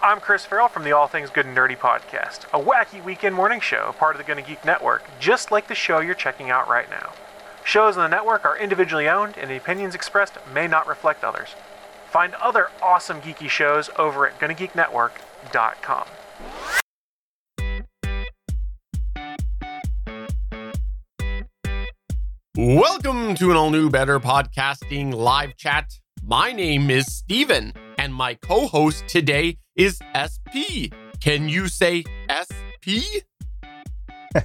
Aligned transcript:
I'm 0.00 0.20
Chris 0.20 0.44
Farrell 0.44 0.68
from 0.68 0.84
the 0.84 0.92
All 0.92 1.08
Things 1.08 1.28
Good 1.28 1.44
and 1.44 1.56
Nerdy 1.56 1.76
podcast, 1.76 2.44
a 2.52 2.62
wacky 2.62 3.04
weekend 3.04 3.34
morning 3.34 3.58
show, 3.58 3.96
part 3.98 4.14
of 4.14 4.18
the 4.18 4.24
Gonna 4.24 4.42
Geek 4.42 4.64
Network, 4.64 5.02
just 5.18 5.50
like 5.50 5.66
the 5.66 5.74
show 5.74 5.98
you're 5.98 6.14
checking 6.14 6.50
out 6.50 6.68
right 6.68 6.88
now. 6.88 7.12
Shows 7.64 7.96
on 7.96 8.08
the 8.08 8.16
network 8.16 8.44
are 8.44 8.56
individually 8.56 9.08
owned, 9.08 9.36
and 9.36 9.50
the 9.50 9.56
opinions 9.56 9.96
expressed 9.96 10.38
may 10.54 10.68
not 10.68 10.86
reflect 10.86 11.24
others. 11.24 11.48
Find 12.10 12.34
other 12.34 12.68
awesome 12.80 13.20
geeky 13.20 13.50
shows 13.50 13.90
over 13.98 14.24
at 14.24 14.38
GonnaGeekNetwork.com. 14.38 16.06
Welcome 22.56 23.34
to 23.34 23.50
an 23.50 23.56
all 23.56 23.70
new 23.70 23.90
Better 23.90 24.20
Podcasting 24.20 25.12
live 25.12 25.56
chat. 25.56 25.90
My 26.22 26.52
name 26.52 26.88
is 26.88 27.12
Steven, 27.12 27.72
and 27.98 28.14
my 28.14 28.34
co 28.34 28.68
host 28.68 29.08
today 29.08 29.58
is 29.78 30.00
SP. 30.10 30.90
Can 31.20 31.48
you 31.48 31.68
say 31.68 32.04
SP? 32.26 33.22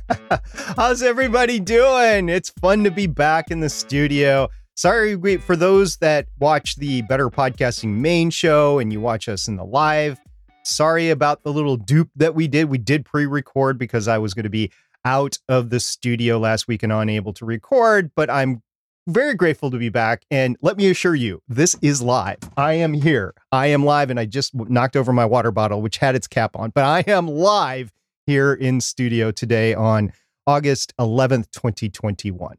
How's 0.78 1.02
everybody 1.02 1.60
doing? 1.60 2.30
It's 2.30 2.52
fun 2.62 2.84
to 2.84 2.92
be 2.92 3.08
back 3.08 3.50
in 3.50 3.60
the 3.60 3.70
studio. 3.70 4.50
Sorry 4.76 5.16
we, 5.16 5.38
for 5.38 5.56
those 5.56 5.98
that 5.98 6.28
watch 6.40 6.76
the 6.76 7.02
Better 7.02 7.30
Podcasting 7.30 7.96
main 7.96 8.30
show 8.30 8.78
and 8.78 8.94
you 8.94 9.02
watch 9.02 9.28
us 9.28 9.48
in 9.48 9.56
the 9.56 9.66
live. 9.66 10.20
Sorry 10.64 11.10
about 11.10 11.44
the 11.44 11.52
little 11.52 11.78
dupe 11.78 12.12
that 12.16 12.36
we 12.36 12.48
did. 12.48 12.70
We 12.70 12.78
did 12.78 13.04
pre 13.04 13.26
record 13.26 13.80
because 13.80 14.08
I 14.08 14.20
was 14.20 14.36
going 14.36 14.44
to 14.44 14.50
be 14.50 14.72
out 15.04 15.40
of 15.50 15.72
the 15.72 15.80
studio 15.80 16.38
last 16.38 16.68
week 16.68 16.84
and 16.84 16.94
unable 16.94 17.34
to 17.34 17.46
record, 17.46 18.12
but 18.16 18.30
I'm 18.30 18.62
very 19.08 19.36
grateful 19.36 19.72
to 19.72 19.78
be 19.78 19.90
back. 19.90 20.26
And 20.32 20.58
let 20.62 20.78
me 20.78 20.90
assure 20.90 21.16
you, 21.16 21.42
this 21.48 21.76
is 21.82 22.02
live. 22.02 22.40
I 22.58 22.74
am 22.74 22.94
here. 22.94 23.34
I 23.52 23.68
am 23.68 23.84
live, 23.84 24.10
and 24.10 24.20
I 24.20 24.26
just 24.26 24.54
knocked 24.56 24.96
over 24.96 25.12
my 25.14 25.26
water 25.26 25.52
bottle, 25.52 25.82
which 25.82 25.98
had 25.98 26.16
its 26.16 26.28
cap 26.28 26.56
on, 26.56 26.72
but 26.72 26.84
I 26.84 27.04
am 27.12 27.28
live 27.28 27.92
here 28.26 28.54
in 28.54 28.80
studio 28.80 29.32
today 29.32 29.74
on 29.74 30.14
August 30.48 30.94
11th, 30.98 31.52
2021. 31.52 32.58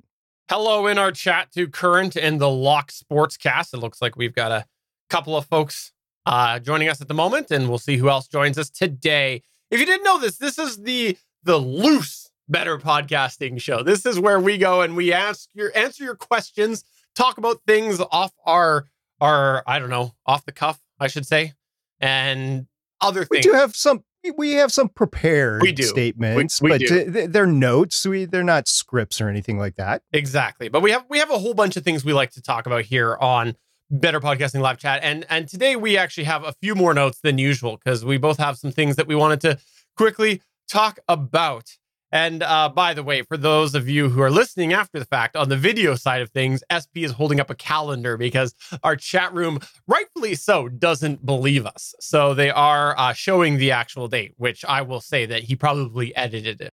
Hello 0.50 0.86
in 0.86 0.98
our 0.98 1.10
chat 1.10 1.50
to 1.52 1.66
Current 1.66 2.16
and 2.16 2.41
the 2.41 2.50
Lock 2.50 2.92
Sportscast. 2.92 3.72
It 3.72 3.78
looks 3.78 4.02
like 4.02 4.16
we've 4.16 4.34
got 4.34 4.52
a 4.52 4.66
couple 5.08 5.36
of 5.36 5.46
folks 5.46 5.92
uh, 6.27 6.58
joining 6.58 6.88
us 6.88 7.00
at 7.00 7.08
the 7.08 7.14
moment, 7.14 7.50
and 7.50 7.68
we'll 7.68 7.78
see 7.78 7.96
who 7.96 8.11
else 8.11 8.28
joins 8.28 8.58
us 8.58 8.68
today. 8.68 9.42
If 9.70 9.80
you 9.80 9.86
didn't 9.86 10.05
know 10.05 10.20
this, 10.20 10.36
this 10.36 10.58
is 10.58 10.83
the 10.83 11.16
the 11.42 11.58
loose 11.58 12.30
better 12.48 12.78
podcasting 12.78 13.60
show. 13.60 13.82
This 13.82 14.04
is 14.06 14.18
where 14.18 14.40
we 14.40 14.58
go 14.58 14.80
and 14.82 14.96
we 14.96 15.12
ask 15.12 15.48
your 15.54 15.72
answer 15.76 16.04
your 16.04 16.16
questions, 16.16 16.84
talk 17.14 17.38
about 17.38 17.60
things 17.66 18.00
off 18.10 18.32
our 18.44 18.86
our 19.20 19.62
I 19.66 19.78
don't 19.78 19.90
know, 19.90 20.14
off 20.26 20.44
the 20.44 20.52
cuff, 20.52 20.80
I 20.98 21.06
should 21.06 21.26
say, 21.26 21.52
and 22.00 22.66
other 23.00 23.24
things. 23.24 23.46
We 23.46 23.52
do 23.52 23.56
have 23.56 23.74
some 23.74 24.04
we 24.36 24.52
have 24.54 24.72
some 24.72 24.88
prepared 24.88 25.62
we 25.62 25.72
do. 25.72 25.82
statements, 25.82 26.60
we, 26.60 26.70
we 26.70 26.78
but 26.78 26.86
do. 26.86 27.28
They're 27.28 27.46
notes. 27.46 28.06
We 28.06 28.24
they're 28.24 28.42
not 28.42 28.68
scripts 28.68 29.20
or 29.20 29.28
anything 29.28 29.58
like 29.58 29.76
that. 29.76 30.02
Exactly. 30.12 30.68
But 30.68 30.82
we 30.82 30.90
have 30.90 31.04
we 31.08 31.18
have 31.18 31.30
a 31.30 31.38
whole 31.38 31.54
bunch 31.54 31.76
of 31.76 31.84
things 31.84 32.04
we 32.04 32.12
like 32.12 32.30
to 32.32 32.42
talk 32.42 32.66
about 32.66 32.84
here 32.84 33.16
on 33.20 33.54
Better 33.90 34.20
Podcasting 34.20 34.60
Live 34.60 34.78
Chat. 34.78 35.00
And 35.02 35.26
and 35.28 35.48
today 35.48 35.76
we 35.76 35.96
actually 35.96 36.24
have 36.24 36.44
a 36.44 36.52
few 36.52 36.74
more 36.74 36.94
notes 36.94 37.20
than 37.22 37.38
usual 37.38 37.76
because 37.76 38.04
we 38.04 38.16
both 38.16 38.38
have 38.38 38.56
some 38.56 38.72
things 38.72 38.96
that 38.96 39.06
we 39.06 39.14
wanted 39.14 39.40
to 39.42 39.58
quickly 39.96 40.42
talk 40.68 40.98
about. 41.08 41.76
And 42.14 42.44
uh, 42.44 42.68
by 42.68 42.94
the 42.94 43.02
way, 43.02 43.22
for 43.22 43.36
those 43.36 43.74
of 43.74 43.88
you 43.88 44.08
who 44.08 44.22
are 44.22 44.30
listening 44.30 44.72
after 44.72 45.00
the 45.00 45.04
fact, 45.04 45.34
on 45.34 45.48
the 45.48 45.56
video 45.56 45.96
side 45.96 46.22
of 46.22 46.30
things, 46.30 46.62
SP 46.70 47.02
is 47.02 47.10
holding 47.10 47.40
up 47.40 47.50
a 47.50 47.56
calendar 47.56 48.16
because 48.16 48.54
our 48.84 48.94
chat 48.94 49.34
room, 49.34 49.58
rightfully 49.88 50.36
so, 50.36 50.68
doesn't 50.68 51.26
believe 51.26 51.66
us. 51.66 51.92
So 51.98 52.32
they 52.32 52.50
are 52.50 52.96
uh, 52.96 53.14
showing 53.14 53.58
the 53.58 53.72
actual 53.72 54.06
date, 54.06 54.32
which 54.36 54.64
I 54.64 54.82
will 54.82 55.00
say 55.00 55.26
that 55.26 55.42
he 55.42 55.56
probably 55.56 56.14
edited 56.14 56.60
it. 56.60 56.70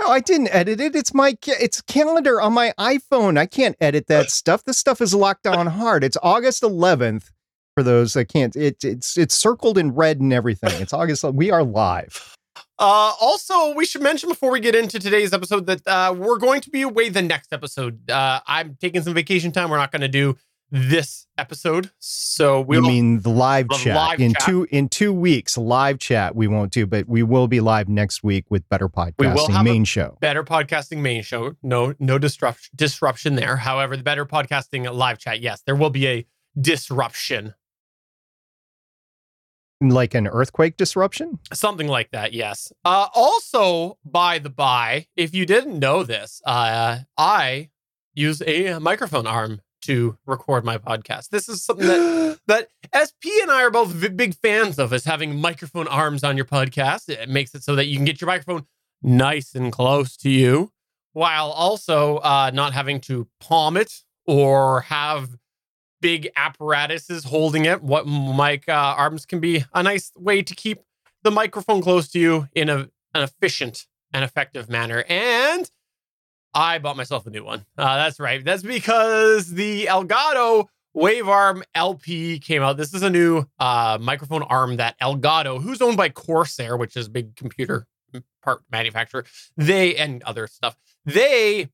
No, 0.00 0.08
I 0.08 0.20
didn't 0.20 0.48
edit 0.48 0.80
it. 0.80 0.96
It's 0.96 1.12
my 1.12 1.36
it's 1.46 1.82
calendar 1.82 2.40
on 2.40 2.54
my 2.54 2.72
iPhone. 2.78 3.36
I 3.36 3.44
can't 3.44 3.76
edit 3.82 4.06
that 4.06 4.30
stuff. 4.30 4.64
This 4.64 4.78
stuff 4.78 5.02
is 5.02 5.14
locked 5.14 5.42
down 5.42 5.66
hard. 5.66 6.02
It's 6.02 6.16
August 6.22 6.62
11th. 6.62 7.30
For 7.74 7.82
those 7.82 8.14
that 8.14 8.26
can't, 8.26 8.56
it, 8.56 8.82
it's 8.82 9.16
it's 9.16 9.34
circled 9.34 9.76
in 9.76 9.94
red 9.94 10.20
and 10.20 10.32
everything. 10.32 10.80
It's 10.80 10.92
August. 10.94 11.24
We 11.24 11.50
are 11.50 11.62
live. 11.62 12.34
Uh, 12.78 13.12
also, 13.20 13.74
we 13.74 13.84
should 13.84 14.02
mention 14.02 14.28
before 14.28 14.50
we 14.50 14.58
get 14.60 14.74
into 14.74 14.98
today's 14.98 15.32
episode 15.32 15.66
that 15.66 15.86
uh, 15.86 16.14
we're 16.16 16.38
going 16.38 16.60
to 16.60 16.70
be 16.70 16.82
away 16.82 17.08
the 17.08 17.22
next 17.22 17.52
episode. 17.52 18.10
Uh, 18.10 18.40
I'm 18.46 18.76
taking 18.80 19.02
some 19.02 19.14
vacation 19.14 19.52
time. 19.52 19.70
We're 19.70 19.76
not 19.76 19.92
going 19.92 20.00
to 20.02 20.08
do 20.08 20.36
this 20.74 21.26
episode, 21.36 21.90
so 21.98 22.62
we 22.62 22.80
will 22.80 22.88
mean 22.88 23.20
the 23.20 23.28
live 23.28 23.68
the 23.68 23.76
chat 23.76 23.94
live 23.94 24.20
in 24.20 24.32
chat. 24.32 24.42
two 24.42 24.66
in 24.70 24.88
two 24.88 25.12
weeks. 25.12 25.58
Live 25.58 25.98
chat 25.98 26.34
we 26.34 26.48
won't 26.48 26.72
do, 26.72 26.86
but 26.86 27.06
we 27.06 27.22
will 27.22 27.46
be 27.46 27.60
live 27.60 27.90
next 27.90 28.24
week 28.24 28.46
with 28.48 28.66
Better 28.70 28.86
We 29.18 29.26
will 29.26 29.34
Podcasting 29.36 29.50
have 29.52 29.64
main 29.64 29.84
show. 29.84 30.16
better 30.22 30.42
podcasting 30.42 30.98
main 31.02 31.22
show. 31.22 31.56
No, 31.62 31.94
no 31.98 32.18
disruption 32.18 32.72
disruption 32.74 33.34
there. 33.34 33.58
However, 33.58 33.98
the 33.98 34.02
better 34.02 34.24
podcasting 34.24 34.90
live 34.90 35.18
chat, 35.18 35.40
yes, 35.40 35.60
there 35.66 35.76
will 35.76 35.90
be 35.90 36.08
a 36.08 36.26
disruption, 36.58 37.52
Like 39.90 40.14
an 40.14 40.28
earthquake 40.28 40.76
disruption. 40.76 41.40
something 41.52 41.88
like 41.88 42.12
that. 42.12 42.32
Yes. 42.32 42.72
Uh, 42.84 43.08
also, 43.14 43.98
by 44.04 44.38
the 44.38 44.48
by, 44.50 45.06
if 45.16 45.34
you 45.34 45.44
didn't 45.44 45.78
know 45.78 46.04
this, 46.04 46.40
uh, 46.46 47.00
I 47.18 47.70
use 48.14 48.40
a 48.46 48.78
microphone 48.78 49.26
arm 49.26 49.60
to 49.82 50.16
record 50.24 50.64
my 50.64 50.78
podcast. 50.78 51.30
This 51.30 51.48
is 51.48 51.64
something 51.64 51.88
that 51.88 52.38
that 52.46 52.68
SP 52.94 53.42
and 53.42 53.50
I 53.50 53.64
are 53.64 53.70
both 53.70 53.88
v- 53.90 54.08
big 54.08 54.34
fans 54.36 54.78
of 54.78 54.92
is 54.92 55.04
having 55.04 55.40
microphone 55.40 55.88
arms 55.88 56.22
on 56.22 56.36
your 56.36 56.46
podcast. 56.46 57.08
It 57.08 57.28
makes 57.28 57.52
it 57.54 57.64
so 57.64 57.74
that 57.74 57.86
you 57.86 57.96
can 57.96 58.04
get 58.04 58.20
your 58.20 58.28
microphone 58.28 58.66
nice 59.02 59.54
and 59.54 59.72
close 59.72 60.16
to 60.18 60.30
you 60.30 60.70
while 61.12 61.50
also 61.50 62.18
uh, 62.18 62.50
not 62.54 62.72
having 62.72 63.00
to 63.00 63.26
palm 63.40 63.76
it 63.76 63.92
or 64.26 64.82
have 64.82 65.30
big 66.02 66.28
apparatuses 66.36 67.24
holding 67.24 67.64
it. 67.64 67.82
What 67.82 68.06
mic 68.06 68.68
uh, 68.68 68.72
arms 68.72 69.24
can 69.24 69.40
be 69.40 69.64
a 69.72 69.82
nice 69.82 70.12
way 70.16 70.42
to 70.42 70.54
keep 70.54 70.80
the 71.22 71.30
microphone 71.30 71.80
close 71.80 72.08
to 72.10 72.18
you 72.18 72.48
in 72.54 72.68
a, 72.68 72.88
an 73.14 73.22
efficient 73.22 73.86
and 74.12 74.22
effective 74.22 74.68
manner. 74.68 75.04
And 75.08 75.70
I 76.52 76.78
bought 76.78 76.98
myself 76.98 77.26
a 77.26 77.30
new 77.30 77.44
one. 77.44 77.64
Uh, 77.78 77.96
that's 77.96 78.20
right. 78.20 78.44
That's 78.44 78.62
because 78.62 79.54
the 79.54 79.86
Elgato 79.86 80.66
Wave 80.92 81.28
Arm 81.28 81.64
LP 81.74 82.38
came 82.38 82.62
out. 82.62 82.76
This 82.76 82.92
is 82.92 83.02
a 83.02 83.08
new 83.08 83.44
uh, 83.58 83.96
microphone 83.98 84.42
arm 84.42 84.76
that 84.76 84.98
Elgato, 85.00 85.62
who's 85.62 85.80
owned 85.80 85.96
by 85.96 86.10
Corsair, 86.10 86.76
which 86.76 86.96
is 86.96 87.08
big 87.08 87.34
computer 87.36 87.86
part 88.42 88.60
manufacturer, 88.70 89.24
they 89.56 89.96
and 89.96 90.22
other 90.24 90.46
stuff, 90.46 90.76
they 91.06 91.70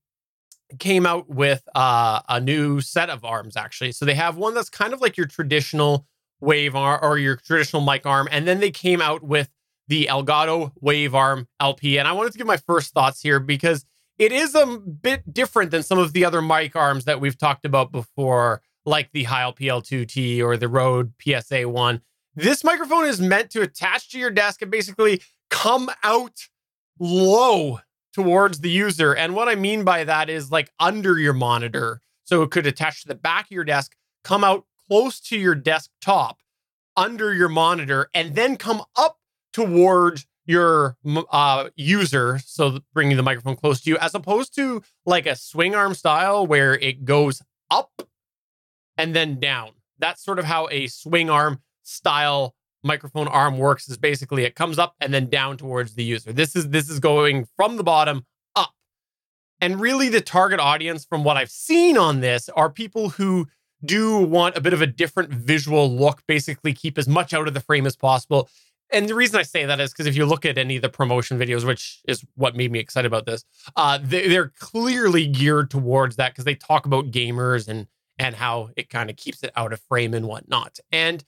came 0.78 1.06
out 1.06 1.28
with 1.28 1.66
uh, 1.74 2.20
a 2.28 2.40
new 2.40 2.80
set 2.80 3.10
of 3.10 3.24
arms 3.24 3.56
actually. 3.56 3.92
So 3.92 4.04
they 4.04 4.14
have 4.14 4.36
one 4.36 4.54
that's 4.54 4.70
kind 4.70 4.92
of 4.92 5.00
like 5.00 5.16
your 5.16 5.26
traditional 5.26 6.06
wave 6.40 6.74
arm 6.74 7.00
or 7.02 7.18
your 7.18 7.36
traditional 7.36 7.82
mic 7.82 8.06
arm, 8.06 8.28
and 8.30 8.46
then 8.46 8.60
they 8.60 8.70
came 8.70 9.00
out 9.00 9.22
with 9.22 9.50
the 9.88 10.06
Elgato 10.10 10.72
Wave 10.80 11.14
Arm 11.14 11.48
LP. 11.60 11.98
And 11.98 12.06
I 12.06 12.12
wanted 12.12 12.32
to 12.32 12.38
give 12.38 12.46
my 12.46 12.58
first 12.58 12.92
thoughts 12.92 13.20
here 13.22 13.40
because 13.40 13.84
it 14.18 14.32
is 14.32 14.54
a 14.54 14.66
bit 14.66 15.32
different 15.32 15.70
than 15.70 15.82
some 15.82 15.98
of 15.98 16.12
the 16.12 16.24
other 16.24 16.42
mic 16.42 16.76
arms 16.76 17.04
that 17.06 17.20
we've 17.20 17.38
talked 17.38 17.64
about 17.64 17.90
before, 17.90 18.62
like 18.84 19.10
the 19.12 19.24
Heil 19.24 19.52
PL2T 19.52 20.42
or 20.42 20.56
the 20.56 20.68
Rode 20.68 21.12
PSA 21.22 21.68
one. 21.68 22.02
This 22.34 22.62
microphone 22.62 23.06
is 23.06 23.20
meant 23.20 23.50
to 23.50 23.62
attach 23.62 24.10
to 24.10 24.18
your 24.18 24.30
desk 24.30 24.62
and 24.62 24.70
basically 24.70 25.22
come 25.50 25.90
out 26.04 26.48
low 27.00 27.80
towards 28.12 28.60
the 28.60 28.70
user. 28.70 29.14
And 29.14 29.34
what 29.34 29.48
I 29.48 29.54
mean 29.54 29.84
by 29.84 30.04
that 30.04 30.28
is 30.28 30.50
like 30.50 30.70
under 30.78 31.18
your 31.18 31.32
monitor. 31.32 32.00
So 32.24 32.42
it 32.42 32.50
could 32.50 32.66
attach 32.66 33.02
to 33.02 33.08
the 33.08 33.14
back 33.14 33.46
of 33.46 33.50
your 33.50 33.64
desk, 33.64 33.94
come 34.24 34.44
out 34.44 34.64
close 34.88 35.20
to 35.20 35.38
your 35.38 35.54
desktop, 35.54 36.38
under 36.96 37.32
your 37.32 37.48
monitor, 37.48 38.10
and 38.12 38.34
then 38.34 38.56
come 38.56 38.82
up 38.96 39.18
towards 39.52 40.26
your 40.46 40.96
uh, 41.30 41.68
user. 41.76 42.40
So 42.44 42.80
bringing 42.92 43.16
the 43.16 43.22
microphone 43.22 43.56
close 43.56 43.80
to 43.82 43.90
you, 43.90 43.98
as 43.98 44.14
opposed 44.14 44.54
to 44.56 44.82
like 45.06 45.26
a 45.26 45.36
swing 45.36 45.74
arm 45.74 45.94
style 45.94 46.46
where 46.46 46.74
it 46.74 47.04
goes 47.04 47.42
up 47.70 48.02
and 48.96 49.14
then 49.14 49.38
down. 49.38 49.72
That's 49.98 50.24
sort 50.24 50.38
of 50.38 50.44
how 50.44 50.68
a 50.70 50.86
swing 50.86 51.30
arm 51.30 51.60
style 51.82 52.54
microphone 52.88 53.28
arm 53.28 53.58
works 53.58 53.88
is 53.88 53.96
basically 53.96 54.44
it 54.44 54.56
comes 54.56 54.78
up 54.78 54.94
and 55.00 55.14
then 55.14 55.28
down 55.28 55.56
towards 55.56 55.94
the 55.94 56.02
user. 56.02 56.32
This 56.32 56.56
is 56.56 56.70
this 56.70 56.90
is 56.90 56.98
going 56.98 57.46
from 57.56 57.76
the 57.76 57.84
bottom 57.84 58.26
up. 58.56 58.72
And 59.60 59.80
really 59.80 60.08
the 60.08 60.20
target 60.20 60.58
audience 60.58 61.04
from 61.04 61.22
what 61.22 61.36
I've 61.36 61.50
seen 61.50 61.96
on 61.96 62.20
this 62.20 62.48
are 62.50 62.70
people 62.70 63.10
who 63.10 63.46
do 63.84 64.18
want 64.18 64.56
a 64.56 64.60
bit 64.60 64.72
of 64.72 64.82
a 64.82 64.86
different 64.86 65.30
visual 65.30 65.88
look, 65.88 66.22
basically 66.26 66.72
keep 66.72 66.98
as 66.98 67.06
much 67.06 67.32
out 67.32 67.46
of 67.46 67.54
the 67.54 67.60
frame 67.60 67.86
as 67.86 67.94
possible. 67.94 68.48
And 68.90 69.08
the 69.08 69.14
reason 69.14 69.38
I 69.38 69.42
say 69.42 69.66
that 69.66 69.80
is 69.80 69.92
because 69.92 70.06
if 70.06 70.16
you 70.16 70.24
look 70.24 70.46
at 70.46 70.56
any 70.56 70.76
of 70.76 70.82
the 70.82 70.88
promotion 70.88 71.38
videos, 71.38 71.64
which 71.64 72.00
is 72.08 72.24
what 72.34 72.56
made 72.56 72.72
me 72.72 72.78
excited 72.78 73.06
about 73.06 73.26
this, 73.26 73.44
uh, 73.76 73.98
they, 74.02 74.28
they're 74.28 74.52
clearly 74.58 75.26
geared 75.26 75.70
towards 75.70 76.16
that 76.16 76.32
because 76.32 76.44
they 76.44 76.54
talk 76.54 76.86
about 76.86 77.10
gamers 77.10 77.68
and 77.68 77.86
and 78.18 78.34
how 78.34 78.70
it 78.76 78.90
kind 78.90 79.10
of 79.10 79.16
keeps 79.16 79.44
it 79.44 79.52
out 79.54 79.72
of 79.72 79.80
frame 79.88 80.12
and 80.12 80.26
whatnot. 80.26 80.78
And 80.90 81.24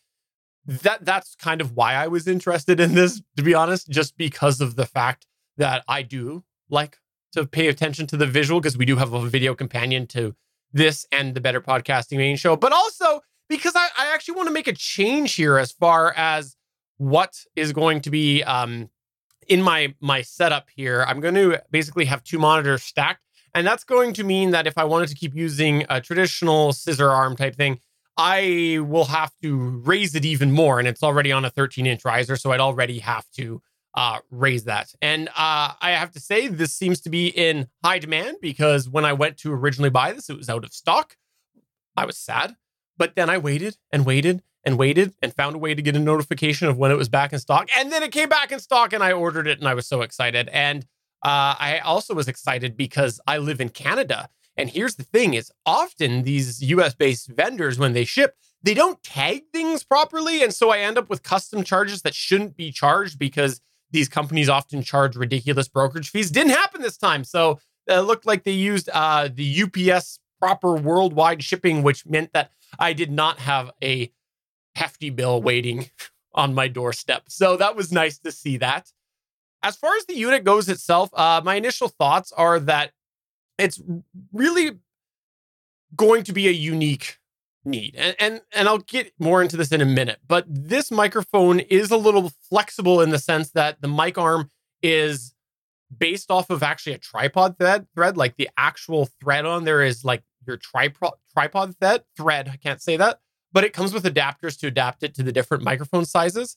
that 0.66 1.04
that's 1.04 1.34
kind 1.36 1.60
of 1.60 1.76
why 1.76 1.94
I 1.94 2.06
was 2.06 2.26
interested 2.26 2.80
in 2.80 2.94
this, 2.94 3.22
to 3.36 3.42
be 3.42 3.54
honest, 3.54 3.88
just 3.88 4.16
because 4.16 4.60
of 4.60 4.76
the 4.76 4.86
fact 4.86 5.26
that 5.56 5.84
I 5.88 6.02
do 6.02 6.44
like 6.68 6.98
to 7.32 7.46
pay 7.46 7.68
attention 7.68 8.06
to 8.08 8.16
the 8.16 8.26
visual 8.26 8.60
because 8.60 8.76
we 8.76 8.84
do 8.84 8.96
have 8.96 9.12
a 9.12 9.26
video 9.26 9.54
companion 9.54 10.06
to 10.08 10.34
this 10.72 11.06
and 11.12 11.34
the 11.34 11.40
Better 11.40 11.60
Podcasting 11.60 12.16
main 12.16 12.36
show, 12.36 12.56
but 12.56 12.72
also 12.72 13.20
because 13.48 13.74
I, 13.74 13.88
I 13.98 14.12
actually 14.14 14.36
want 14.36 14.48
to 14.48 14.52
make 14.52 14.68
a 14.68 14.72
change 14.72 15.34
here 15.34 15.58
as 15.58 15.72
far 15.72 16.14
as 16.16 16.56
what 16.98 17.44
is 17.56 17.72
going 17.72 18.00
to 18.02 18.10
be 18.10 18.42
um, 18.44 18.90
in 19.48 19.62
my 19.62 19.94
my 20.00 20.22
setup 20.22 20.68
here. 20.74 21.04
I'm 21.06 21.20
going 21.20 21.34
to 21.34 21.60
basically 21.70 22.04
have 22.04 22.22
two 22.22 22.38
monitors 22.38 22.82
stacked, 22.82 23.24
and 23.54 23.66
that's 23.66 23.84
going 23.84 24.12
to 24.14 24.24
mean 24.24 24.50
that 24.50 24.66
if 24.66 24.78
I 24.78 24.84
wanted 24.84 25.08
to 25.08 25.14
keep 25.14 25.34
using 25.34 25.84
a 25.88 26.00
traditional 26.00 26.72
scissor 26.72 27.10
arm 27.10 27.36
type 27.36 27.56
thing, 27.56 27.80
I 28.22 28.80
will 28.82 29.06
have 29.06 29.32
to 29.40 29.80
raise 29.82 30.14
it 30.14 30.26
even 30.26 30.52
more. 30.52 30.78
And 30.78 30.86
it's 30.86 31.02
already 31.02 31.32
on 31.32 31.46
a 31.46 31.50
13 31.50 31.86
inch 31.86 32.04
riser, 32.04 32.36
so 32.36 32.52
I'd 32.52 32.60
already 32.60 32.98
have 32.98 33.24
to 33.36 33.62
uh, 33.94 34.18
raise 34.30 34.64
that. 34.64 34.92
And 35.00 35.28
uh, 35.30 35.72
I 35.80 35.92
have 35.92 36.12
to 36.12 36.20
say, 36.20 36.46
this 36.46 36.74
seems 36.74 37.00
to 37.00 37.10
be 37.10 37.28
in 37.28 37.68
high 37.82 37.98
demand 37.98 38.36
because 38.42 38.90
when 38.90 39.06
I 39.06 39.14
went 39.14 39.38
to 39.38 39.52
originally 39.52 39.88
buy 39.88 40.12
this, 40.12 40.28
it 40.28 40.36
was 40.36 40.50
out 40.50 40.64
of 40.64 40.74
stock. 40.74 41.16
I 41.96 42.04
was 42.04 42.18
sad, 42.18 42.56
but 42.98 43.16
then 43.16 43.30
I 43.30 43.38
waited 43.38 43.78
and 43.90 44.04
waited 44.04 44.42
and 44.64 44.78
waited 44.78 45.14
and 45.22 45.34
found 45.34 45.56
a 45.56 45.58
way 45.58 45.74
to 45.74 45.80
get 45.80 45.96
a 45.96 45.98
notification 45.98 46.68
of 46.68 46.76
when 46.76 46.90
it 46.90 46.98
was 46.98 47.08
back 47.08 47.32
in 47.32 47.38
stock. 47.38 47.70
And 47.74 47.90
then 47.90 48.02
it 48.02 48.12
came 48.12 48.28
back 48.28 48.52
in 48.52 48.60
stock 48.60 48.92
and 48.92 49.02
I 49.02 49.12
ordered 49.12 49.46
it 49.46 49.58
and 49.58 49.66
I 49.66 49.72
was 49.72 49.86
so 49.86 50.02
excited. 50.02 50.50
And 50.52 50.84
uh, 51.24 51.56
I 51.58 51.80
also 51.82 52.12
was 52.14 52.28
excited 52.28 52.76
because 52.76 53.18
I 53.26 53.38
live 53.38 53.62
in 53.62 53.70
Canada. 53.70 54.28
And 54.60 54.68
here's 54.68 54.96
the 54.96 55.04
thing 55.04 55.32
is 55.32 55.50
often 55.64 56.22
these 56.22 56.60
US 56.60 56.94
based 56.94 57.28
vendors, 57.28 57.78
when 57.78 57.94
they 57.94 58.04
ship, 58.04 58.36
they 58.62 58.74
don't 58.74 59.02
tag 59.02 59.44
things 59.54 59.82
properly. 59.82 60.42
And 60.42 60.52
so 60.52 60.68
I 60.68 60.80
end 60.80 60.98
up 60.98 61.08
with 61.08 61.22
custom 61.22 61.64
charges 61.64 62.02
that 62.02 62.14
shouldn't 62.14 62.58
be 62.58 62.70
charged 62.70 63.18
because 63.18 63.62
these 63.90 64.06
companies 64.06 64.50
often 64.50 64.82
charge 64.82 65.16
ridiculous 65.16 65.66
brokerage 65.66 66.10
fees. 66.10 66.30
Didn't 66.30 66.52
happen 66.52 66.82
this 66.82 66.98
time. 66.98 67.24
So 67.24 67.58
it 67.86 68.00
looked 68.00 68.26
like 68.26 68.44
they 68.44 68.52
used 68.52 68.90
uh, 68.92 69.30
the 69.32 69.62
UPS 69.62 70.18
proper 70.38 70.74
worldwide 70.74 71.42
shipping, 71.42 71.82
which 71.82 72.04
meant 72.04 72.34
that 72.34 72.50
I 72.78 72.92
did 72.92 73.10
not 73.10 73.38
have 73.38 73.70
a 73.82 74.12
hefty 74.74 75.08
bill 75.08 75.40
waiting 75.40 75.88
on 76.34 76.54
my 76.54 76.68
doorstep. 76.68 77.22
So 77.28 77.56
that 77.56 77.76
was 77.76 77.90
nice 77.90 78.18
to 78.18 78.30
see 78.30 78.58
that. 78.58 78.92
As 79.62 79.76
far 79.76 79.96
as 79.96 80.04
the 80.04 80.16
unit 80.16 80.44
goes 80.44 80.68
itself, 80.68 81.08
uh, 81.14 81.40
my 81.42 81.54
initial 81.54 81.88
thoughts 81.88 82.30
are 82.32 82.60
that 82.60 82.92
it's 83.60 83.80
really 84.32 84.78
going 85.96 86.24
to 86.24 86.32
be 86.32 86.48
a 86.48 86.52
unique 86.52 87.18
need. 87.64 87.94
And, 87.96 88.16
and 88.18 88.40
and 88.54 88.68
I'll 88.68 88.78
get 88.78 89.12
more 89.18 89.42
into 89.42 89.56
this 89.56 89.72
in 89.72 89.80
a 89.80 89.86
minute, 89.86 90.20
but 90.26 90.44
this 90.48 90.90
microphone 90.90 91.60
is 91.60 91.90
a 91.90 91.96
little 91.96 92.32
flexible 92.48 93.00
in 93.00 93.10
the 93.10 93.18
sense 93.18 93.50
that 93.50 93.80
the 93.80 93.88
mic 93.88 94.18
arm 94.18 94.50
is 94.82 95.34
based 95.96 96.30
off 96.30 96.50
of 96.50 96.62
actually 96.62 96.92
a 96.92 96.98
tripod 96.98 97.58
thread 97.58 97.86
thread 97.94 98.16
like 98.16 98.36
the 98.36 98.48
actual 98.56 99.08
thread 99.20 99.44
on 99.44 99.64
there 99.64 99.82
is 99.82 100.04
like 100.04 100.22
your 100.46 100.56
tripod 100.56 101.12
tripod 101.32 101.74
thread 101.78 102.04
thread 102.16 102.48
I 102.48 102.56
can't 102.56 102.80
say 102.80 102.96
that 102.96 103.18
but 103.52 103.64
it 103.64 103.72
comes 103.72 103.92
with 103.92 104.04
adapters 104.04 104.58
to 104.60 104.68
adapt 104.68 105.02
it 105.02 105.14
to 105.16 105.22
the 105.24 105.32
different 105.32 105.64
microphone 105.64 106.04
sizes 106.04 106.56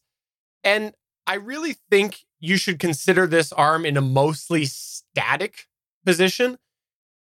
and 0.63 0.93
I 1.25 1.35
really 1.35 1.77
think 1.89 2.25
you 2.39 2.57
should 2.57 2.79
consider 2.79 3.25
this 3.25 3.51
arm 3.51 3.85
in 3.85 3.97
a 3.97 4.01
mostly 4.01 4.65
static 4.65 5.65
position 6.05 6.59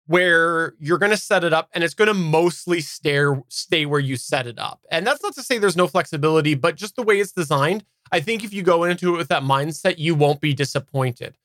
where 0.07 0.73
you're 0.79 0.97
going 0.97 1.11
to 1.11 1.17
set 1.17 1.43
it 1.43 1.53
up 1.53 1.69
and 1.73 1.83
it's 1.83 1.93
going 1.93 2.07
to 2.07 2.13
mostly 2.13 2.81
stay, 2.81 3.23
stay 3.49 3.85
where 3.85 3.99
you 3.99 4.15
set 4.15 4.47
it 4.47 4.57
up. 4.57 4.81
And 4.89 5.05
that's 5.05 5.21
not 5.21 5.35
to 5.35 5.43
say 5.43 5.57
there's 5.57 5.77
no 5.77 5.87
flexibility, 5.87 6.55
but 6.55 6.75
just 6.75 6.95
the 6.95 7.03
way 7.03 7.19
it's 7.19 7.33
designed, 7.33 7.83
I 8.11 8.21
think 8.21 8.43
if 8.43 8.53
you 8.53 8.63
go 8.63 8.85
into 8.85 9.13
it 9.13 9.17
with 9.17 9.27
that 9.27 9.43
mindset, 9.43 9.95
you 9.97 10.15
won't 10.15 10.41
be 10.41 10.53
disappointed. 10.53 11.37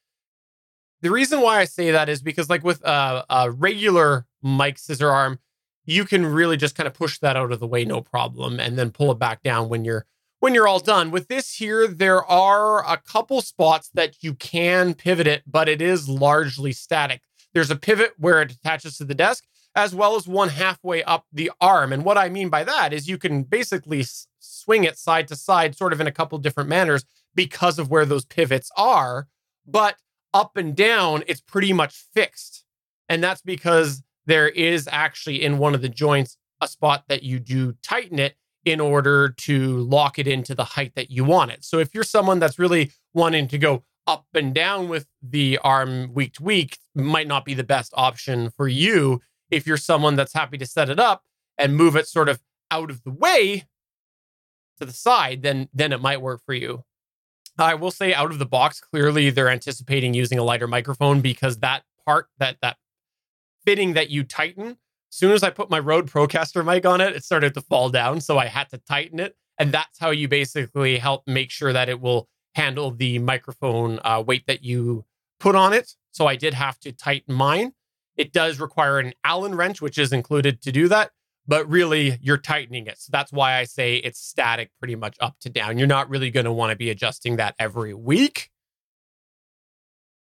The 1.01 1.11
reason 1.11 1.41
why 1.41 1.59
I 1.59 1.65
say 1.65 1.91
that 1.91 2.09
is 2.09 2.23
because, 2.23 2.49
like 2.49 2.63
with 2.63 2.81
a, 2.85 3.25
a 3.29 3.51
regular 3.51 4.27
mic 4.41 4.79
scissor 4.79 5.11
arm, 5.11 5.41
you 5.85 6.05
can 6.05 6.25
really 6.25 6.57
just 6.57 6.77
kind 6.77 6.87
of 6.87 6.95
push 6.95 7.19
that 7.19 7.37
out 7.37 7.51
of 7.51 7.59
the 7.59 7.67
way, 7.67 7.85
no 7.85 8.01
problem, 8.01 8.61
and 8.61 8.79
then 8.79 8.93
pull 8.93 9.11
it 9.11 9.19
back 9.19 9.43
down 9.43 9.69
when 9.69 9.85
you're 9.85 10.07
when 10.39 10.55
you're 10.55 10.69
all 10.69 10.79
done. 10.79 11.11
With 11.11 11.27
this 11.27 11.55
here, 11.55 11.89
there 11.89 12.25
are 12.25 12.89
a 12.89 12.97
couple 12.97 13.41
spots 13.41 13.91
that 13.95 14.23
you 14.23 14.35
can 14.35 14.95
pivot 14.95 15.27
it, 15.27 15.43
but 15.47 15.69
it 15.69 15.83
is 15.83 16.09
largely 16.09 16.73
static. 16.73 17.23
There's 17.55 17.71
a 17.71 17.77
pivot 17.77 18.15
where 18.19 18.43
it 18.43 18.53
attaches 18.53 18.97
to 18.99 19.05
the 19.05 19.15
desk, 19.15 19.45
as 19.75 19.95
well 19.95 20.17
as 20.17 20.27
one 20.27 20.51
halfway 20.51 21.03
up 21.05 21.27
the 21.33 21.51
arm. 21.61 21.93
And 21.93 22.05
what 22.05 22.19
I 22.19 22.29
mean 22.29 22.49
by 22.49 22.65
that 22.65 22.93
is 22.93 23.09
you 23.09 23.19
can 23.19 23.43
basically 23.43 24.05
swing 24.39 24.85
it 24.85 24.99
side 24.99 25.29
to 25.29 25.37
side, 25.37 25.77
sort 25.77 25.93
of 25.93 26.01
in 26.01 26.07
a 26.07 26.13
couple 26.13 26.39
different 26.39 26.69
manners 26.69 27.05
because 27.35 27.79
of 27.79 27.91
where 27.91 28.05
those 28.05 28.25
pivots 28.25 28.71
are. 28.77 29.29
But 29.67 29.97
up 30.35 30.57
and 30.57 30.75
down, 30.75 31.25
it's 31.27 31.41
pretty 31.41 31.73
much 31.73 32.05
fixed. 32.15 32.65
And 33.09 33.23
that's 33.23 33.43
because 33.43 34.03
there 34.27 34.49
is 34.49 34.89
actually 34.91 35.43
in 35.43 35.59
one 35.59 35.75
of 35.75 35.83
the 35.83 35.89
joints 35.89 36.37
a 36.61 36.69
spot 36.69 37.05
that 37.09 37.23
you 37.23 37.39
do 37.39 37.75
tighten 37.83 38.19
it 38.19 38.37
in 38.65 38.81
order 38.81 39.29
to 39.29 39.79
lock 39.79 40.19
it 40.19 40.29
into 40.29 40.55
the 40.55 40.65
height 40.65 40.95
that 40.95 41.11
you 41.11 41.25
want 41.25 41.51
it. 41.51 41.65
So 41.65 41.79
if 41.79 41.95
you're 41.95 42.05
someone 42.05 42.39
that's 42.39 42.59
really 42.59 42.93
wanting 43.13 43.49
to 43.49 43.59
go 43.59 43.83
up 44.07 44.27
and 44.35 44.55
down 44.55 44.89
with 44.89 45.07
the 45.23 45.59
arm 45.59 46.13
week 46.13 46.35
to 46.35 46.43
week 46.43 46.79
might 46.95 47.29
not 47.29 47.45
be 47.45 47.55
the 47.55 47.65
best 47.65 47.93
option 47.97 48.51
for 48.51 48.69
you 48.69 49.21
if 49.51 49.67
you're 49.67 49.77
someone 49.77 50.17
that's 50.17 50.33
happy 50.33 50.59
to 50.59 50.67
set 50.67 50.89
it 50.89 50.99
up 50.99 51.25
and 51.59 51.77
move 51.77 51.95
it 51.95 52.09
sort 52.09 52.29
of 52.29 52.41
out 52.71 52.91
of 52.91 53.05
the 53.05 53.11
way 53.11 53.65
to 54.79 54.85
the 54.85 54.93
side 54.93 55.43
then 55.43 55.69
then 55.73 55.93
it 55.93 56.01
might 56.01 56.21
work 56.21 56.41
for 56.45 56.55
you. 56.55 56.85
I 57.59 57.75
will 57.75 57.91
say 57.91 58.15
out 58.15 58.33
of 58.33 58.39
the 58.39 58.47
box 58.47 58.81
clearly 58.81 59.31
they're 59.31 59.51
anticipating 59.51 60.15
using 60.15 60.39
a 60.39 60.45
lighter 60.45 60.67
microphone 60.67 61.21
because 61.21 61.59
that 61.59 61.85
part 62.05 62.29
that 62.39 62.57
that 62.63 62.79
fitting 63.65 63.93
that 63.93 64.11
you 64.11 64.25
tighten 64.25 64.67
as 64.67 64.77
soon 65.11 65.31
as 65.31 65.45
i 65.45 65.51
put 65.51 65.71
my 65.71 65.79
rode 65.79 66.11
procaster 66.11 66.65
mic 66.65 66.85
on 66.85 67.01
it 67.01 67.15
it 67.15 67.23
started 67.23 67.55
to 67.55 67.61
fall 67.61 67.89
down 67.91 68.21
so 68.21 68.39
i 68.39 68.47
had 68.47 68.69
to 68.71 68.79
tighten 68.79 69.21
it. 69.21 69.37
And 69.59 69.71
that's 69.71 69.99
how 69.99 70.11
you 70.11 70.27
basically 70.29 70.99
help 70.99 71.23
make 71.27 71.51
sure 71.51 71.73
that 71.73 71.89
it 71.89 72.01
will 72.01 72.29
handle 72.55 72.91
the 72.91 73.19
microphone 73.19 73.99
uh, 74.05 74.23
weight 74.27 74.47
that 74.47 74.65
you 74.65 75.05
put 75.41 75.55
on 75.55 75.73
it. 75.73 75.95
So 76.11 76.27
I 76.27 76.37
did 76.37 76.55
have 76.55 76.79
to 76.81 76.93
tighten 76.93 77.35
mine. 77.35 77.73
It 78.17 78.33
does 78.33 78.61
require 78.61 78.99
an 78.99 79.15
Allen 79.25 79.55
wrench, 79.55 79.81
which 79.81 79.99
is 79.99 80.13
included 80.13 80.61
to 80.63 80.73
do 80.73 80.89
that, 80.89 81.11
but 81.47 81.69
really 81.69 82.19
you're 82.21 82.37
tightening 82.37 82.87
it. 82.87 82.99
So 82.99 83.11
that's 83.11 83.33
why 83.33 83.57
I 83.57 83.65
say 83.65 83.97
it's 83.97 84.21
static 84.21 84.71
pretty 84.79 84.97
much 84.97 85.17
up 85.21 85.37
to 85.41 85.49
down. 85.49 85.79
You're 85.79 85.87
not 85.87 86.11
really 86.11 86.31
going 86.31 86.45
to 86.45 86.53
want 86.53 86.71
to 86.71 86.77
be 86.77 86.91
adjusting 86.91 87.37
that 87.37 87.55
every 87.59 87.95
week. 87.95 88.51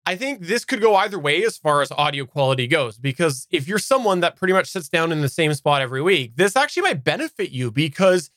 I 0.06 0.16
think 0.16 0.42
this 0.42 0.66
could 0.66 0.82
go 0.82 0.96
either 0.96 1.20
way 1.20 1.44
as 1.46 1.58
far 1.58 1.82
as 1.82 1.92
audio 1.92 2.26
quality 2.26 2.68
goes, 2.68 2.98
because 2.98 3.48
if 3.52 3.68
you're 3.68 3.80
someone 3.80 4.20
that 4.22 4.36
pretty 4.36 4.54
much 4.54 4.68
sits 4.68 4.90
down 4.90 5.12
in 5.12 5.22
the 5.22 5.30
same 5.30 5.54
spot 5.54 5.82
every 5.82 6.02
week, 6.02 6.36
this 6.36 6.56
actually 6.56 6.84
might 6.84 7.04
benefit 7.04 7.52
you 7.52 7.72
because 7.72 8.32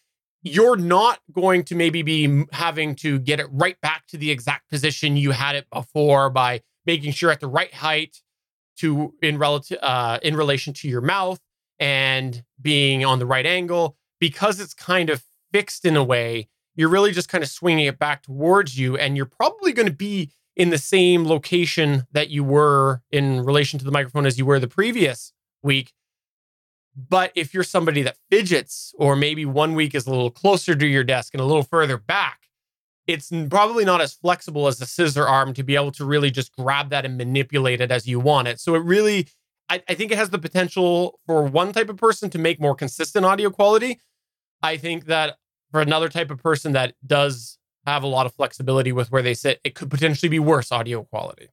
you're 0.44 0.76
not 0.76 1.18
going 1.32 1.64
to 1.64 1.74
maybe 1.74 2.02
be 2.02 2.44
having 2.52 2.94
to 2.94 3.18
get 3.18 3.40
it 3.40 3.46
right 3.50 3.80
back 3.80 4.06
to 4.06 4.16
the 4.16 4.30
exact 4.30 4.70
position 4.70 5.16
you 5.16 5.32
had 5.32 5.56
it 5.56 5.66
before 5.72 6.30
by 6.30 6.60
making 6.86 7.10
sure 7.12 7.30
at 7.30 7.40
the 7.40 7.48
right 7.48 7.74
height 7.74 8.22
to 8.76 9.14
in 9.22 9.38
relative 9.38 9.78
uh, 9.82 10.18
in 10.22 10.36
relation 10.36 10.72
to 10.72 10.88
your 10.88 11.00
mouth 11.00 11.40
and 11.80 12.44
being 12.60 13.04
on 13.04 13.18
the 13.18 13.26
right 13.26 13.46
angle. 13.46 13.96
Because 14.20 14.60
it's 14.60 14.74
kind 14.74 15.10
of 15.10 15.24
fixed 15.52 15.84
in 15.84 15.96
a 15.96 16.04
way 16.04 16.48
you're 16.76 16.88
really 16.88 17.12
just 17.12 17.28
kind 17.28 17.42
of 17.44 17.50
swinging 17.50 17.86
it 17.86 17.98
back 17.98 18.22
towards 18.22 18.78
you 18.78 18.96
and 18.96 19.16
you're 19.16 19.26
probably 19.26 19.72
going 19.72 19.88
to 19.88 19.94
be 19.94 20.30
in 20.56 20.70
the 20.70 20.78
same 20.78 21.26
location 21.26 22.06
that 22.12 22.30
you 22.30 22.44
were 22.44 23.02
in 23.10 23.44
relation 23.44 23.78
to 23.78 23.84
the 23.84 23.90
microphone 23.90 24.26
as 24.26 24.38
you 24.38 24.46
were 24.46 24.60
the 24.60 24.68
previous 24.68 25.32
week 25.62 25.92
but 26.96 27.32
if 27.34 27.52
you're 27.52 27.64
somebody 27.64 28.02
that 28.02 28.16
fidgets, 28.30 28.94
or 28.98 29.16
maybe 29.16 29.44
one 29.44 29.74
week 29.74 29.94
is 29.94 30.06
a 30.06 30.10
little 30.10 30.30
closer 30.30 30.74
to 30.74 30.86
your 30.86 31.04
desk 31.04 31.34
and 31.34 31.40
a 31.40 31.44
little 31.44 31.62
further 31.62 31.98
back, 31.98 32.40
it's 33.06 33.30
probably 33.50 33.84
not 33.84 34.00
as 34.00 34.14
flexible 34.14 34.66
as 34.66 34.78
the 34.78 34.86
scissor 34.86 35.26
arm 35.26 35.52
to 35.54 35.62
be 35.62 35.74
able 35.74 35.92
to 35.92 36.04
really 36.04 36.30
just 36.30 36.54
grab 36.56 36.90
that 36.90 37.04
and 37.04 37.18
manipulate 37.18 37.80
it 37.80 37.90
as 37.90 38.06
you 38.06 38.18
want 38.18 38.48
it. 38.48 38.60
So 38.60 38.74
it 38.74 38.82
really, 38.82 39.28
I, 39.68 39.82
I 39.88 39.94
think 39.94 40.10
it 40.10 40.18
has 40.18 40.30
the 40.30 40.38
potential 40.38 41.20
for 41.26 41.42
one 41.42 41.72
type 41.72 41.88
of 41.88 41.96
person 41.96 42.30
to 42.30 42.38
make 42.38 42.60
more 42.60 42.74
consistent 42.74 43.26
audio 43.26 43.50
quality. 43.50 44.00
I 44.62 44.76
think 44.76 45.06
that 45.06 45.36
for 45.70 45.80
another 45.80 46.08
type 46.08 46.30
of 46.30 46.38
person 46.38 46.72
that 46.72 46.94
does 47.06 47.58
have 47.86 48.02
a 48.02 48.06
lot 48.06 48.24
of 48.24 48.32
flexibility 48.32 48.92
with 48.92 49.12
where 49.12 49.20
they 49.22 49.34
sit, 49.34 49.60
it 49.64 49.74
could 49.74 49.90
potentially 49.90 50.30
be 50.30 50.38
worse 50.38 50.72
audio 50.72 51.02
quality. 51.04 51.48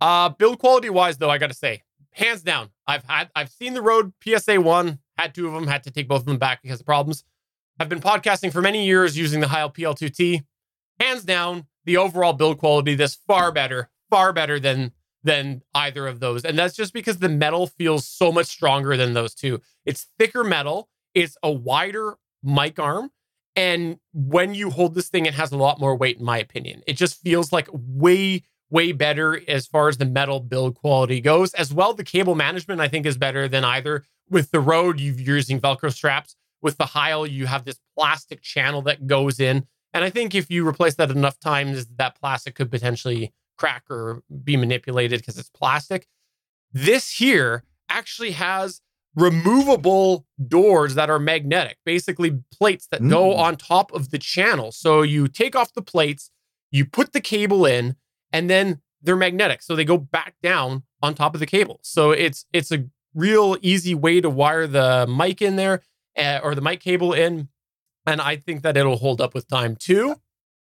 Uh, 0.00 0.28
build 0.30 0.58
quality 0.58 0.90
wise, 0.90 1.18
though, 1.18 1.30
I 1.30 1.38
got 1.38 1.48
to 1.48 1.56
say, 1.56 1.82
hands 2.12 2.42
down. 2.42 2.70
I've 2.86 3.04
had 3.04 3.30
I've 3.34 3.50
seen 3.50 3.74
the 3.74 3.82
Rode 3.82 4.12
PSA 4.22 4.60
one, 4.60 4.98
had 5.18 5.34
two 5.34 5.46
of 5.46 5.54
them, 5.54 5.66
had 5.66 5.82
to 5.84 5.90
take 5.90 6.08
both 6.08 6.20
of 6.20 6.26
them 6.26 6.38
back 6.38 6.62
because 6.62 6.80
of 6.80 6.86
problems. 6.86 7.24
I've 7.78 7.88
been 7.88 8.00
podcasting 8.00 8.52
for 8.52 8.60
many 8.60 8.84
years 8.86 9.16
using 9.16 9.40
the 9.40 9.48
Heil 9.48 9.70
PL2T. 9.70 10.44
Hands 10.98 11.24
down, 11.24 11.66
the 11.84 11.96
overall 11.96 12.34
build 12.34 12.58
quality 12.58 12.94
this 12.94 13.14
far 13.14 13.50
better, 13.52 13.88
far 14.10 14.32
better 14.32 14.60
than 14.60 14.92
than 15.22 15.62
either 15.74 16.06
of 16.06 16.20
those. 16.20 16.44
And 16.44 16.58
that's 16.58 16.74
just 16.74 16.92
because 16.92 17.18
the 17.18 17.28
metal 17.28 17.66
feels 17.66 18.06
so 18.06 18.32
much 18.32 18.46
stronger 18.46 18.96
than 18.96 19.12
those 19.14 19.34
two. 19.34 19.60
It's 19.84 20.06
thicker 20.18 20.44
metal, 20.44 20.88
it's 21.14 21.36
a 21.42 21.50
wider 21.50 22.16
mic 22.42 22.78
arm, 22.78 23.10
And 23.56 23.98
when 24.12 24.54
you 24.54 24.70
hold 24.70 24.94
this 24.94 25.08
thing, 25.08 25.26
it 25.26 25.34
has 25.34 25.52
a 25.52 25.56
lot 25.56 25.80
more 25.80 25.96
weight, 25.96 26.18
in 26.18 26.24
my 26.24 26.38
opinion. 26.38 26.82
It 26.86 26.94
just 26.94 27.20
feels 27.20 27.52
like 27.52 27.68
way, 27.72 28.44
way 28.70 28.92
better 28.92 29.40
as 29.48 29.66
far 29.66 29.88
as 29.88 29.98
the 29.98 30.04
metal 30.04 30.40
build 30.40 30.76
quality 30.76 31.20
goes. 31.20 31.52
As 31.54 31.74
well, 31.74 31.92
the 31.92 32.04
cable 32.04 32.34
management, 32.34 32.80
I 32.80 32.88
think, 32.88 33.04
is 33.06 33.18
better 33.18 33.48
than 33.48 33.64
either. 33.64 34.04
With 34.28 34.50
the 34.52 34.60
Rode, 34.60 35.00
you're 35.00 35.36
using 35.36 35.60
Velcro 35.60 35.92
straps. 35.92 36.36
With 36.62 36.76
the 36.78 36.86
Heil, 36.86 37.26
you 37.26 37.46
have 37.46 37.64
this 37.64 37.80
plastic 37.96 38.42
channel 38.42 38.82
that 38.82 39.06
goes 39.06 39.40
in. 39.40 39.66
And 39.92 40.04
I 40.04 40.10
think 40.10 40.34
if 40.34 40.50
you 40.50 40.66
replace 40.66 40.94
that 40.96 41.10
enough 41.10 41.40
times, 41.40 41.86
that 41.96 42.18
plastic 42.20 42.54
could 42.54 42.70
potentially 42.70 43.32
crack 43.58 43.82
or 43.90 44.22
be 44.44 44.56
manipulated 44.56 45.20
because 45.20 45.38
it's 45.38 45.50
plastic. 45.50 46.06
This 46.72 47.10
here 47.12 47.64
actually 47.88 48.32
has 48.32 48.80
removable 49.16 50.26
doors 50.46 50.94
that 50.94 51.10
are 51.10 51.18
magnetic, 51.18 51.78
basically 51.84 52.38
plates 52.52 52.86
that 52.90 53.02
mm. 53.02 53.10
go 53.10 53.34
on 53.34 53.56
top 53.56 53.92
of 53.92 54.10
the 54.10 54.18
channel. 54.18 54.70
So 54.70 55.02
you 55.02 55.26
take 55.26 55.56
off 55.56 55.72
the 55.72 55.82
plates, 55.82 56.30
you 56.70 56.84
put 56.84 57.12
the 57.12 57.20
cable 57.20 57.66
in, 57.66 57.96
and 58.32 58.48
then 58.48 58.80
they're 59.02 59.16
magnetic. 59.16 59.62
So 59.62 59.74
they 59.74 59.84
go 59.84 59.98
back 59.98 60.34
down 60.42 60.82
on 61.02 61.14
top 61.14 61.34
of 61.34 61.40
the 61.40 61.46
cable. 61.46 61.80
So 61.82 62.10
it's 62.10 62.46
it's 62.52 62.70
a 62.70 62.84
real 63.14 63.56
easy 63.62 63.94
way 63.94 64.20
to 64.20 64.30
wire 64.30 64.66
the 64.66 65.06
mic 65.06 65.42
in 65.42 65.56
there 65.56 65.82
uh, 66.16 66.40
or 66.42 66.54
the 66.54 66.60
mic 66.60 66.80
cable 66.80 67.12
in. 67.12 67.48
And 68.06 68.20
I 68.20 68.36
think 68.36 68.62
that 68.62 68.76
it'll 68.76 68.96
hold 68.96 69.20
up 69.20 69.34
with 69.34 69.48
time 69.48 69.76
too. 69.76 70.16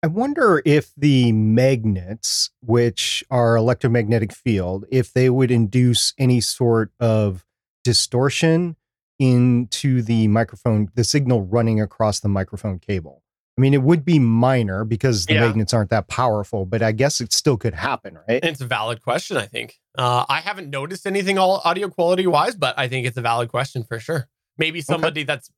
I 0.03 0.07
wonder 0.07 0.61
if 0.65 0.93
the 0.95 1.31
magnets, 1.31 2.51
which 2.61 3.23
are 3.31 3.55
electromagnetic 3.55 4.31
field, 4.33 4.85
if 4.91 5.11
they 5.11 5.31
would 5.31 5.49
induce 5.49 6.13
any 6.19 6.41
sort 6.41 6.91
of 6.99 7.43
distortion 7.83 8.75
into 9.17 10.03
the 10.03 10.27
microphone, 10.27 10.89
the 10.93 11.03
signal 11.03 11.41
running 11.41 11.81
across 11.81 12.19
the 12.19 12.29
microphone 12.29 12.77
cable. 12.77 13.23
I 13.57 13.61
mean, 13.61 13.73
it 13.73 13.83
would 13.83 14.03
be 14.03 14.19
minor 14.19 14.83
because 14.83 15.25
the 15.25 15.35
yeah. 15.35 15.41
magnets 15.41 15.73
aren't 15.73 15.89
that 15.89 16.09
powerful, 16.09 16.65
but 16.65 16.81
I 16.81 16.91
guess 16.91 17.21
it 17.21 17.31
still 17.31 17.55
could 17.55 17.73
happen, 17.73 18.17
right? 18.27 18.43
It's 18.43 18.59
a 18.59 18.65
valid 18.65 19.01
question, 19.01 19.37
I 19.37 19.45
think. 19.45 19.79
Uh, 19.97 20.25
I 20.27 20.41
haven't 20.41 20.69
noticed 20.69 21.07
anything 21.07 21.37
all 21.37 21.61
audio 21.63 21.87
quality 21.87 22.27
wise, 22.27 22.55
but 22.55 22.77
I 22.77 22.89
think 22.89 23.07
it's 23.07 23.15
a 23.15 23.21
valid 23.21 23.49
question 23.49 23.83
for 23.83 23.97
sure. 23.97 24.27
Maybe 24.57 24.81
somebody 24.81 25.21
okay. 25.21 25.25
that's 25.25 25.49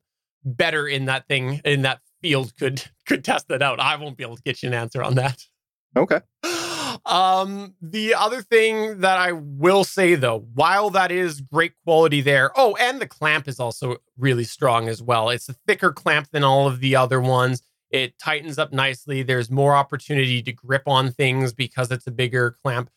better 0.46 0.88
in 0.88 1.06
that 1.06 1.28
thing 1.28 1.60
in 1.66 1.82
that 1.82 2.00
field 2.22 2.54
could 2.58 2.84
could 3.08 3.24
test 3.24 3.48
that 3.48 3.62
out. 3.62 3.80
I 3.80 3.96
won't 3.96 4.18
be 4.18 4.24
able 4.24 4.38
to 4.38 4.44
get 4.44 4.62
you 4.62 4.68
an 4.68 4.76
answer 4.76 5.02
on 5.02 5.16
that. 5.16 5.44
Okay. 5.96 6.22
Um, 7.06 7.76
the 7.80 8.16
other 8.16 8.42
thing 8.42 9.02
that 9.02 9.18
I 9.18 9.32
will 9.32 9.84
say 9.84 10.16
though, 10.16 10.48
while 10.56 10.90
that 10.90 11.12
is 11.12 11.42
great 11.42 11.74
quality 11.86 12.22
there, 12.22 12.52
oh, 12.56 12.76
and 12.80 13.00
the 13.00 13.08
clamp 13.08 13.48
is 13.48 13.60
also 13.60 13.98
really 14.18 14.44
strong 14.44 14.90
as 14.90 15.02
well. 15.02 15.30
It's 15.30 15.48
a 15.48 15.54
thicker 15.68 15.92
clamp 15.92 16.30
than 16.32 16.44
all 16.44 16.68
of 16.68 16.80
the 16.80 16.96
other 16.96 17.22
ones. 17.22 17.62
It 17.90 18.20
tightens 18.20 18.60
up 18.60 18.74
nicely. 18.74 19.24
There's 19.24 19.50
more 19.50 19.76
opportunity 19.76 20.42
to 20.44 20.52
grip 20.52 20.84
on 20.88 21.12
things 21.12 21.54
because 21.54 21.92
it's 21.92 22.08
a 22.08 22.12
bigger 22.12 22.52
clamp. 22.64 22.90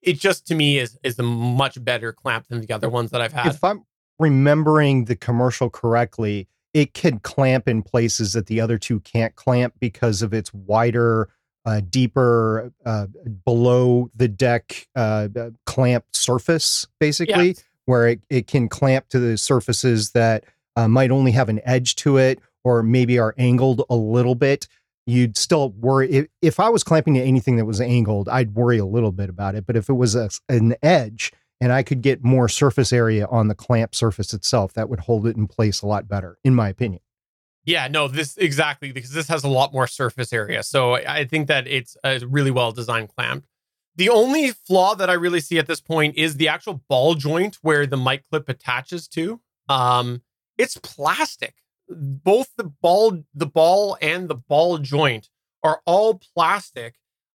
It 0.00 0.18
just 0.18 0.46
to 0.48 0.54
me 0.54 0.78
is 0.78 0.98
is 1.02 1.18
a 1.18 1.22
much 1.22 1.82
better 1.82 2.12
clamp 2.12 2.48
than 2.48 2.60
the 2.60 2.72
other 2.72 2.88
ones 2.88 3.10
that 3.10 3.20
I've 3.20 3.32
had. 3.32 3.46
If 3.46 3.62
I'm 3.62 3.84
remembering 4.18 5.04
the 5.04 5.16
commercial 5.16 5.70
correctly, 5.70 6.48
it 6.74 6.94
can 6.94 7.18
clamp 7.20 7.68
in 7.68 7.82
places 7.82 8.32
that 8.32 8.46
the 8.46 8.60
other 8.60 8.78
two 8.78 9.00
can't 9.00 9.34
clamp 9.36 9.74
because 9.78 10.22
of 10.22 10.32
its 10.32 10.52
wider 10.54 11.28
uh, 11.64 11.80
deeper 11.88 12.72
uh, 12.84 13.06
below 13.44 14.10
the 14.16 14.28
deck 14.28 14.88
uh, 14.96 15.28
uh 15.36 15.50
clamp 15.66 16.04
surface, 16.12 16.86
basically, 16.98 17.48
yes. 17.48 17.64
where 17.84 18.08
it, 18.08 18.20
it 18.30 18.46
can 18.46 18.68
clamp 18.68 19.08
to 19.10 19.20
the 19.20 19.36
surfaces 19.36 20.10
that 20.12 20.44
uh, 20.74 20.88
might 20.88 21.10
only 21.10 21.30
have 21.32 21.48
an 21.48 21.60
edge 21.64 21.94
to 21.96 22.16
it 22.16 22.40
or 22.64 22.82
maybe 22.82 23.18
are 23.18 23.34
angled 23.38 23.82
a 23.90 23.96
little 23.96 24.34
bit. 24.34 24.68
You'd 25.06 25.36
still 25.36 25.70
worry 25.70 26.10
if, 26.10 26.26
if 26.40 26.60
I 26.60 26.68
was 26.68 26.84
clamping 26.84 27.14
to 27.14 27.20
anything 27.20 27.56
that 27.56 27.64
was 27.64 27.80
angled, 27.80 28.28
I'd 28.28 28.54
worry 28.54 28.78
a 28.78 28.86
little 28.86 29.12
bit 29.12 29.28
about 29.28 29.54
it. 29.54 29.66
But 29.66 29.76
if 29.76 29.88
it 29.88 29.94
was 29.94 30.14
a, 30.14 30.30
an 30.48 30.76
edge 30.82 31.32
and 31.60 31.72
I 31.72 31.82
could 31.82 32.02
get 32.02 32.24
more 32.24 32.48
surface 32.48 32.92
area 32.92 33.26
on 33.26 33.48
the 33.48 33.54
clamp 33.54 33.94
surface 33.94 34.32
itself, 34.32 34.74
that 34.74 34.88
would 34.88 35.00
hold 35.00 35.26
it 35.26 35.36
in 35.36 35.48
place 35.48 35.82
a 35.82 35.86
lot 35.86 36.08
better, 36.08 36.38
in 36.44 36.54
my 36.54 36.68
opinion. 36.68 37.00
Yeah, 37.64 37.86
no, 37.88 38.08
this 38.08 38.36
exactly 38.36 38.90
because 38.90 39.12
this 39.12 39.28
has 39.28 39.44
a 39.44 39.48
lot 39.48 39.72
more 39.72 39.86
surface 39.86 40.32
area. 40.32 40.62
So 40.62 40.94
I 40.94 41.24
think 41.24 41.46
that 41.48 41.68
it's 41.68 41.96
a 42.02 42.20
really 42.26 42.50
well 42.50 42.72
designed 42.72 43.14
clamp. 43.14 43.46
The 43.94 44.08
only 44.08 44.50
flaw 44.50 44.94
that 44.94 45.10
I 45.10 45.12
really 45.12 45.40
see 45.40 45.58
at 45.58 45.66
this 45.66 45.80
point 45.80 46.16
is 46.16 46.36
the 46.36 46.48
actual 46.48 46.82
ball 46.88 47.14
joint 47.14 47.58
where 47.62 47.86
the 47.86 47.96
mic 47.96 48.24
clip 48.30 48.48
attaches 48.48 49.06
to. 49.08 49.40
Um, 49.68 50.22
it's 50.58 50.78
plastic. 50.78 51.54
Both 51.88 52.50
the 52.56 52.64
ball, 52.64 53.22
the 53.34 53.46
ball, 53.46 53.96
and 54.00 54.28
the 54.28 54.34
ball 54.34 54.78
joint 54.78 55.28
are 55.62 55.80
all 55.84 56.20
plastic 56.34 56.94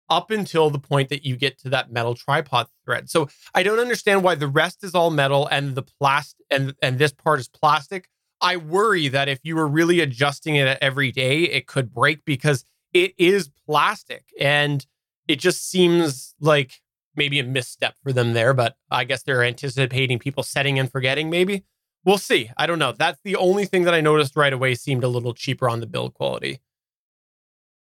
up 0.08 0.30
until 0.30 0.70
the 0.70 0.78
point 0.78 1.08
that 1.08 1.24
you 1.24 1.36
get 1.36 1.58
to 1.58 1.68
that 1.70 1.90
metal 1.90 2.14
tripod 2.14 2.68
thread. 2.84 3.10
So 3.10 3.28
I 3.54 3.62
don't 3.62 3.80
understand 3.80 4.22
why 4.22 4.36
the 4.36 4.46
rest 4.46 4.84
is 4.84 4.94
all 4.94 5.10
metal 5.10 5.46
and 5.48 5.74
the 5.74 5.82
plastic 5.82 6.46
and 6.50 6.74
and 6.80 6.98
this 6.98 7.12
part 7.12 7.40
is 7.40 7.48
plastic 7.48 8.08
I 8.40 8.56
worry 8.56 9.08
that 9.08 9.28
if 9.28 9.40
you 9.42 9.56
were 9.56 9.66
really 9.66 10.00
adjusting 10.00 10.56
it 10.56 10.78
every 10.80 11.10
day, 11.10 11.42
it 11.44 11.66
could 11.66 11.92
break 11.92 12.24
because 12.24 12.64
it 12.92 13.14
is 13.18 13.50
plastic 13.66 14.24
and 14.38 14.86
it 15.26 15.40
just 15.40 15.68
seems 15.68 16.34
like 16.40 16.80
maybe 17.14 17.38
a 17.38 17.44
misstep 17.44 17.94
for 18.02 18.12
them 18.12 18.34
there. 18.34 18.52
But 18.52 18.76
I 18.90 19.04
guess 19.04 19.22
they're 19.22 19.42
anticipating 19.42 20.18
people 20.18 20.42
setting 20.42 20.78
and 20.78 20.90
forgetting, 20.90 21.30
maybe. 21.30 21.64
We'll 22.06 22.18
see. 22.18 22.50
I 22.56 22.66
don't 22.66 22.78
know. 22.78 22.92
That's 22.92 23.20
the 23.22 23.36
only 23.36 23.66
thing 23.66 23.82
that 23.82 23.92
I 23.92 24.00
noticed 24.00 24.36
right 24.36 24.52
away 24.52 24.74
seemed 24.74 25.04
a 25.04 25.08
little 25.08 25.34
cheaper 25.34 25.68
on 25.68 25.80
the 25.80 25.86
build 25.86 26.14
quality. 26.14 26.60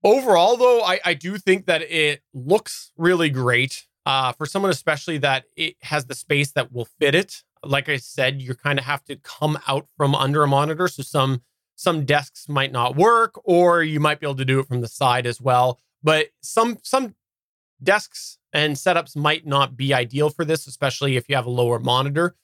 Overall, 0.02 0.56
though, 0.56 0.82
I, 0.82 0.98
I 1.04 1.14
do 1.14 1.38
think 1.38 1.66
that 1.66 1.82
it 1.82 2.22
looks 2.32 2.90
really 2.96 3.30
great. 3.30 3.86
Uh, 4.06 4.32
for 4.32 4.44
someone 4.44 4.70
especially 4.70 5.16
that 5.16 5.44
it 5.56 5.76
has 5.80 6.04
the 6.04 6.14
space 6.14 6.52
that 6.52 6.70
will 6.72 6.86
fit 6.98 7.14
it 7.14 7.42
like 7.66 7.88
I 7.88 7.96
said, 7.96 8.40
you 8.40 8.54
kind 8.54 8.78
of 8.78 8.84
have 8.84 9.04
to 9.04 9.16
come 9.16 9.58
out 9.66 9.86
from 9.96 10.14
under 10.14 10.42
a 10.42 10.48
monitor. 10.48 10.88
So 10.88 11.02
some 11.02 11.42
some 11.76 12.04
desks 12.04 12.48
might 12.48 12.70
not 12.70 12.94
work, 12.96 13.40
or 13.44 13.82
you 13.82 13.98
might 13.98 14.20
be 14.20 14.26
able 14.26 14.36
to 14.36 14.44
do 14.44 14.60
it 14.60 14.66
from 14.66 14.80
the 14.80 14.88
side 14.88 15.26
as 15.26 15.40
well. 15.40 15.80
But 16.02 16.28
some 16.40 16.78
some 16.82 17.14
desks 17.82 18.38
and 18.52 18.76
setups 18.76 19.16
might 19.16 19.46
not 19.46 19.76
be 19.76 19.92
ideal 19.92 20.30
for 20.30 20.44
this, 20.44 20.66
especially 20.66 21.16
if 21.16 21.28
you 21.28 21.36
have 21.36 21.46
a 21.46 21.50
lower 21.50 21.78
monitor. 21.78 22.36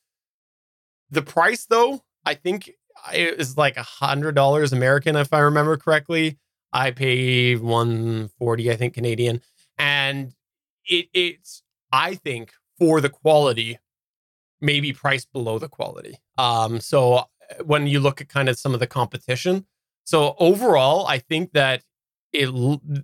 The 1.10 1.22
price, 1.22 1.66
though, 1.66 2.02
I 2.24 2.34
think 2.34 2.70
is 3.12 3.56
like 3.56 3.76
a 3.76 3.82
hundred 3.82 4.34
dollars 4.34 4.72
American, 4.72 5.16
if 5.16 5.32
I 5.32 5.40
remember 5.40 5.76
correctly. 5.76 6.38
I 6.72 6.92
pay 6.92 7.56
one 7.56 8.30
forty, 8.38 8.70
I 8.70 8.76
think 8.76 8.94
Canadian, 8.94 9.42
and 9.78 10.34
it, 10.86 11.08
it's 11.12 11.62
I 11.92 12.14
think 12.14 12.52
for 12.78 13.00
the 13.00 13.08
quality 13.08 13.78
maybe 14.60 14.92
priced 14.92 15.32
below 15.32 15.58
the 15.58 15.68
quality. 15.68 16.18
Um, 16.38 16.80
so 16.80 17.14
uh, 17.14 17.24
when 17.64 17.86
you 17.86 17.98
look 17.98 18.20
at 18.20 18.28
kind 18.28 18.48
of 18.48 18.58
some 18.58 18.74
of 18.74 18.80
the 18.80 18.86
competition, 18.86 19.66
so 20.04 20.36
overall, 20.38 21.06
I 21.06 21.18
think 21.18 21.52
that 21.52 21.82
it 22.32 22.50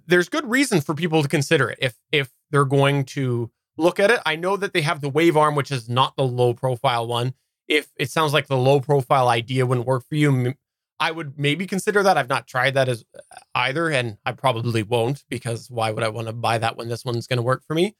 there's 0.06 0.28
good 0.28 0.48
reason 0.48 0.80
for 0.80 0.94
people 0.94 1.22
to 1.22 1.28
consider 1.28 1.68
it 1.68 1.78
if 1.80 1.96
if 2.12 2.30
they're 2.50 2.64
going 2.64 3.04
to 3.04 3.50
look 3.76 3.98
at 3.98 4.10
it. 4.10 4.20
I 4.24 4.36
know 4.36 4.56
that 4.56 4.72
they 4.72 4.82
have 4.82 5.00
the 5.00 5.08
wave 5.08 5.36
arm, 5.36 5.56
which 5.56 5.72
is 5.72 5.88
not 5.88 6.14
the 6.16 6.24
low 6.24 6.54
profile 6.54 7.06
one. 7.06 7.34
If 7.68 7.88
it 7.96 8.10
sounds 8.10 8.32
like 8.32 8.46
the 8.46 8.56
low 8.56 8.80
profile 8.80 9.28
idea 9.28 9.66
wouldn't 9.66 9.86
work 9.86 10.04
for 10.08 10.14
you, 10.14 10.54
I 10.98 11.10
would 11.10 11.38
maybe 11.38 11.66
consider 11.66 12.02
that. 12.02 12.16
I've 12.16 12.28
not 12.28 12.46
tried 12.46 12.74
that 12.74 12.88
as 12.88 13.04
uh, 13.14 13.38
either, 13.54 13.90
and 13.90 14.18
I 14.24 14.32
probably 14.32 14.82
won't 14.82 15.24
because 15.28 15.70
why 15.70 15.90
would 15.90 16.04
I 16.04 16.08
want 16.08 16.28
to 16.28 16.32
buy 16.32 16.58
that 16.58 16.76
when 16.76 16.88
this 16.88 17.04
one's 17.04 17.26
going 17.26 17.38
to 17.38 17.42
work 17.42 17.64
for 17.66 17.74
me? 17.74 17.94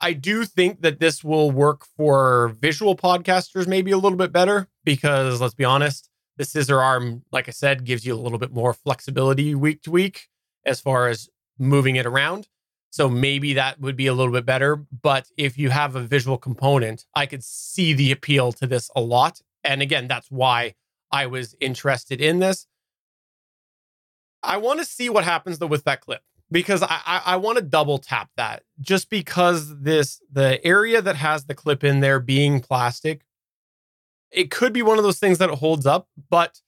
I 0.00 0.12
do 0.12 0.44
think 0.44 0.82
that 0.82 1.00
this 1.00 1.24
will 1.24 1.50
work 1.50 1.86
for 1.96 2.48
visual 2.60 2.96
podcasters 2.96 3.66
maybe 3.66 3.90
a 3.90 3.96
little 3.96 4.18
bit 4.18 4.32
better 4.32 4.68
because 4.84 5.40
let's 5.40 5.54
be 5.54 5.64
honest, 5.64 6.10
the 6.36 6.44
scissor 6.44 6.80
arm, 6.80 7.22
like 7.32 7.48
I 7.48 7.52
said, 7.52 7.84
gives 7.84 8.04
you 8.04 8.14
a 8.14 8.20
little 8.20 8.38
bit 8.38 8.52
more 8.52 8.74
flexibility 8.74 9.54
week 9.54 9.82
to 9.82 9.90
week 9.90 10.28
as 10.66 10.80
far 10.80 11.08
as 11.08 11.28
moving 11.58 11.96
it 11.96 12.06
around. 12.06 12.48
So 12.94 13.08
maybe 13.08 13.54
that 13.54 13.80
would 13.80 13.96
be 13.96 14.06
a 14.06 14.14
little 14.14 14.32
bit 14.32 14.46
better. 14.46 14.76
But 14.76 15.26
if 15.36 15.58
you 15.58 15.70
have 15.70 15.96
a 15.96 16.00
visual 16.00 16.38
component, 16.38 17.06
I 17.12 17.26
could 17.26 17.42
see 17.42 17.92
the 17.92 18.12
appeal 18.12 18.52
to 18.52 18.68
this 18.68 18.88
a 18.94 19.00
lot. 19.00 19.40
And 19.64 19.82
again, 19.82 20.06
that's 20.06 20.30
why 20.30 20.76
I 21.10 21.26
was 21.26 21.56
interested 21.58 22.20
in 22.20 22.38
this. 22.38 22.68
I 24.44 24.58
want 24.58 24.78
to 24.78 24.84
see 24.84 25.08
what 25.08 25.24
happens 25.24 25.58
though 25.58 25.66
with 25.66 25.82
that 25.86 26.02
clip 26.02 26.22
because 26.52 26.84
I, 26.84 27.00
I, 27.04 27.22
I 27.26 27.36
want 27.36 27.58
to 27.58 27.64
double 27.64 27.98
tap 27.98 28.30
that 28.36 28.62
just 28.80 29.10
because 29.10 29.80
this 29.80 30.22
the 30.30 30.64
area 30.64 31.02
that 31.02 31.16
has 31.16 31.46
the 31.46 31.54
clip 31.56 31.82
in 31.82 31.98
there 31.98 32.20
being 32.20 32.60
plastic, 32.60 33.22
it 34.30 34.52
could 34.52 34.72
be 34.72 34.82
one 34.82 34.98
of 34.98 35.04
those 35.04 35.18
things 35.18 35.38
that 35.38 35.50
it 35.50 35.58
holds 35.58 35.84
up, 35.84 36.06
but 36.30 36.60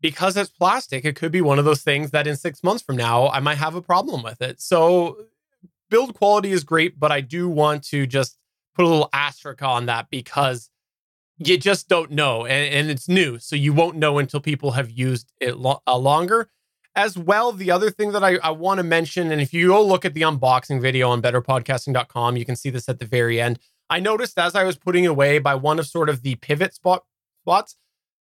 because 0.00 0.36
it's 0.36 0.50
plastic, 0.50 1.04
it 1.04 1.14
could 1.14 1.30
be 1.30 1.40
one 1.40 1.60
of 1.60 1.64
those 1.64 1.82
things 1.82 2.10
that 2.10 2.26
in 2.26 2.36
six 2.36 2.64
months 2.64 2.82
from 2.82 2.96
now 2.96 3.28
I 3.28 3.38
might 3.38 3.58
have 3.58 3.76
a 3.76 3.82
problem 3.82 4.24
with 4.24 4.42
it. 4.42 4.60
So 4.60 5.26
build 5.92 6.14
quality 6.14 6.52
is 6.52 6.64
great, 6.64 6.98
but 6.98 7.12
I 7.12 7.20
do 7.20 7.50
want 7.50 7.84
to 7.88 8.06
just 8.06 8.38
put 8.74 8.86
a 8.86 8.88
little 8.88 9.10
asterisk 9.12 9.62
on 9.62 9.86
that 9.86 10.08
because 10.10 10.70
you 11.36 11.58
just 11.58 11.86
don't 11.86 12.10
know. 12.10 12.46
And, 12.46 12.74
and 12.74 12.90
it's 12.90 13.08
new. 13.08 13.38
So 13.38 13.56
you 13.56 13.74
won't 13.74 13.98
know 13.98 14.18
until 14.18 14.40
people 14.40 14.72
have 14.72 14.90
used 14.90 15.30
it 15.38 15.58
lo- 15.58 15.82
uh, 15.86 15.98
longer. 15.98 16.48
As 16.94 17.16
well, 17.16 17.52
the 17.52 17.70
other 17.70 17.90
thing 17.90 18.12
that 18.12 18.24
I, 18.24 18.36
I 18.36 18.50
want 18.50 18.78
to 18.78 18.84
mention, 18.84 19.30
and 19.30 19.40
if 19.40 19.52
you 19.52 19.68
go 19.68 19.84
look 19.84 20.04
at 20.04 20.14
the 20.14 20.22
unboxing 20.22 20.80
video 20.80 21.10
on 21.10 21.22
betterpodcasting.com, 21.22 22.36
you 22.36 22.44
can 22.44 22.56
see 22.56 22.70
this 22.70 22.88
at 22.88 22.98
the 22.98 23.06
very 23.06 23.40
end. 23.40 23.58
I 23.90 24.00
noticed 24.00 24.38
as 24.38 24.54
I 24.54 24.64
was 24.64 24.76
putting 24.76 25.04
it 25.04 25.08
away 25.08 25.38
by 25.38 25.54
one 25.54 25.78
of 25.78 25.86
sort 25.86 26.08
of 26.08 26.22
the 26.22 26.36
pivot 26.36 26.74
spot 26.74 27.04
spots, 27.42 27.76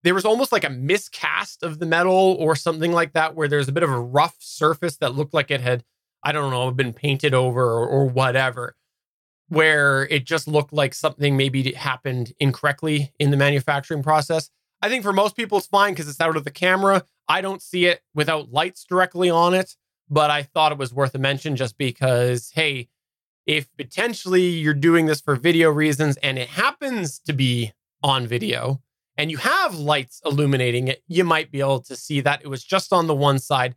there 0.04 0.14
was 0.14 0.26
almost 0.26 0.52
like 0.52 0.66
a 0.66 0.70
miscast 0.70 1.64
of 1.64 1.80
the 1.80 1.86
metal 1.86 2.36
or 2.40 2.56
something 2.58 2.92
like 2.92 3.14
that, 3.14 3.36
where 3.36 3.48
there's 3.48 3.70
a 3.70 3.74
bit 3.74 3.84
of 3.84 3.90
a 3.90 4.00
rough 4.00 4.36
surface 4.40 4.98
that 4.98 5.16
looked 5.16 5.34
like 5.34 5.50
it 5.50 5.62
had, 5.62 5.84
I 6.24 6.32
don't 6.32 6.52
know, 6.52 6.66
have 6.66 6.78
been 6.78 6.94
painted 6.94 7.34
over 7.34 7.64
or, 7.64 7.88
or 7.88 8.06
whatever, 8.06 8.76
where 9.50 10.06
it 10.06 10.26
just 10.26 10.48
looked 10.48 10.74
like 10.74 10.94
something 10.94 11.36
maybe 11.36 11.74
happened 11.74 12.34
incorrectly 12.40 13.14
in 13.20 13.32
the 13.32 13.38
manufacturing 13.38 14.04
process. 14.04 14.50
I 14.82 14.90
think 14.90 15.04
for 15.04 15.14
most 15.14 15.36
people, 15.36 15.58
it's 15.58 15.68
fine 15.68 15.94
because 15.94 16.08
it's 16.08 16.22
out 16.22 16.38
of 16.38 16.44
the 16.44 16.52
camera. 16.52 17.04
I 17.28 17.42
don't 17.42 17.62
see 17.62 17.86
it 17.86 18.02
without 18.14 18.52
lights 18.52 18.86
directly 18.86 19.30
on 19.30 19.54
it, 19.54 19.76
but 20.10 20.30
I 20.30 20.44
thought 20.44 20.72
it 20.72 20.78
was 20.78 20.94
worth 20.94 21.16
a 21.16 21.20
mention 21.20 21.56
just 21.56 21.78
because, 21.78 22.52
hey, 22.54 22.90
if 23.46 23.70
potentially 23.78 24.48
you're 24.48 24.74
doing 24.74 25.06
this 25.06 25.22
for 25.22 25.36
video 25.36 25.70
reasons 25.70 26.18
and 26.18 26.38
it 26.38 26.50
happens 26.50 27.20
to 27.20 27.34
be 27.34 27.74
on 28.02 28.28
video, 28.28 28.82
and 29.18 29.30
you 29.30 29.38
have 29.38 29.76
lights 29.76 30.22
illuminating 30.26 30.88
it, 30.88 31.04
you 31.08 31.24
might 31.24 31.52
be 31.52 31.60
able 31.60 31.80
to 31.80 31.96
see 31.96 32.20
that 32.22 32.42
it 32.42 32.48
was 32.48 32.64
just 32.64 32.92
on 32.92 33.08
the 33.08 33.16
one 33.16 33.40
side. 33.40 33.76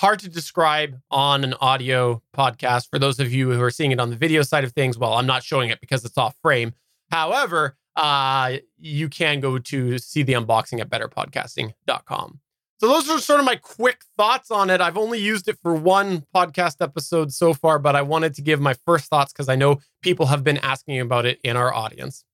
Hard 0.00 0.18
to 0.20 0.28
describe 0.28 1.00
on 1.10 1.44
an 1.44 1.54
audio 1.60 2.20
podcast 2.36 2.90
for 2.90 2.98
those 2.98 3.20
of 3.20 3.32
you 3.32 3.52
who 3.52 3.62
are 3.62 3.70
seeing 3.70 3.92
it 3.92 4.00
on 4.00 4.10
the 4.10 4.16
video 4.16 4.42
side 4.42 4.64
of 4.64 4.72
things. 4.72 4.98
Well, 4.98 5.12
I'm 5.12 5.26
not 5.26 5.44
showing 5.44 5.70
it 5.70 5.80
because 5.80 6.04
it's 6.04 6.18
off 6.18 6.34
frame. 6.42 6.74
However, 7.10 7.76
uh, 7.94 8.56
you 8.76 9.08
can 9.08 9.38
go 9.38 9.58
to 9.58 9.98
see 9.98 10.24
the 10.24 10.32
unboxing 10.32 10.80
at 10.80 10.90
betterpodcasting.com. 10.90 12.40
So 12.80 12.88
those 12.88 13.08
are 13.08 13.20
sort 13.20 13.38
of 13.38 13.46
my 13.46 13.54
quick 13.54 14.02
thoughts 14.16 14.50
on 14.50 14.68
it. 14.68 14.80
I've 14.80 14.98
only 14.98 15.20
used 15.20 15.48
it 15.48 15.58
for 15.62 15.74
one 15.74 16.26
podcast 16.34 16.76
episode 16.80 17.32
so 17.32 17.54
far, 17.54 17.78
but 17.78 17.94
I 17.94 18.02
wanted 18.02 18.34
to 18.34 18.42
give 18.42 18.60
my 18.60 18.74
first 18.84 19.08
thoughts 19.08 19.32
because 19.32 19.48
I 19.48 19.54
know 19.54 19.78
people 20.02 20.26
have 20.26 20.42
been 20.42 20.58
asking 20.58 21.00
about 21.00 21.24
it 21.24 21.38
in 21.44 21.56
our 21.56 21.72
audience. 21.72 22.24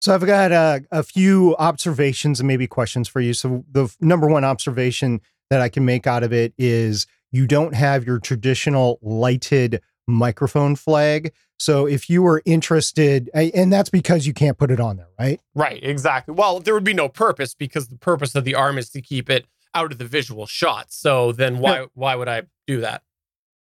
So 0.00 0.14
I've 0.14 0.24
got 0.24 0.52
a, 0.52 0.82
a 0.92 1.02
few 1.02 1.56
observations 1.58 2.40
and 2.40 2.46
maybe 2.46 2.66
questions 2.66 3.08
for 3.08 3.20
you. 3.20 3.34
So 3.34 3.64
the 3.70 3.94
number 4.00 4.28
one 4.28 4.44
observation 4.44 5.20
that 5.50 5.60
I 5.60 5.68
can 5.68 5.84
make 5.84 6.06
out 6.06 6.22
of 6.22 6.32
it 6.32 6.54
is 6.56 7.06
you 7.32 7.46
don't 7.46 7.74
have 7.74 8.06
your 8.06 8.18
traditional 8.18 8.98
lighted 9.02 9.82
microphone 10.06 10.76
flag. 10.76 11.32
So 11.58 11.86
if 11.86 12.08
you 12.08 12.22
were 12.22 12.42
interested, 12.46 13.28
and 13.34 13.72
that's 13.72 13.90
because 13.90 14.26
you 14.26 14.32
can't 14.32 14.56
put 14.56 14.70
it 14.70 14.80
on 14.80 14.96
there, 14.96 15.08
right? 15.18 15.40
Right, 15.54 15.82
exactly. 15.84 16.34
Well, 16.34 16.58
there 16.58 16.72
would 16.72 16.84
be 16.84 16.94
no 16.94 17.08
purpose 17.08 17.54
because 17.54 17.88
the 17.88 17.98
purpose 17.98 18.34
of 18.34 18.44
the 18.44 18.54
arm 18.54 18.78
is 18.78 18.88
to 18.90 19.02
keep 19.02 19.28
it 19.28 19.46
out 19.74 19.92
of 19.92 19.98
the 19.98 20.06
visual 20.06 20.46
shot. 20.46 20.86
So 20.88 21.32
then 21.32 21.58
why 21.58 21.86
why 21.94 22.16
would 22.16 22.28
I 22.28 22.42
do 22.66 22.80
that? 22.80 23.02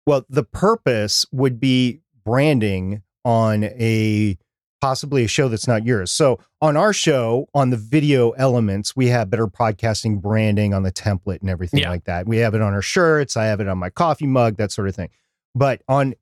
Well, 0.06 0.24
the 0.28 0.44
purpose 0.44 1.26
would 1.32 1.58
be 1.60 2.00
branding 2.24 3.02
on 3.24 3.64
a 3.64 4.38
possibly 4.80 5.24
a 5.24 5.28
show 5.28 5.48
that's 5.48 5.68
not 5.68 5.84
yours. 5.84 6.10
So 6.10 6.40
on 6.60 6.76
our 6.76 6.92
show, 6.92 7.48
on 7.54 7.70
the 7.70 7.76
video 7.76 8.30
elements, 8.30 8.96
we 8.96 9.08
have 9.08 9.30
better 9.30 9.46
podcasting 9.46 10.20
branding 10.20 10.72
on 10.74 10.82
the 10.82 10.92
template 10.92 11.40
and 11.40 11.50
everything 11.50 11.80
Yeah. 11.80 11.90
like 11.90 12.04
that. 12.04 12.26
We 12.26 12.38
have 12.38 12.54
it 12.54 12.62
on 12.62 12.72
our 12.72 12.82
shirts. 12.82 13.36
I 13.36 13.46
have 13.46 13.60
it 13.60 13.68
on 13.68 13.78
my 13.78 13.90
coffee 13.90 14.26
mug, 14.26 14.56
that 14.56 14.72
sort 14.72 14.88
of 14.88 14.96
thing. 14.96 15.10
But 15.54 15.82
on 15.88 16.14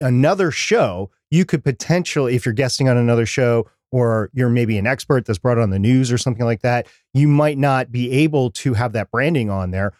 another 0.00 0.50
show, 0.50 1.10
you 1.30 1.44
could 1.44 1.64
potentially, 1.64 2.34
if 2.34 2.46
you're 2.46 2.52
guesting 2.54 2.88
on 2.88 2.96
another 2.96 3.26
show 3.26 3.66
or 3.92 4.30
you're 4.32 4.48
maybe 4.48 4.78
an 4.78 4.86
expert 4.86 5.24
that's 5.26 5.38
brought 5.38 5.58
on 5.58 5.70
the 5.70 5.78
news 5.78 6.10
or 6.10 6.18
something 6.18 6.44
like 6.44 6.62
that, 6.62 6.86
you 7.14 7.28
might 7.28 7.58
not 7.58 7.90
be 7.92 8.10
able 8.12 8.50
to 8.50 8.74
have 8.74 8.92
that 8.92 9.10
branding 9.10 9.50
on 9.50 9.70
there. 9.70 9.92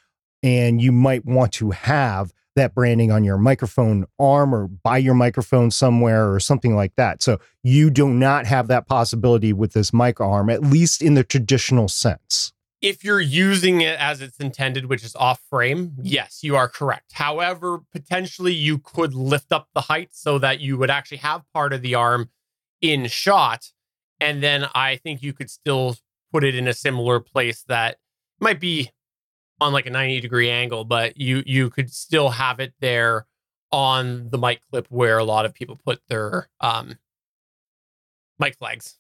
And 0.43 0.81
you 0.81 0.93
might 0.93 1.25
want 1.25 1.53
to 1.55 1.71
have 1.73 2.33
that 2.57 2.75
branding 2.75 3.11
on 3.11 3.25
your 3.25 3.39
microphone 3.39 4.05
arm 4.19 4.55
or 4.55 4.67
buy 4.67 4.99
your 4.99 5.15
microphone 5.15 5.71
somewhere 5.71 6.33
or 6.33 6.41
something 6.41 6.75
like 6.75 6.95
that. 6.97 7.23
So 7.23 7.39
you 7.63 7.89
do 7.91 8.09
not 8.09 8.47
have 8.47 8.69
that 8.69 8.87
possibility 8.87 9.53
with 9.53 9.73
this 9.73 9.93
mic 9.93 10.21
arm, 10.21 10.51
at 10.51 10.63
least 10.63 11.01
in 11.01 11.15
the 11.15 11.25
traditional 11.25 11.89
sense. 11.89 12.53
If 12.83 13.05
you're 13.05 13.21
using 13.21 13.81
it 13.81 13.99
as 13.99 14.21
it's 14.21 14.39
intended, 14.39 14.87
which 14.87 15.03
is 15.03 15.17
off 15.17 15.41
frame, 15.49 15.95
yes, 16.03 16.41
you 16.43 16.57
are 16.57 16.69
correct. 16.69 17.13
However, 17.13 17.81
potentially 17.93 18.53
you 18.53 18.79
could 18.79 19.15
lift 19.15 19.51
up 19.51 19.69
the 19.75 19.83
height 19.83 20.11
so 20.13 20.39
that 20.39 20.61
you 20.61 20.77
would 20.77 20.91
actually 20.91 21.19
have 21.19 21.43
part 21.55 21.73
of 21.73 21.83
the 21.83 21.95
arm 21.95 22.29
in 22.83 23.07
shot. 23.07 23.73
And 24.21 24.43
then 24.43 24.67
I 24.75 24.97
think 24.97 25.23
you 25.23 25.33
could 25.33 25.51
still 25.51 25.97
put 26.33 26.45
it 26.45 26.55
in 26.55 26.69
a 26.69 26.75
similar 26.75 27.19
place 27.19 27.65
that 27.69 27.97
might 28.41 28.61
be 28.61 28.91
on 29.61 29.73
like 29.73 29.87
a 29.87 29.91
90 29.91 30.21
degree 30.21 30.51
angle, 30.51 30.85
but 30.85 31.17
you 31.17 31.43
you 31.47 31.71
could 31.71 31.93
still 31.93 32.31
have 32.31 32.61
it 32.61 32.75
there 32.81 33.27
on 33.73 34.31
the 34.31 34.39
mic 34.39 34.61
clip 34.71 34.87
where 34.91 35.19
a 35.19 35.25
lot 35.25 35.45
of 35.45 35.55
people 35.55 35.77
put 35.77 36.01
their 36.09 36.49
um 36.61 36.99
mic 38.39 38.57
flags. 38.57 38.99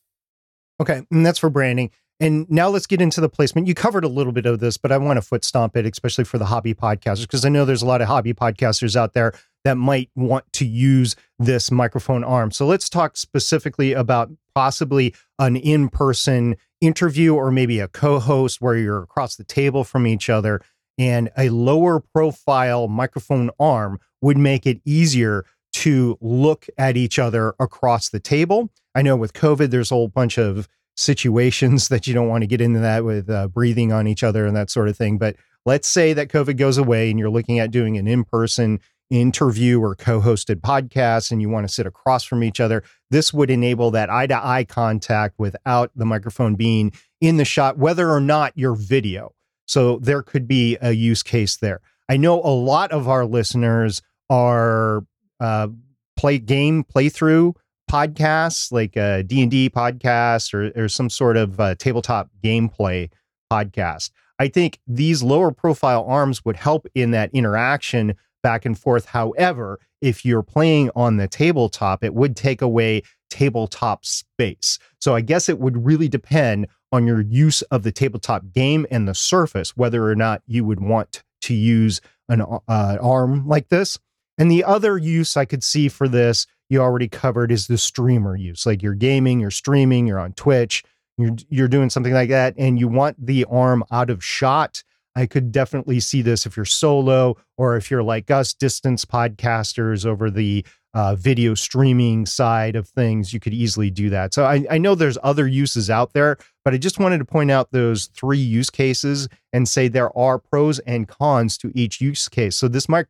Okay, 0.81 1.07
and 1.11 1.25
that's 1.25 1.38
for 1.38 1.51
branding. 1.51 1.90
And 2.19 2.49
now 2.51 2.69
let's 2.69 2.87
get 2.87 3.03
into 3.03 3.21
the 3.21 3.29
placement. 3.29 3.66
You 3.66 3.75
covered 3.75 4.05
a 4.05 4.09
little 4.09 4.33
bit 4.33 4.47
of 4.47 4.59
this, 4.59 4.79
but 4.79 4.90
I 4.90 4.97
want 4.97 5.19
to 5.19 5.23
foot 5.23 5.45
stomp 5.45 5.77
it, 5.77 5.85
especially 5.85 6.25
for 6.25 6.38
the 6.38 6.47
hobby 6.47 6.73
podcasters, 6.73 7.23
because 7.23 7.45
I 7.45 7.51
know 7.51 7.66
there's 7.66 7.83
a 7.83 7.87
lot 7.87 8.01
of 8.01 8.09
hobby 8.09 8.33
podcasters 8.33 8.97
out 8.97 9.12
there 9.12 9.35
that 9.64 9.77
might 9.77 10.11
want 10.14 10.51
to 10.55 10.66
use 10.66 11.14
this 11.38 11.71
microphone 11.71 12.25
arm. 12.25 12.53
So 12.53 12.66
let's 12.66 12.88
talk 12.88 13.19
specifically 13.19 13.92
about 13.92 14.31
possibly 14.57 15.14
an 15.38 15.55
in 15.55 15.87
person 15.87 16.57
interview 16.81 17.35
or 17.35 17.51
maybe 17.51 17.79
a 17.79 17.88
co 17.88 18.19
host 18.19 18.59
where 18.62 18.75
you're 18.75 19.03
across 19.03 19.37
the 19.37 19.45
table 19.45 19.85
from 19.85 20.07
each 20.07 20.31
other. 20.31 20.62
And 20.97 21.29
a 21.37 21.51
lower 21.51 22.01
profile 22.01 22.88
microphone 22.88 23.51
arm 23.61 24.01
would 24.23 24.38
make 24.38 24.66
it 24.66 24.81
easier 24.87 25.45
to 25.75 26.16
look 26.23 26.66
at 26.79 26.97
each 26.97 27.19
other 27.19 27.55
across 27.61 28.09
the 28.09 28.19
table. 28.19 28.71
I 28.95 29.03
know 29.03 29.14
with 29.14 29.35
COVID, 29.35 29.69
there's 29.69 29.90
a 29.90 29.95
whole 29.95 30.09
bunch 30.09 30.38
of 30.38 30.69
situations 30.97 31.88
that 31.90 32.07
you 32.07 32.14
don't 32.14 32.29
want 32.29 32.40
to 32.40 32.47
get 32.47 32.62
into 32.62 32.81
that 32.81 33.05
with 33.05 33.29
uh, 33.29 33.49
breathing 33.49 33.92
on 33.92 34.07
each 34.07 34.23
other 34.23 34.47
and 34.47 34.57
that 34.57 34.71
sort 34.71 34.88
of 34.88 34.97
thing. 34.97 35.19
But 35.19 35.37
let's 35.66 35.87
say 35.87 36.14
that 36.14 36.29
COVID 36.29 36.57
goes 36.57 36.79
away 36.79 37.11
and 37.11 37.19
you're 37.19 37.29
looking 37.29 37.59
at 37.59 37.71
doing 37.71 37.99
an 37.99 38.09
in 38.09 38.25
person 38.25 38.81
interview 39.11 39.81
or 39.81 39.95
co 39.95 40.21
hosted 40.21 40.57
podcasts 40.57 41.31
and 41.31 41.40
you 41.40 41.49
want 41.49 41.66
to 41.66 41.73
sit 41.73 41.87
across 41.87 42.25
from 42.25 42.42
each 42.42 42.61
other. 42.61 42.83
This 43.11 43.33
would 43.33 43.51
enable 43.51 43.90
that 43.92 44.11
eye 44.11 44.27
to 44.27 44.47
eye 44.47 44.64
contact 44.64 45.35
without 45.38 45.90
the 45.95 46.05
microphone 46.05 46.55
being 46.55 46.92
in 47.21 47.37
the 47.37 47.45
shot, 47.45 47.79
whether 47.79 48.11
or 48.11 48.21
not 48.21 48.53
you're 48.57 48.75
video. 48.75 49.33
So 49.66 49.99
there 49.99 50.23
could 50.23 50.47
be 50.47 50.77
a 50.81 50.92
use 50.92 51.23
case 51.23 51.57
there. 51.57 51.81
I 52.09 52.16
know 52.16 52.40
a 52.40 52.55
lot 52.55 52.92
of 52.92 53.09
our 53.09 53.25
listeners 53.25 54.03
are 54.31 55.05
uh, 55.40 55.69
play 56.16 56.38
game 56.38 56.85
playthrough 56.85 57.55
podcasts 57.90 58.73
like 58.73 58.97
a 58.97 59.23
D&D 59.23 59.71
podcast 59.71 60.53
or, 60.55 60.73
or 60.81 60.88
some 60.88 61.09
sort 61.09 61.37
of 61.37 61.61
uh, 61.61 61.75
tabletop 61.77 62.29
gameplay 62.42 63.11
podcast. 63.53 64.11
I 64.38 64.49
think 64.49 64.81
these 64.87 65.23
lower 65.23 65.51
profile 65.51 66.05
arms 66.07 66.45
would 66.45 66.57
help 66.57 66.87
in 66.95 67.12
that 67.12 67.31
interaction 67.33 68.14
back 68.47 68.65
and 68.65 68.79
forth. 68.79 69.07
However, 69.07 69.81
if 70.01 70.25
you're 70.25 70.45
playing 70.45 70.93
on 70.95 71.17
the 71.17 71.27
tabletop, 71.27 72.05
it 72.05 72.15
would 72.15 72.37
take 72.37 72.63
away 72.63 73.03
tabletop 73.29 74.05
space. 74.05 74.79
So 75.01 75.17
I 75.17 75.21
guess 75.21 75.49
it 75.49 75.59
would 75.59 75.85
really 75.85 76.07
depend 76.07 76.69
on 76.93 77.09
your 77.09 77.23
use 77.23 77.63
of 77.63 77.83
the 77.83 77.91
tabletop 77.91 78.53
game 78.55 78.87
and 78.89 79.09
the 79.09 79.17
surface, 79.17 79.77
whether 79.77 80.09
or 80.09 80.15
not 80.15 80.43
you 80.47 80.65
would 80.65 80.79
want 80.79 81.25
to 81.41 81.55
use 81.55 82.01
an 82.29 82.41
uh, 82.41 82.99
arm 83.03 83.49
like 83.49 83.69
this. 83.69 83.99
And 84.39 84.49
the 84.49 84.63
other 84.63 84.97
use 84.97 85.37
I 85.37 85.45
could 85.45 85.65
see 85.65 85.89
for 85.89 86.07
this, 86.07 86.47
you 86.71 86.81
already 86.81 87.09
covered, 87.09 87.51
is 87.51 87.67
the 87.67 87.77
streamer 87.77 88.37
use. 88.37 88.65
Like 88.65 88.81
you're 88.81 88.95
gaming, 88.95 89.41
you're 89.41 89.51
streaming, 89.51 90.07
you're 90.07 90.21
on 90.21 90.35
Twitch, 90.35 90.85
you're 91.19 91.35
you're 91.49 91.67
doing 91.67 91.91
something 91.91 92.15
like 92.15 92.29
that, 92.29 92.55
and 92.57 92.79
you 92.79 92.87
want 92.87 93.27
the 93.27 93.45
arm 93.47 93.83
out 93.91 94.09
of 94.09 94.23
shot. 94.23 94.85
I 95.17 95.27
could 95.27 95.51
definitely 95.51 95.99
see 95.99 96.21
this 96.21 96.45
if 96.45 96.57
you're 96.57 96.67
solo 96.67 97.37
or 97.57 97.77
if 97.77 97.91
you're 97.91 98.03
like 98.03 98.31
us, 98.31 98.53
distance 98.53 99.05
podcasters 99.07 100.05
over 100.05 100.31
the 100.31 100.65
uh, 100.93 101.15
video 101.15 101.55
streaming 101.55 102.27
side 102.27 102.77
of 102.77 102.89
things. 102.89 103.33
You 103.33 103.41
could 103.41 103.55
easily 103.55 103.91
do 103.91 104.11
that. 104.11 104.35
So 104.35 104.45
I, 104.45 104.65
I 104.71 104.79
know 104.79 104.95
there's 104.95 105.19
other 105.23 105.49
uses 105.49 105.91
out 105.91 106.13
there, 106.13 106.37
but 106.65 106.75
I 106.75 106.77
just 106.77 106.99
wanted 106.99 107.19
to 107.19 107.25
point 107.25 107.51
out 107.51 107.73
those 107.73 108.07
three 108.07 108.39
use 108.39 108.71
cases 108.71 109.27
and 109.53 109.67
say 109.67 109.89
there 109.89 110.17
are 110.17 110.39
pros 110.39 110.79
and 110.81 111.09
cons 111.09 111.57
to 111.59 111.73
each 111.75 112.01
use 112.01 112.29
case. 112.29 112.57
So 112.57 112.69
this 112.69 112.89
mic 112.89 113.09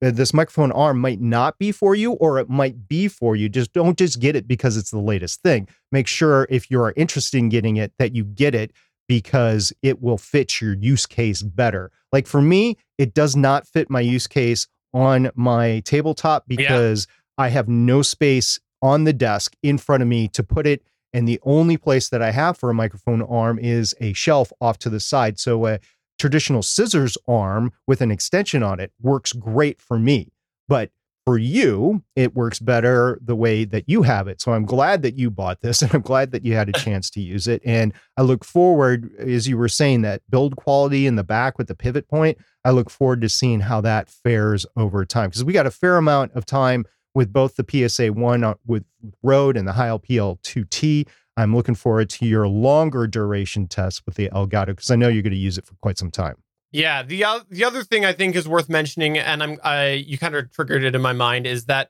this 0.00 0.32
microphone 0.32 0.70
arm 0.72 1.00
might 1.00 1.20
not 1.20 1.58
be 1.58 1.72
for 1.72 1.94
you 1.94 2.12
or 2.12 2.38
it 2.38 2.48
might 2.48 2.86
be 2.86 3.08
for 3.08 3.34
you 3.34 3.48
just 3.48 3.72
don't 3.72 3.98
just 3.98 4.20
get 4.20 4.36
it 4.36 4.46
because 4.46 4.76
it's 4.76 4.92
the 4.92 4.98
latest 5.00 5.42
thing 5.42 5.66
make 5.90 6.06
sure 6.06 6.46
if 6.48 6.70
you 6.70 6.80
are 6.80 6.94
interested 6.96 7.38
in 7.38 7.48
getting 7.48 7.76
it 7.76 7.92
that 7.98 8.14
you 8.14 8.22
get 8.22 8.54
it 8.54 8.70
because 9.08 9.72
it 9.82 10.00
will 10.02 10.18
fit 10.18 10.60
your 10.60 10.74
use 10.74 11.06
case 11.06 11.42
better 11.42 11.90
like 12.12 12.26
for 12.26 12.42
me 12.42 12.76
it 12.98 13.14
does 13.14 13.36
not 13.36 13.66
fit 13.66 13.88
my 13.90 14.00
use 14.00 14.26
case 14.26 14.66
on 14.92 15.30
my 15.34 15.80
tabletop 15.80 16.44
because 16.46 17.06
i 17.38 17.48
have 17.48 17.68
no 17.68 18.02
space 18.02 18.58
on 18.82 19.04
the 19.04 19.12
desk 19.12 19.54
in 19.62 19.78
front 19.78 20.02
of 20.02 20.08
me 20.08 20.28
to 20.28 20.42
put 20.42 20.66
it 20.66 20.82
And 21.12 21.26
the 21.26 21.40
only 21.44 21.78
place 21.78 22.10
that 22.10 22.20
I 22.20 22.30
have 22.32 22.58
for 22.58 22.68
a 22.68 22.74
microphone 22.74 23.22
arm 23.22 23.58
is 23.58 23.94
a 24.00 24.12
shelf 24.12 24.52
off 24.60 24.76
to 24.80 24.90
the 24.90 25.00
side. 25.00 25.38
So 25.38 25.64
a 25.66 25.78
traditional 26.18 26.62
scissors 26.62 27.16
arm 27.26 27.72
with 27.86 28.02
an 28.02 28.10
extension 28.10 28.62
on 28.62 28.80
it 28.80 28.92
works 29.00 29.32
great 29.32 29.80
for 29.80 29.98
me. 29.98 30.32
But 30.68 30.90
for 31.26 31.36
you, 31.36 32.04
it 32.14 32.36
works 32.36 32.60
better 32.60 33.18
the 33.20 33.34
way 33.34 33.64
that 33.64 33.88
you 33.88 34.02
have 34.02 34.28
it. 34.28 34.40
So 34.40 34.52
I'm 34.52 34.64
glad 34.64 35.02
that 35.02 35.18
you 35.18 35.28
bought 35.28 35.60
this 35.60 35.82
and 35.82 35.92
I'm 35.92 36.00
glad 36.00 36.30
that 36.30 36.44
you 36.44 36.54
had 36.54 36.68
a 36.68 36.72
chance 36.78 37.10
to 37.10 37.20
use 37.20 37.48
it. 37.48 37.60
And 37.64 37.92
I 38.16 38.22
look 38.22 38.44
forward, 38.44 39.10
as 39.18 39.48
you 39.48 39.58
were 39.58 39.68
saying, 39.68 40.02
that 40.02 40.22
build 40.30 40.56
quality 40.56 41.06
in 41.06 41.16
the 41.16 41.24
back 41.24 41.58
with 41.58 41.66
the 41.66 41.74
pivot 41.74 42.08
point. 42.08 42.38
I 42.64 42.70
look 42.70 42.88
forward 42.88 43.20
to 43.22 43.28
seeing 43.28 43.60
how 43.60 43.80
that 43.80 44.08
fares 44.08 44.64
over 44.76 45.04
time 45.04 45.28
because 45.28 45.44
we 45.44 45.52
got 45.52 45.66
a 45.66 45.70
fair 45.70 45.96
amount 45.96 46.32
of 46.32 46.46
time 46.46 46.86
with 47.14 47.32
both 47.32 47.56
the 47.56 47.88
PSA 47.88 48.12
1 48.12 48.44
uh, 48.44 48.54
with 48.66 48.84
Rode 49.22 49.56
and 49.56 49.66
the 49.66 49.72
Heil 49.72 49.98
PL2T. 49.98 51.08
I'm 51.36 51.54
looking 51.54 51.74
forward 51.74 52.08
to 52.10 52.26
your 52.26 52.46
longer 52.46 53.06
duration 53.06 53.66
test 53.66 54.02
with 54.06 54.14
the 54.14 54.28
Elgato 54.30 54.66
because 54.66 54.90
I 54.90 54.96
know 54.96 55.08
you're 55.08 55.22
going 55.22 55.32
to 55.32 55.38
use 55.38 55.58
it 55.58 55.66
for 55.66 55.74
quite 55.80 55.98
some 55.98 56.10
time. 56.10 56.36
Yeah, 56.76 57.02
the 57.02 57.24
uh, 57.24 57.40
the 57.48 57.64
other 57.64 57.82
thing 57.82 58.04
I 58.04 58.12
think 58.12 58.36
is 58.36 58.46
worth 58.46 58.68
mentioning, 58.68 59.16
and 59.16 59.42
I'm 59.42 59.58
I 59.64 59.92
you 59.92 60.18
kind 60.18 60.36
of 60.36 60.52
triggered 60.52 60.84
it 60.84 60.94
in 60.94 61.00
my 61.00 61.14
mind, 61.14 61.46
is 61.46 61.64
that 61.64 61.88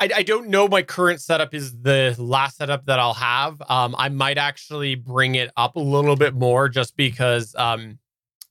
I, 0.00 0.10
I 0.16 0.22
don't 0.24 0.48
know 0.48 0.66
my 0.66 0.82
current 0.82 1.20
setup 1.20 1.54
is 1.54 1.80
the 1.82 2.16
last 2.18 2.56
setup 2.56 2.86
that 2.86 2.98
I'll 2.98 3.14
have. 3.14 3.62
Um, 3.68 3.94
I 3.96 4.08
might 4.08 4.36
actually 4.36 4.96
bring 4.96 5.36
it 5.36 5.52
up 5.56 5.76
a 5.76 5.80
little 5.80 6.16
bit 6.16 6.34
more 6.34 6.68
just 6.68 6.96
because, 6.96 7.54
um, 7.56 8.00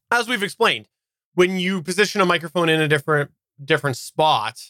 as 0.10 0.30
we've 0.30 0.43
explained, 0.43 0.88
when 1.34 1.60
you 1.60 1.82
position 1.82 2.22
a 2.22 2.26
microphone 2.26 2.69
in 2.69 2.80
a 2.80 2.88
different 2.88 3.30
different 3.62 3.98
spot, 3.98 4.62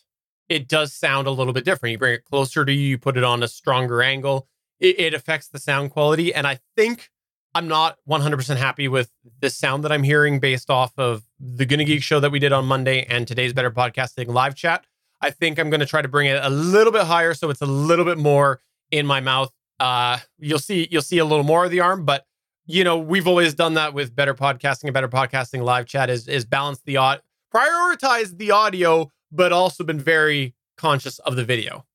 it 0.48 0.68
does 0.68 0.92
sound 0.92 1.28
a 1.28 1.32
little 1.32 1.54
bit 1.54 1.66
different. 1.66 1.92
You 1.92 2.00
bring 2.00 2.16
it 2.16 2.26
closer 2.26 2.66
to 2.66 2.74
you, 2.74 2.82
you 2.82 2.98
put 2.98 3.16
it 3.16 3.24
on 3.24 3.44
a 3.44 3.48
stronger 3.48 4.02
angle, 4.02 4.48
it, 4.80 5.00
it 5.00 5.14
affects 5.14 5.50
the 5.50 5.60
sound 5.60 5.92
quality, 5.92 6.34
and 6.34 6.48
I 6.48 6.58
think 6.76 7.12
I'm 7.56 7.68
not 7.68 7.98
100% 8.08 8.58
happy 8.58 8.88
with 8.88 9.12
the 9.40 9.50
sound 9.50 9.84
that 9.84 9.92
I'm 9.92 10.04
hearing 10.04 10.40
based 10.40 10.70
off 10.70 10.94
of 10.98 11.24
the 11.40 11.66
Gonna 11.66 11.84
Geek 11.84 12.04
show 12.04 12.20
that 12.20 12.32
we 12.32 12.38
did 12.38 12.54
on 12.54 12.66
Monday 12.66 13.06
and 13.10 13.28
today's 13.28 13.54
Better 13.54 13.72
Podcasting 13.72 14.28
live 14.28 14.54
chat. 14.54 14.86
I 15.22 15.32
think 15.32 15.58
I'm 15.60 15.70
going 15.70 15.80
to 15.80 15.86
try 15.86 16.02
to 16.02 16.08
bring 16.08 16.28
it 16.28 16.40
a 16.44 16.50
little 16.50 16.94
bit 16.94 17.04
higher 17.04 17.34
so 17.34 17.50
it's 17.50 17.62
a 17.62 17.66
little 17.66 18.06
bit 18.06 18.18
more 18.18 18.62
in 18.92 19.06
my 19.06 19.20
mouth. 19.20 19.52
Uh, 19.80 20.20
you'll 20.38 20.60
see 20.60 20.88
you'll 20.92 21.02
see 21.02 21.18
a 21.18 21.26
little 21.26 21.44
more 21.44 21.66
of 21.66 21.72
the 21.72 21.80
arm, 21.80 22.06
but 22.06 22.26
you 22.66 22.84
know 22.84 22.98
we've 22.98 23.28
always 23.28 23.54
done 23.54 23.74
that 23.74 23.94
with 23.94 24.16
Better 24.16 24.36
Podcasting 24.36 24.86
and 24.86 24.94
Better 24.94 25.10
Podcasting 25.10 25.64
live 25.64 25.86
chat 25.86 26.10
is 26.10 26.28
is 26.28 26.46
balance 26.46 26.82
the 26.86 26.98
audio, 26.98 27.24
prioritize 27.54 28.38
the 28.38 28.52
audio, 28.52 29.12
but 29.32 29.52
also 29.52 29.84
been 29.84 30.00
very 30.00 30.54
conscious 30.78 31.20
of 31.20 31.36
the 31.36 31.44
video. 31.44 31.86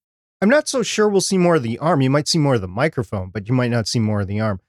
I'm 0.41 0.49
not 0.49 0.69
so 0.69 0.83
sure 0.83 1.09
we'll 1.09 1.21
see 1.21 1.39
more 1.39 1.57
of 1.57 1.63
the 1.63 1.79
arm. 1.79 2.01
You 2.01 2.11
might 2.11 2.29
see 2.29 2.39
more 2.39 2.57
of 2.57 2.61
the 2.61 2.69
microphone, 2.69 3.31
but 3.31 3.49
you 3.49 3.55
might 3.55 3.71
not 3.71 3.87
see 3.87 4.01
more 4.01 4.23
of 4.23 4.27
the 4.27 4.41
arm. 4.41 4.61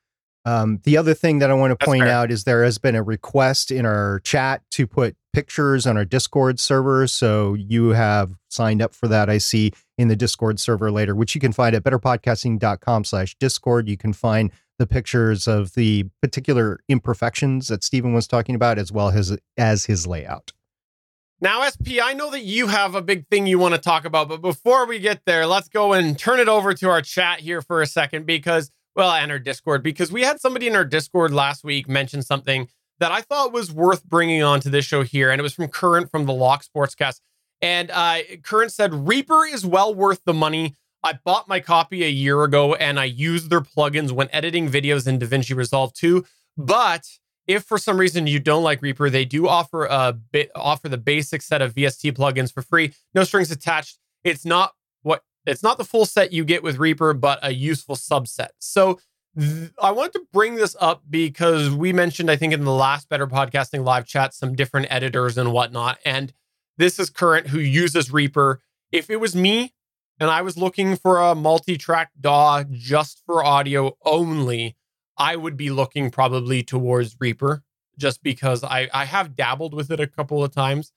Um, 0.46 0.80
the 0.84 0.96
other 0.96 1.16
thing 1.16 1.40
that 1.40 1.50
I 1.50 1.56
want 1.56 1.78
to 1.78 1.86
point 1.86 2.04
out 2.04 2.32
is 2.32 2.44
there 2.44 2.64
has 2.64 2.78
been 2.78 2.96
a 2.96 3.02
request 3.02 3.72
in 3.72 3.86
our 3.86 4.20
chat 4.24 4.62
to 4.72 4.86
put 4.86 5.16
pictures 5.34 5.88
on 5.88 5.98
our 5.98 6.06
Discord 6.06 6.60
server. 6.60 7.08
So 7.08 7.56
you 7.56 7.90
have 7.90 8.36
signed 8.48 8.82
up 8.82 8.94
for 8.94 9.08
that, 9.08 9.30
I 9.30 9.40
see, 9.40 9.74
in 9.98 10.08
the 10.08 10.16
Discord 10.16 10.60
server 10.60 10.92
later, 10.92 11.16
which 11.16 11.34
you 11.34 11.42
can 11.42 11.52
find 11.52 11.76
at 11.76 11.84
betterpodcasting.com 11.84 13.04
slash 13.06 13.36
Discord. 13.40 13.90
You 13.90 13.98
can 13.98 14.14
find 14.14 14.52
the 14.78 14.86
pictures 14.86 15.48
of 15.48 15.74
the 15.74 16.06
particular 16.22 16.80
imperfections 16.88 17.70
that 17.70 17.84
Stephen 17.84 18.14
was 18.14 18.28
talking 18.28 18.56
about, 18.56 18.78
as 18.78 18.92
well 18.92 19.10
as, 19.10 19.36
as 19.58 19.86
his 19.86 20.06
layout. 20.06 20.54
Now, 21.42 21.68
SP, 21.68 22.00
I 22.02 22.14
know 22.14 22.32
that 22.32 22.44
you 22.44 22.68
have 22.68 22.96
a 22.96 23.02
big 23.02 23.28
thing 23.28 23.46
you 23.46 23.60
want 23.60 23.76
to 23.76 23.82
talk 23.82 24.06
about, 24.06 24.30
but 24.30 24.42
before 24.42 24.86
we 24.86 25.00
get 25.00 25.22
there, 25.26 25.46
let's 25.46 25.70
go 25.70 25.94
and 25.94 26.18
turn 26.18 26.40
it 26.40 26.48
over 26.48 26.74
to 26.76 26.90
our 26.90 27.02
chat 27.02 27.40
here 27.40 27.62
for 27.62 27.82
a 27.82 27.88
second 27.88 28.26
because 28.26 28.72
well, 28.96 29.12
and 29.12 29.32
our 29.32 29.40
Discord, 29.40 29.84
because 29.84 30.12
we 30.12 30.22
had 30.22 30.40
somebody 30.40 30.68
in 30.68 30.76
our 30.76 30.86
Discord 30.86 31.34
last 31.34 31.64
week 31.64 31.88
mention 31.90 32.22
something 32.22 32.70
that 33.00 33.12
I 33.12 33.22
thought 33.22 33.52
was 33.52 33.72
worth 33.72 34.06
bringing 34.06 34.42
on 34.42 34.62
to 34.62 34.70
this 34.70 34.86
show 34.86 35.04
here. 35.04 35.30
And 35.30 35.40
it 35.40 35.44
was 35.44 35.54
from 35.54 35.68
Current 35.68 36.10
from 36.10 36.26
the 36.26 36.34
Lock 36.34 36.64
Sportscast. 36.64 37.20
And 37.62 37.92
uh, 37.92 38.20
Current 38.44 38.72
said, 38.72 39.08
Reaper 39.08 39.46
is 39.46 39.66
well 39.66 39.94
worth 39.94 40.22
the 40.26 40.34
money. 40.34 40.76
I 41.04 41.20
bought 41.24 41.48
my 41.48 41.60
copy 41.60 42.04
a 42.04 42.10
year 42.10 42.44
ago 42.44 42.74
and 42.74 43.00
I 43.00 43.06
used 43.06 43.50
their 43.50 43.62
plugins 43.62 44.12
when 44.12 44.30
editing 44.32 44.70
videos 44.70 45.08
in 45.08 45.20
DaVinci 45.20 45.56
Resolve 45.56 45.94
2. 45.94 46.26
But 46.58 47.06
if 47.48 47.64
for 47.64 47.78
some 47.78 47.98
reason 47.98 48.28
you 48.28 48.40
don't 48.40 48.64
like 48.64 48.82
Reaper, 48.82 49.10
they 49.10 49.26
do 49.26 49.48
offer 49.48 49.86
a 49.86 50.14
bit 50.14 50.52
offer 50.56 50.90
the 50.90 50.98
basic 50.98 51.42
set 51.42 51.62
of 51.62 51.76
VST 51.76 52.14
plugins 52.14 52.52
for 52.52 52.62
free, 52.62 52.94
no 53.14 53.24
strings 53.24 53.52
attached. 53.52 54.00
It's 54.24 54.46
not 54.46 54.74
it's 55.46 55.64
not 55.64 55.78
the 55.78 55.86
full 55.86 56.06
set 56.06 56.34
you 56.34 56.44
get 56.44 56.64
with 56.64 56.78
Reaper, 56.78 57.14
but 57.14 57.40
a 57.42 57.54
useful 57.54 57.96
subset. 57.96 58.50
So 58.60 59.00
th- 59.38 59.72
I 59.82 59.92
want 59.92 60.14
to 60.14 60.26
bring 60.34 60.56
this 60.56 60.76
up 60.80 61.04
because 61.10 61.70
we 61.70 61.94
mentioned, 61.94 62.32
I 62.32 62.36
think, 62.36 62.54
in 62.54 62.64
the 62.64 62.72
last 62.72 63.10
Better 63.10 63.28
Podcasting 63.28 63.84
live 63.84 64.06
chat, 64.06 64.34
some 64.34 64.56
different 64.56 64.88
editors 64.90 65.38
and 65.38 65.52
whatnot. 65.52 66.00
And 66.06 66.34
this 66.78 67.00
is 67.00 67.10
Current 67.10 67.48
who 67.48 67.60
uses 67.60 68.12
Reaper. 68.12 68.62
If 68.92 69.10
it 69.10 69.20
was 69.20 69.36
me 69.36 69.74
and 70.20 70.30
I 70.30 70.42
was 70.42 70.58
looking 70.58 70.96
for 70.96 71.20
a 71.20 71.36
multi 71.36 71.78
track 71.78 72.12
DAW 72.20 72.64
just 72.72 73.22
for 73.26 73.44
audio 73.44 73.98
only, 74.06 74.76
I 75.18 75.36
would 75.36 75.58
be 75.58 75.70
looking 75.70 76.12
probably 76.12 76.64
towards 76.64 77.16
Reaper 77.20 77.64
just 77.98 78.22
because 78.24 78.64
I, 78.64 78.90
I 78.94 79.06
have 79.06 79.36
dabbled 79.36 79.74
with 79.74 79.92
it 79.92 80.00
a 80.00 80.08
couple 80.08 80.44
of 80.44 80.54
times. 80.54 80.92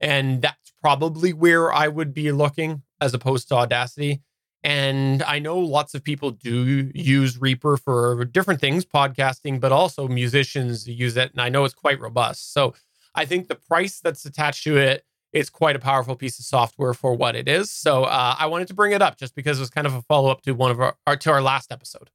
And 0.00 0.42
that's 0.42 0.72
probably 0.80 1.32
where 1.32 1.72
I 1.72 1.88
would 1.88 2.12
be 2.12 2.30
looking 2.32 2.82
as 3.00 3.14
opposed 3.14 3.48
to 3.48 3.54
Audacity. 3.54 4.22
And 4.62 5.22
I 5.22 5.40
know 5.40 5.58
lots 5.58 5.94
of 5.94 6.02
people 6.02 6.30
do 6.30 6.90
use 6.94 7.38
Reaper 7.38 7.76
for 7.76 8.24
different 8.24 8.60
things, 8.60 8.86
podcasting, 8.86 9.60
but 9.60 9.72
also 9.72 10.08
musicians 10.08 10.88
use 10.88 11.18
it. 11.18 11.32
And 11.32 11.40
I 11.40 11.50
know 11.50 11.64
it's 11.64 11.74
quite 11.74 12.00
robust. 12.00 12.54
So 12.54 12.74
I 13.14 13.26
think 13.26 13.48
the 13.48 13.56
price 13.56 14.00
that's 14.00 14.24
attached 14.24 14.64
to 14.64 14.78
it 14.78 15.04
is 15.34 15.50
quite 15.50 15.76
a 15.76 15.80
powerful 15.80 16.16
piece 16.16 16.38
of 16.38 16.46
software 16.46 16.94
for 16.94 17.14
what 17.14 17.36
it 17.36 17.48
is. 17.48 17.70
So 17.70 18.04
uh, 18.04 18.36
I 18.38 18.46
wanted 18.46 18.68
to 18.68 18.74
bring 18.74 18.92
it 18.92 19.02
up 19.02 19.18
just 19.18 19.34
because 19.34 19.58
it 19.58 19.62
was 19.62 19.70
kind 19.70 19.86
of 19.86 19.92
a 19.92 20.02
follow 20.02 20.30
up 20.30 20.40
to 20.42 20.52
one 20.52 20.70
of 20.70 20.80
our, 20.80 20.96
our 21.06 21.16
to 21.16 21.30
our 21.30 21.42
last 21.42 21.70
episode. 21.70 22.10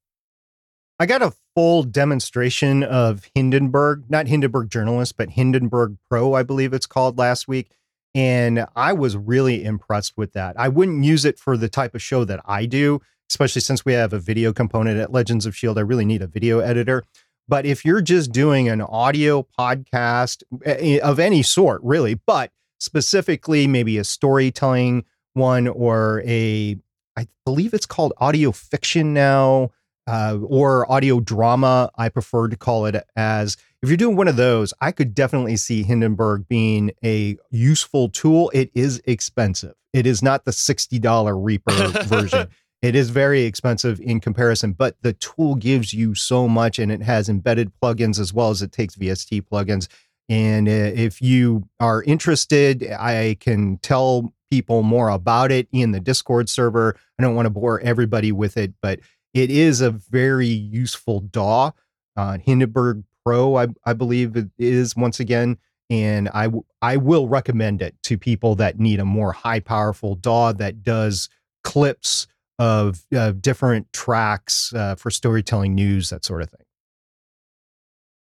I 0.99 1.05
got 1.05 1.21
a 1.21 1.33
full 1.55 1.83
demonstration 1.83 2.83
of 2.83 3.29
Hindenburg, 3.35 4.05
not 4.09 4.27
Hindenburg 4.27 4.69
Journalist, 4.69 5.17
but 5.17 5.29
Hindenburg 5.31 5.97
Pro, 6.09 6.33
I 6.33 6.43
believe 6.43 6.73
it's 6.73 6.85
called 6.85 7.17
last 7.17 7.47
week. 7.47 7.71
And 8.15 8.65
I 8.75 8.93
was 8.93 9.15
really 9.15 9.63
impressed 9.63 10.17
with 10.17 10.33
that. 10.33 10.59
I 10.59 10.67
wouldn't 10.67 11.03
use 11.03 11.25
it 11.25 11.37
for 11.37 11.57
the 11.57 11.69
type 11.69 11.93
of 11.93 12.01
show 12.01 12.25
that 12.25 12.41
I 12.45 12.65
do, 12.65 13.01
especially 13.29 13.61
since 13.61 13.85
we 13.85 13.93
have 13.93 14.13
a 14.13 14.19
video 14.19 14.51
component 14.51 14.99
at 14.99 15.11
Legends 15.11 15.45
of 15.45 15.53
S.H.I.E.L.D. 15.53 15.79
I 15.79 15.83
really 15.83 16.05
need 16.05 16.21
a 16.21 16.27
video 16.27 16.59
editor. 16.59 17.03
But 17.47 17.65
if 17.65 17.83
you're 17.83 18.01
just 18.01 18.31
doing 18.31 18.69
an 18.69 18.81
audio 18.81 19.45
podcast 19.57 20.43
eh, 20.65 20.75
eh, 20.79 20.99
of 20.99 21.19
any 21.19 21.43
sort, 21.43 21.81
really, 21.83 22.13
but 22.13 22.51
specifically 22.79 23.67
maybe 23.67 23.97
a 23.97 24.03
storytelling 24.03 25.03
one 25.33 25.67
or 25.67 26.23
a, 26.25 26.77
I 27.15 27.27
believe 27.45 27.73
it's 27.73 27.85
called 27.85 28.13
audio 28.17 28.51
fiction 28.51 29.13
now, 29.13 29.71
uh, 30.07 30.37
or 30.43 30.91
audio 30.91 31.19
drama, 31.19 31.91
I 31.95 32.09
prefer 32.09 32.47
to 32.47 32.57
call 32.57 32.87
it 32.87 32.95
as 33.15 33.57
if 33.81 33.89
you're 33.89 33.97
doing 33.97 34.17
one 34.17 34.27
of 34.27 34.35
those, 34.35 34.73
I 34.81 34.91
could 34.91 35.15
definitely 35.15 35.57
see 35.57 35.83
Hindenburg 35.83 36.47
being 36.47 36.91
a 37.03 37.37
useful 37.49 38.09
tool. 38.09 38.51
It 38.53 38.71
is 38.73 39.01
expensive. 39.05 39.73
It 39.93 40.05
is 40.05 40.21
not 40.21 40.45
the 40.45 40.51
$60 40.51 41.43
Reaper 41.43 41.87
version. 42.03 42.49
It 42.81 42.95
is 42.95 43.09
very 43.09 43.43
expensive 43.43 43.99
in 43.99 44.19
comparison, 44.19 44.73
but 44.73 44.95
the 45.01 45.13
tool 45.13 45.55
gives 45.55 45.93
you 45.93 46.15
so 46.15 46.47
much 46.47 46.79
and 46.79 46.91
it 46.91 47.01
has 47.01 47.27
embedded 47.27 47.71
plugins 47.81 48.19
as 48.19 48.33
well 48.33 48.49
as 48.49 48.61
it 48.61 48.71
takes 48.71 48.95
VST 48.95 49.43
plugins. 49.43 49.87
And 50.29 50.67
uh, 50.67 50.71
if 50.71 51.21
you 51.21 51.67
are 51.79 52.03
interested, 52.03 52.89
I 52.91 53.37
can 53.39 53.77
tell 53.79 54.33
people 54.49 54.83
more 54.83 55.09
about 55.09 55.51
it 55.51 55.67
in 55.71 55.91
the 55.91 55.99
Discord 55.99 56.49
server. 56.49 56.95
I 57.17 57.23
don't 57.23 57.35
want 57.35 57.47
to 57.47 57.51
bore 57.51 57.79
everybody 57.81 58.31
with 58.31 58.55
it, 58.55 58.73
but 58.81 58.99
it 59.33 59.49
is 59.49 59.81
a 59.81 59.91
very 59.91 60.47
useful 60.47 61.19
DAW. 61.19 61.71
Uh, 62.15 62.37
Hindenburg 62.37 63.03
Pro, 63.25 63.55
I, 63.55 63.67
I 63.85 63.93
believe 63.93 64.35
it 64.35 64.49
is 64.57 64.95
once 64.95 65.19
again. 65.19 65.57
And 65.89 66.29
I, 66.29 66.45
w- 66.45 66.65
I 66.81 66.97
will 66.97 67.27
recommend 67.27 67.81
it 67.81 67.95
to 68.03 68.17
people 68.17 68.55
that 68.55 68.79
need 68.79 68.99
a 68.99 69.05
more 69.05 69.31
high 69.31 69.59
powerful 69.59 70.15
DAW 70.15 70.53
that 70.53 70.83
does 70.83 71.29
clips 71.63 72.27
of 72.59 73.03
different 73.41 73.91
tracks 73.93 74.73
uh, 74.73 74.95
for 74.95 75.09
storytelling 75.09 75.73
news, 75.73 76.09
that 76.09 76.25
sort 76.25 76.41
of 76.41 76.49
thing 76.49 76.65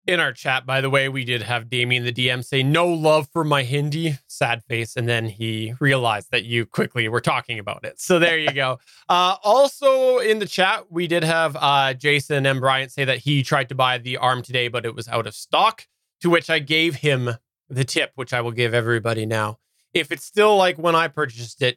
in 0.07 0.21
our 0.21 0.33
chat, 0.33 0.67
by 0.67 0.81
the 0.81 0.91
way, 0.91 1.09
we 1.09 1.25
did 1.25 1.43
have 1.43 1.69
Damien 1.69 2.05
the 2.05 2.13
DM 2.13 2.45
say 2.45 2.63
no 2.63 2.87
love 2.87 3.29
for 3.33 3.45
my 3.45 3.63
Hindi, 3.63 4.19
sad 4.27 4.63
face, 4.65 4.97
and 4.97 5.09
then 5.09 5.27
he 5.27 5.75
realized 5.81 6.31
that 6.31 6.45
you 6.45 6.67
quickly 6.67 7.09
were 7.09 7.21
talking 7.21 7.59
about 7.59 7.85
it. 7.85 8.01
So 8.01 8.19
there 8.19 8.39
you 8.39 8.53
go. 8.53 8.79
uh, 9.09 9.37
also 9.43 10.19
in 10.19 10.39
the 10.39 10.47
chat, 10.47 10.91
we 10.91 11.07
did 11.07 11.25
have 11.25 11.57
uh, 11.59 11.95
Jason 11.95 12.47
and 12.47 12.61
Bryant 12.61 12.93
say 12.93 13.05
that 13.05 13.19
he 13.19 13.43
tried 13.43 13.69
to 13.71 13.75
buy 13.75 13.99
the 13.99 14.17
arm 14.17 14.43
today, 14.43 14.69
but 14.69 14.85
it 14.85 14.95
was 14.95 15.09
out 15.09 15.27
of 15.27 15.35
stock. 15.35 15.87
To 16.21 16.31
which 16.31 16.49
I 16.49 16.59
gave 16.59 16.97
him 16.97 17.35
the 17.69 17.85
tip, 17.85 18.13
which 18.15 18.33
I 18.33 18.41
will 18.41 18.53
give 18.53 18.73
everybody 18.73 19.27
now. 19.27 19.59
If 19.93 20.11
it's 20.11 20.25
still 20.25 20.57
like 20.57 20.79
when 20.79 20.95
I 20.95 21.09
purchased 21.09 21.61
it, 21.61 21.77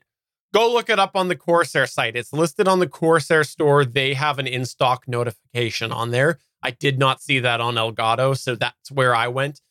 go 0.53 0.71
look 0.71 0.89
it 0.89 0.99
up 0.99 1.15
on 1.15 1.27
the 1.27 1.35
Corsair 1.35 1.85
site. 1.85 2.15
It's 2.15 2.31
listed 2.31 2.67
on 2.67 2.79
the 2.79 2.87
Corsair 2.87 3.43
store. 3.43 3.83
They 3.83 4.13
have 4.13 4.39
an 4.39 4.47
in 4.47 4.65
stock 4.65 5.03
notification 5.05 5.91
on 5.91 6.11
there. 6.11 6.39
I 6.63 6.71
did 6.71 6.99
not 6.99 7.21
see 7.21 7.39
that 7.39 7.61
on 7.61 7.75
Elgato. 7.75 8.37
So 8.37 8.55
that's 8.55 8.91
where 8.91 9.15
I 9.15 9.27
went 9.27 9.61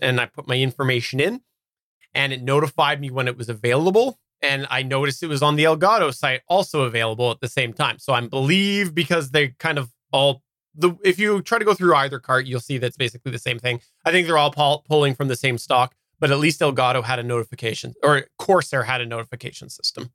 and 0.00 0.20
I 0.20 0.26
put 0.26 0.46
my 0.46 0.56
information 0.58 1.20
in 1.20 1.40
and 2.14 2.32
it 2.32 2.42
notified 2.42 3.00
me 3.00 3.10
when 3.10 3.28
it 3.28 3.36
was 3.36 3.48
available. 3.48 4.18
And 4.42 4.66
I 4.70 4.82
noticed 4.82 5.22
it 5.22 5.28
was 5.28 5.42
on 5.42 5.56
the 5.56 5.64
Elgato 5.64 6.14
site 6.14 6.42
also 6.48 6.82
available 6.82 7.30
at 7.30 7.40
the 7.40 7.48
same 7.48 7.72
time. 7.72 7.98
So 7.98 8.12
I 8.12 8.20
believe 8.20 8.94
because 8.94 9.30
they 9.30 9.48
kind 9.58 9.78
of 9.78 9.92
all 10.12 10.42
the 10.74 10.94
if 11.04 11.18
you 11.18 11.40
try 11.42 11.58
to 11.58 11.64
go 11.64 11.74
through 11.74 11.94
either 11.94 12.18
cart, 12.18 12.46
you'll 12.46 12.60
see 12.60 12.78
that's 12.78 12.96
basically 12.96 13.32
the 13.32 13.38
same 13.38 13.58
thing. 13.58 13.80
I 14.04 14.10
think 14.10 14.26
they're 14.26 14.38
all 14.38 14.50
pull, 14.50 14.84
pulling 14.86 15.14
from 15.14 15.28
the 15.28 15.36
same 15.36 15.58
stock, 15.58 15.94
but 16.20 16.30
at 16.30 16.38
least 16.38 16.60
Elgato 16.60 17.02
had 17.02 17.18
a 17.18 17.22
notification 17.22 17.94
or 18.02 18.26
Corsair 18.38 18.82
had 18.84 19.00
a 19.00 19.06
notification 19.06 19.70
system. 19.70 20.10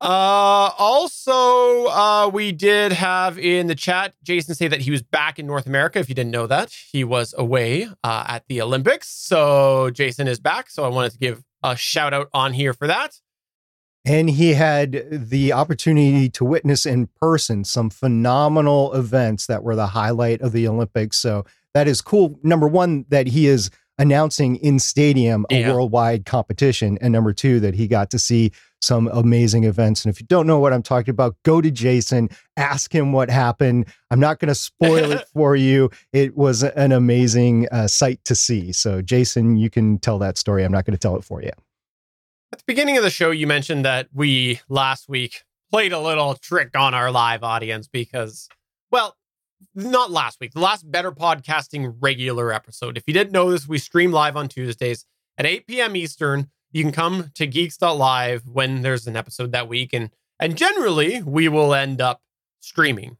Uh, 0.00 0.70
also, 0.78 1.86
uh, 1.88 2.30
we 2.32 2.52
did 2.52 2.90
have 2.92 3.38
in 3.38 3.66
the 3.66 3.74
chat 3.74 4.14
Jason 4.22 4.54
say 4.54 4.66
that 4.66 4.80
he 4.80 4.90
was 4.90 5.02
back 5.02 5.38
in 5.38 5.46
North 5.46 5.66
America. 5.66 5.98
If 5.98 6.08
you 6.08 6.14
didn't 6.14 6.30
know 6.30 6.46
that, 6.46 6.72
he 6.90 7.04
was 7.04 7.34
away 7.36 7.88
uh, 8.02 8.24
at 8.26 8.44
the 8.48 8.62
Olympics. 8.62 9.08
So 9.08 9.90
Jason 9.90 10.26
is 10.26 10.40
back. 10.40 10.70
So 10.70 10.84
I 10.84 10.88
wanted 10.88 11.12
to 11.12 11.18
give 11.18 11.44
a 11.62 11.76
shout 11.76 12.14
out 12.14 12.28
on 12.32 12.54
here 12.54 12.72
for 12.72 12.86
that. 12.86 13.20
And 14.06 14.30
he 14.30 14.54
had 14.54 15.06
the 15.10 15.52
opportunity 15.52 16.30
to 16.30 16.44
witness 16.44 16.86
in 16.86 17.08
person 17.20 17.64
some 17.64 17.90
phenomenal 17.90 18.94
events 18.94 19.46
that 19.48 19.62
were 19.62 19.76
the 19.76 19.88
highlight 19.88 20.40
of 20.40 20.52
the 20.52 20.66
Olympics. 20.66 21.18
So 21.18 21.44
that 21.74 21.86
is 21.86 22.00
cool. 22.00 22.40
Number 22.42 22.66
one, 22.66 23.04
that 23.10 23.26
he 23.26 23.46
is 23.46 23.70
announcing 24.00 24.56
in 24.56 24.78
stadium 24.80 25.46
a 25.50 25.60
Yeah. 25.60 25.72
worldwide 25.72 26.24
competition. 26.26 26.98
And 27.00 27.12
number 27.12 27.32
two, 27.32 27.60
that 27.60 27.74
he 27.74 27.86
got 27.86 28.10
to 28.10 28.18
see 28.18 28.50
some 28.82 29.08
amazing 29.12 29.64
events. 29.64 30.04
And 30.04 30.12
if 30.12 30.20
you 30.20 30.26
don't 30.26 30.46
know 30.46 30.58
what 30.58 30.72
I'm 30.72 30.82
talking 30.82 31.12
about, 31.12 31.36
go 31.44 31.60
to 31.60 31.70
Jason, 31.70 32.30
ask 32.56 32.92
him 32.92 33.12
what 33.12 33.28
happened. 33.30 33.84
I'm 34.10 34.18
not 34.18 34.38
going 34.38 34.48
to 34.48 34.54
spoil 34.54 35.12
it 35.12 35.28
for 35.34 35.54
you. 35.54 35.90
It 36.14 36.34
was 36.36 36.62
an 36.62 36.90
amazing 36.90 37.68
uh, 37.70 37.86
sight 37.86 38.24
to 38.24 38.34
see. 38.34 38.72
So, 38.72 39.02
Jason, 39.02 39.56
you 39.58 39.68
can 39.70 39.98
tell 39.98 40.18
that 40.20 40.38
story. 40.38 40.64
I'm 40.64 40.72
not 40.72 40.86
going 40.86 40.92
to 40.96 40.98
tell 40.98 41.14
it 41.16 41.24
for 41.24 41.42
you. 41.42 41.50
At 42.52 42.58
the 42.58 42.64
beginning 42.66 42.96
of 42.96 43.02
the 43.04 43.10
show, 43.10 43.30
you 43.30 43.46
mentioned 43.46 43.84
that 43.84 44.08
we 44.14 44.60
last 44.68 45.08
week 45.08 45.44
played 45.70 45.92
a 45.92 46.00
little 46.00 46.34
trick 46.34 46.70
on 46.76 46.94
our 46.94 47.10
live 47.12 47.44
audience 47.44 47.86
because, 47.86 48.48
well, 48.90 49.14
not 49.74 50.10
last 50.10 50.40
week, 50.40 50.52
the 50.52 50.60
last 50.60 50.90
Better 50.90 51.12
Podcasting 51.12 51.96
regular 52.00 52.52
episode. 52.52 52.96
If 52.96 53.04
you 53.06 53.14
didn't 53.14 53.32
know 53.32 53.50
this, 53.50 53.68
we 53.68 53.78
stream 53.78 54.12
live 54.12 54.36
on 54.36 54.48
Tuesdays 54.48 55.04
at 55.38 55.46
8 55.46 55.66
p.m. 55.66 55.96
Eastern. 55.96 56.50
You 56.72 56.82
can 56.82 56.92
come 56.92 57.30
to 57.34 57.46
geeks.live 57.46 58.46
when 58.46 58.82
there's 58.82 59.06
an 59.06 59.16
episode 59.16 59.52
that 59.52 59.68
week. 59.68 59.92
And, 59.92 60.10
and 60.38 60.56
generally, 60.56 61.22
we 61.22 61.48
will 61.48 61.74
end 61.74 62.00
up 62.00 62.22
streaming 62.60 63.16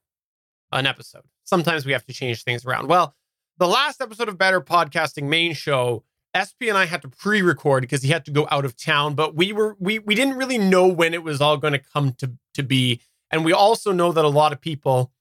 an 0.72 0.86
episode. 0.86 1.24
Sometimes 1.44 1.84
we 1.84 1.92
have 1.92 2.04
to 2.06 2.12
change 2.12 2.44
things 2.44 2.64
around. 2.64 2.88
Well, 2.88 3.14
the 3.58 3.66
last 3.66 4.00
episode 4.00 4.28
of 4.28 4.38
Better 4.38 4.60
Podcasting 4.60 5.24
main 5.24 5.52
show 5.52 6.04
SP 6.36 6.70
and 6.70 6.78
I 6.78 6.86
had 6.86 7.02
to 7.02 7.08
pre-record 7.08 7.82
because 7.82 8.02
he 8.02 8.10
had 8.10 8.24
to 8.24 8.30
go 8.30 8.46
out 8.50 8.64
of 8.64 8.76
town, 8.76 9.14
but 9.14 9.34
we 9.34 9.52
were 9.52 9.76
we 9.80 9.98
we 9.98 10.14
didn't 10.14 10.36
really 10.36 10.58
know 10.58 10.86
when 10.86 11.12
it 11.12 11.22
was 11.22 11.40
all 11.40 11.56
going 11.56 11.72
to 11.72 11.78
come 11.80 12.12
to 12.14 12.32
to 12.54 12.62
be. 12.62 13.00
And 13.30 13.44
we 13.44 13.52
also 13.52 13.92
know 13.92 14.12
that 14.12 14.24
a 14.24 14.28
lot 14.28 14.52
of 14.52 14.60
people 14.60 15.12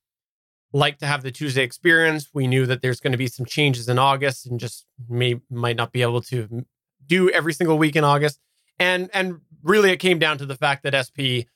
like 0.72 1.00
to 1.00 1.06
have 1.06 1.24
the 1.24 1.32
Tuesday 1.32 1.64
experience. 1.64 2.30
We 2.34 2.48
knew 2.48 2.66
that 2.66 2.82
there's 2.82 3.00
going 3.00 3.12
to 3.12 3.18
be 3.18 3.28
some 3.28 3.46
changes 3.46 3.90
in 3.90 3.98
August 3.98 4.46
and 4.46 4.60
just 4.60 4.86
may 5.08 5.42
might 5.50 5.76
not 5.76 5.92
be 5.92 6.02
able 6.02 6.22
to 6.24 6.66
do 7.06 7.30
every 7.32 7.54
single 7.54 7.78
week 7.78 7.96
in 7.96 8.04
August. 8.04 8.40
And 8.78 9.10
and 9.14 9.42
really 9.64 9.92
it 9.92 9.98
came 9.98 10.20
down 10.20 10.38
to 10.38 10.46
the 10.46 10.56
fact 10.56 10.84
that 10.84 10.94
SP 10.94 11.50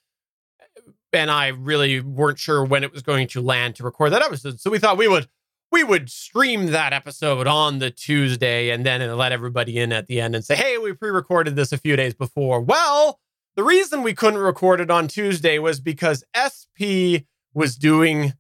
uh, 0.60 0.92
and 1.14 1.30
I 1.30 1.50
really 1.50 2.02
weren't 2.02 2.40
sure 2.40 2.64
when 2.64 2.84
it 2.84 2.92
was 2.92 3.04
going 3.04 3.28
to 3.30 3.42
land 3.42 3.76
to 3.76 3.84
record 3.84 4.12
that 4.14 4.24
episode. 4.24 4.60
So 4.60 4.72
we 4.72 4.80
thought 4.80 4.98
we 4.98 5.08
would 5.08 5.28
we 5.72 5.84
would 5.84 6.10
stream 6.10 6.68
that 6.68 6.94
episode 6.94 7.48
on 7.48 7.80
the 7.80 7.90
Tuesday 7.90 8.70
and 8.70 8.86
then 8.86 9.18
let 9.18 9.32
everybody 9.32 9.80
in 9.80 9.92
at 9.92 10.06
the 10.06 10.22
end 10.22 10.36
and 10.36 10.46
say, 10.46 10.56
hey, 10.56 10.78
we 10.78 10.94
pre 10.94 11.10
recorded 11.10 11.56
this 11.56 11.72
a 11.72 11.78
few 11.78 11.96
days 11.96 12.14
before. 12.14 12.62
Well, 12.62 13.20
the 13.56 13.64
reason 13.64 14.04
we 14.04 14.14
couldn't 14.14 14.40
record 14.40 14.82
it 14.82 14.92
on 14.92 15.08
Tuesday 15.08 15.60
was 15.60 15.80
because 15.80 16.24
SP 16.34 17.26
was 17.56 17.76
doing 17.76 18.34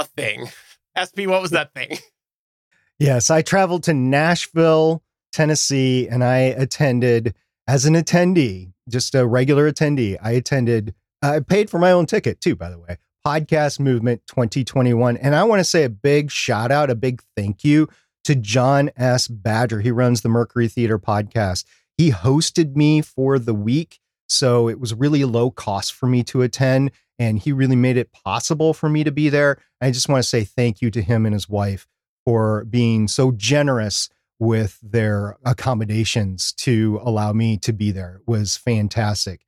a 0.00 0.04
thing. 0.04 0.48
SP, 0.96 1.26
what 1.26 1.42
was 1.42 1.50
that 1.50 1.74
thing? 1.74 1.98
Yes, 3.00 3.30
I 3.30 3.42
traveled 3.42 3.84
to 3.84 3.94
Nashville, 3.94 5.04
Tennessee, 5.30 6.08
and 6.08 6.24
I 6.24 6.38
attended 6.38 7.36
as 7.68 7.84
an 7.86 7.94
attendee, 7.94 8.72
just 8.88 9.14
a 9.14 9.24
regular 9.24 9.70
attendee. 9.70 10.16
I 10.20 10.32
attended, 10.32 10.96
I 11.22 11.38
paid 11.38 11.70
for 11.70 11.78
my 11.78 11.92
own 11.92 12.06
ticket 12.06 12.40
too, 12.40 12.56
by 12.56 12.70
the 12.70 12.78
way. 12.80 12.96
Podcast 13.24 13.78
Movement 13.78 14.22
2021. 14.26 15.16
And 15.16 15.36
I 15.36 15.44
want 15.44 15.60
to 15.60 15.64
say 15.64 15.84
a 15.84 15.88
big 15.88 16.32
shout 16.32 16.72
out, 16.72 16.90
a 16.90 16.96
big 16.96 17.22
thank 17.36 17.62
you 17.62 17.88
to 18.24 18.34
John 18.34 18.90
S. 18.96 19.28
Badger. 19.28 19.80
He 19.80 19.92
runs 19.92 20.22
the 20.22 20.28
Mercury 20.28 20.66
Theater 20.66 20.98
podcast. 20.98 21.66
He 21.96 22.10
hosted 22.10 22.74
me 22.74 23.00
for 23.00 23.38
the 23.38 23.54
week. 23.54 24.00
So 24.28 24.68
it 24.68 24.80
was 24.80 24.92
really 24.92 25.24
low 25.24 25.52
cost 25.52 25.94
for 25.94 26.06
me 26.06 26.24
to 26.24 26.42
attend. 26.42 26.90
And 27.18 27.38
he 27.38 27.52
really 27.52 27.76
made 27.76 27.96
it 27.96 28.12
possible 28.12 28.72
for 28.72 28.88
me 28.88 29.02
to 29.04 29.10
be 29.10 29.28
there. 29.28 29.58
I 29.80 29.90
just 29.90 30.08
want 30.08 30.22
to 30.22 30.28
say 30.28 30.44
thank 30.44 30.80
you 30.80 30.90
to 30.92 31.02
him 31.02 31.26
and 31.26 31.32
his 31.32 31.48
wife 31.48 31.86
for 32.24 32.64
being 32.64 33.08
so 33.08 33.32
generous 33.32 34.08
with 34.38 34.78
their 34.82 35.36
accommodations 35.44 36.52
to 36.52 37.00
allow 37.02 37.32
me 37.32 37.56
to 37.58 37.72
be 37.72 37.90
there. 37.90 38.20
It 38.20 38.30
was 38.30 38.56
fantastic. 38.56 39.44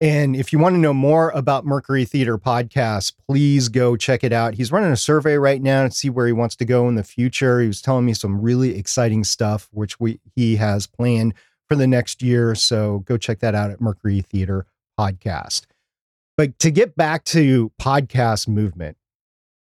And 0.00 0.34
if 0.34 0.52
you 0.52 0.58
want 0.58 0.74
to 0.74 0.80
know 0.80 0.92
more 0.92 1.30
about 1.30 1.64
Mercury 1.64 2.04
Theater 2.04 2.36
Podcast, 2.36 3.12
please 3.28 3.68
go 3.68 3.96
check 3.96 4.24
it 4.24 4.32
out. 4.32 4.54
He's 4.54 4.72
running 4.72 4.90
a 4.90 4.96
survey 4.96 5.36
right 5.38 5.62
now 5.62 5.84
to 5.84 5.92
see 5.92 6.10
where 6.10 6.26
he 6.26 6.32
wants 6.32 6.56
to 6.56 6.64
go 6.64 6.88
in 6.88 6.96
the 6.96 7.04
future. 7.04 7.60
He 7.60 7.68
was 7.68 7.80
telling 7.80 8.04
me 8.04 8.12
some 8.12 8.42
really 8.42 8.76
exciting 8.76 9.22
stuff, 9.22 9.68
which 9.70 10.00
we 10.00 10.18
he 10.34 10.56
has 10.56 10.88
planned 10.88 11.34
for 11.68 11.76
the 11.76 11.86
next 11.86 12.20
year. 12.20 12.56
So 12.56 13.04
go 13.06 13.16
check 13.16 13.38
that 13.38 13.54
out 13.54 13.70
at 13.70 13.80
Mercury 13.80 14.22
Theater 14.22 14.66
Podcast. 14.98 15.66
But 16.36 16.58
to 16.60 16.70
get 16.70 16.96
back 16.96 17.24
to 17.26 17.72
podcast 17.80 18.48
movement, 18.48 18.96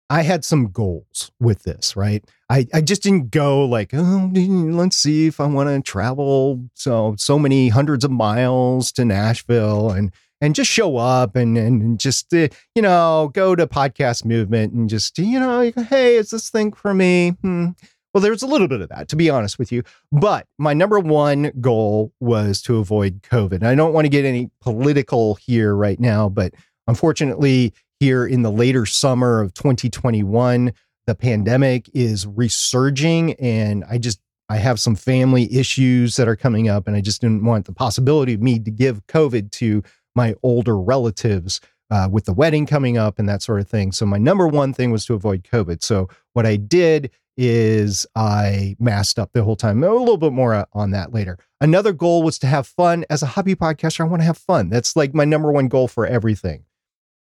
I 0.10 0.21
had 0.21 0.45
some 0.45 0.67
goals 0.67 1.32
with 1.39 1.63
this, 1.63 1.95
right? 1.95 2.23
I, 2.49 2.67
I 2.73 2.82
just 2.82 3.04
didn't 3.04 3.32
go 3.32 3.65
like, 3.65 3.91
oh, 3.93 4.30
let's 4.34 4.97
see 4.97 5.25
if 5.25 5.39
I 5.39 5.47
want 5.47 5.69
to 5.69 5.82
travel 5.82 6.63
so 6.75 7.15
so 7.17 7.39
many 7.39 7.69
hundreds 7.69 8.04
of 8.04 8.12
miles 8.12 8.91
to 8.93 9.06
Nashville 9.06 9.89
and 9.91 10.12
and 10.41 10.54
just 10.54 10.69
show 10.69 10.97
up 10.97 11.36
and 11.36 11.58
and 11.58 11.99
just 11.99 12.34
uh, 12.34 12.47
you 12.75 12.82
know 12.82 13.32
go 13.34 13.56
to 13.56 13.65
podcast 13.65 14.25
movement 14.25 14.73
and 14.73 14.89
just 14.89 15.17
you 15.17 15.39
know 15.39 15.71
hey 15.89 16.15
is 16.15 16.30
this 16.30 16.49
thing 16.49 16.71
for 16.71 16.93
me 16.93 17.30
hmm. 17.41 17.69
Well 18.15 18.21
there's 18.21 18.41
a 18.41 18.47
little 18.47 18.67
bit 18.67 18.82
of 18.82 18.89
that 18.89 19.08
to 19.10 19.15
be 19.15 19.30
honest 19.30 19.60
with 19.60 19.71
you 19.71 19.84
but 20.12 20.47
my 20.58 20.73
number 20.73 20.99
one 20.99 21.51
goal 21.62 22.13
was 22.19 22.62
to 22.62 22.78
avoid 22.78 23.21
covid 23.21 23.62
i 23.62 23.75
don't 23.75 23.93
want 23.93 24.06
to 24.06 24.10
get 24.10 24.25
any 24.25 24.49
political 24.62 25.36
here 25.36 25.75
right 25.75 25.99
now 25.99 26.28
but 26.30 26.54
unfortunately 26.88 27.73
here 27.99 28.25
in 28.25 28.41
the 28.41 28.51
later 28.51 28.86
summer 28.86 29.41
of 29.41 29.54
2021 29.54 30.73
the 31.06 31.15
pandemic 31.15 31.89
is 31.93 32.25
resurging 32.25 33.34
and 33.34 33.84
i 33.89 33.97
just 33.97 34.19
I 34.47 34.58
have 34.58 34.80
some 34.80 34.95
family 34.95 35.51
issues 35.51 36.17
that 36.17 36.28
are 36.28 36.36
coming 36.36 36.69
up, 36.69 36.88
and 36.88 36.95
I 36.95 37.01
just 37.01 37.21
didn't 37.21 37.43
want 37.43 37.65
the 37.65 37.73
possibility 37.73 38.36
of 38.36 38.41
me 38.41 38.60
to 38.60 38.69
give 38.69 39.06
COVID 39.08 39.49
to 39.54 39.84
my 40.15 40.36
older 40.43 40.78
relatives 40.78 41.62
uh, 41.89 42.08
with 42.12 42.25
the 42.25 42.34
wedding 42.34 42.65
coming 42.65 42.97
up 42.97 43.19
and 43.19 43.28
that 43.28 43.41
sort 43.41 43.60
of 43.60 43.67
thing. 43.67 43.91
So 43.91 44.06
my 44.06 44.17
number 44.17 44.47
one 44.47 44.73
thing 44.73 44.91
was 44.91 45.06
to 45.08 45.13
avoid 45.13 45.43
COVID. 45.43 45.84
So 45.84 46.10
what 46.34 46.45
I 46.45 46.56
did 46.58 47.12
is 47.37 48.05
I 48.15 48.75
masked 48.79 49.19
up 49.19 49.31
the 49.33 49.43
whole 49.43 49.55
time. 49.55 49.83
A 49.83 49.93
little 49.93 50.17
bit 50.17 50.33
more 50.33 50.53
uh, 50.53 50.65
on 50.73 50.91
that 50.91 51.13
later. 51.13 51.37
Another 51.59 51.93
goal 51.93 52.23
was 52.23 52.39
to 52.39 52.47
have 52.47 52.67
fun. 52.67 53.05
As 53.09 53.23
a 53.23 53.27
hobby 53.27 53.55
podcaster, 53.55 54.01
I 54.01 54.07
want 54.07 54.21
to 54.21 54.25
have 54.25 54.37
fun. 54.37 54.69
That's 54.69 54.95
like 54.95 55.13
my 55.13 55.25
number 55.25 55.51
one 55.51 55.67
goal 55.67 55.87
for 55.87 56.05
everything. 56.05 56.65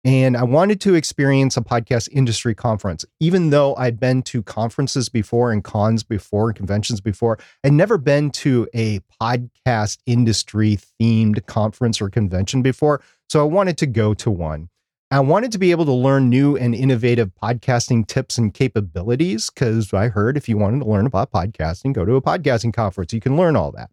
And 0.06 0.36
I 0.36 0.42
wanted 0.42 0.82
to 0.82 0.94
experience 0.94 1.56
a 1.56 1.62
podcast 1.62 2.10
industry 2.12 2.54
conference. 2.54 3.06
Even 3.20 3.48
though 3.48 3.74
I'd 3.76 3.98
been 3.98 4.22
to 4.24 4.42
conferences 4.42 5.08
before 5.08 5.50
and 5.50 5.64
cons 5.64 6.02
before 6.02 6.48
and 6.48 6.56
conventions 6.56 7.00
before, 7.00 7.38
I'd 7.64 7.72
never 7.72 7.96
been 7.96 8.30
to 8.32 8.68
a 8.74 9.00
podcast 9.20 9.98
industry 10.04 10.78
themed 11.00 11.46
conference 11.46 12.02
or 12.02 12.10
convention 12.10 12.60
before. 12.60 13.00
So 13.30 13.40
I 13.40 13.44
wanted 13.44 13.78
to 13.78 13.86
go 13.86 14.12
to 14.12 14.30
one. 14.30 14.68
I 15.10 15.20
wanted 15.20 15.52
to 15.52 15.58
be 15.58 15.70
able 15.70 15.84
to 15.84 15.92
learn 15.92 16.28
new 16.28 16.56
and 16.56 16.74
innovative 16.74 17.30
podcasting 17.40 18.06
tips 18.06 18.38
and 18.38 18.52
capabilities 18.52 19.50
because 19.50 19.92
I 19.92 20.08
heard 20.08 20.36
if 20.36 20.48
you 20.48 20.56
wanted 20.56 20.80
to 20.80 20.90
learn 20.90 21.06
about 21.06 21.30
podcasting, 21.30 21.92
go 21.92 22.04
to 22.04 22.16
a 22.16 22.22
podcasting 22.22 22.72
conference. 22.72 23.12
You 23.12 23.20
can 23.20 23.36
learn 23.36 23.54
all 23.54 23.70
that. 23.72 23.90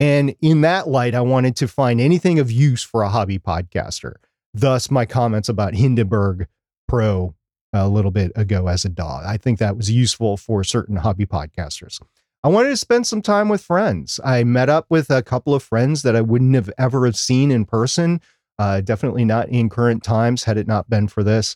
And 0.00 0.34
in 0.40 0.62
that 0.62 0.88
light, 0.88 1.14
I 1.14 1.20
wanted 1.20 1.56
to 1.56 1.68
find 1.68 2.00
anything 2.00 2.38
of 2.38 2.50
use 2.50 2.82
for 2.82 3.02
a 3.02 3.08
hobby 3.08 3.38
podcaster. 3.38 4.14
Thus, 4.54 4.90
my 4.90 5.06
comments 5.06 5.48
about 5.48 5.74
Hindenburg 5.74 6.48
Pro 6.86 7.34
a 7.72 7.88
little 7.88 8.10
bit 8.10 8.32
ago 8.34 8.68
as 8.68 8.84
a 8.84 8.88
DAW. 8.88 9.22
I 9.24 9.36
think 9.36 9.58
that 9.58 9.76
was 9.76 9.90
useful 9.90 10.36
for 10.36 10.64
certain 10.64 10.96
hobby 10.96 11.26
podcasters. 11.26 12.00
I 12.42 12.48
wanted 12.48 12.70
to 12.70 12.76
spend 12.76 13.06
some 13.06 13.20
time 13.20 13.48
with 13.48 13.62
friends. 13.62 14.20
I 14.24 14.44
met 14.44 14.68
up 14.68 14.86
with 14.88 15.10
a 15.10 15.22
couple 15.22 15.54
of 15.54 15.62
friends 15.62 16.02
that 16.02 16.16
I 16.16 16.20
wouldn't 16.20 16.54
have 16.54 16.70
ever 16.78 17.04
have 17.04 17.16
seen 17.16 17.50
in 17.50 17.64
person. 17.64 18.20
Uh, 18.58 18.80
definitely 18.80 19.24
not 19.24 19.48
in 19.48 19.68
current 19.68 20.02
times 20.02 20.44
had 20.44 20.56
it 20.56 20.66
not 20.66 20.90
been 20.90 21.08
for 21.08 21.22
this. 21.22 21.54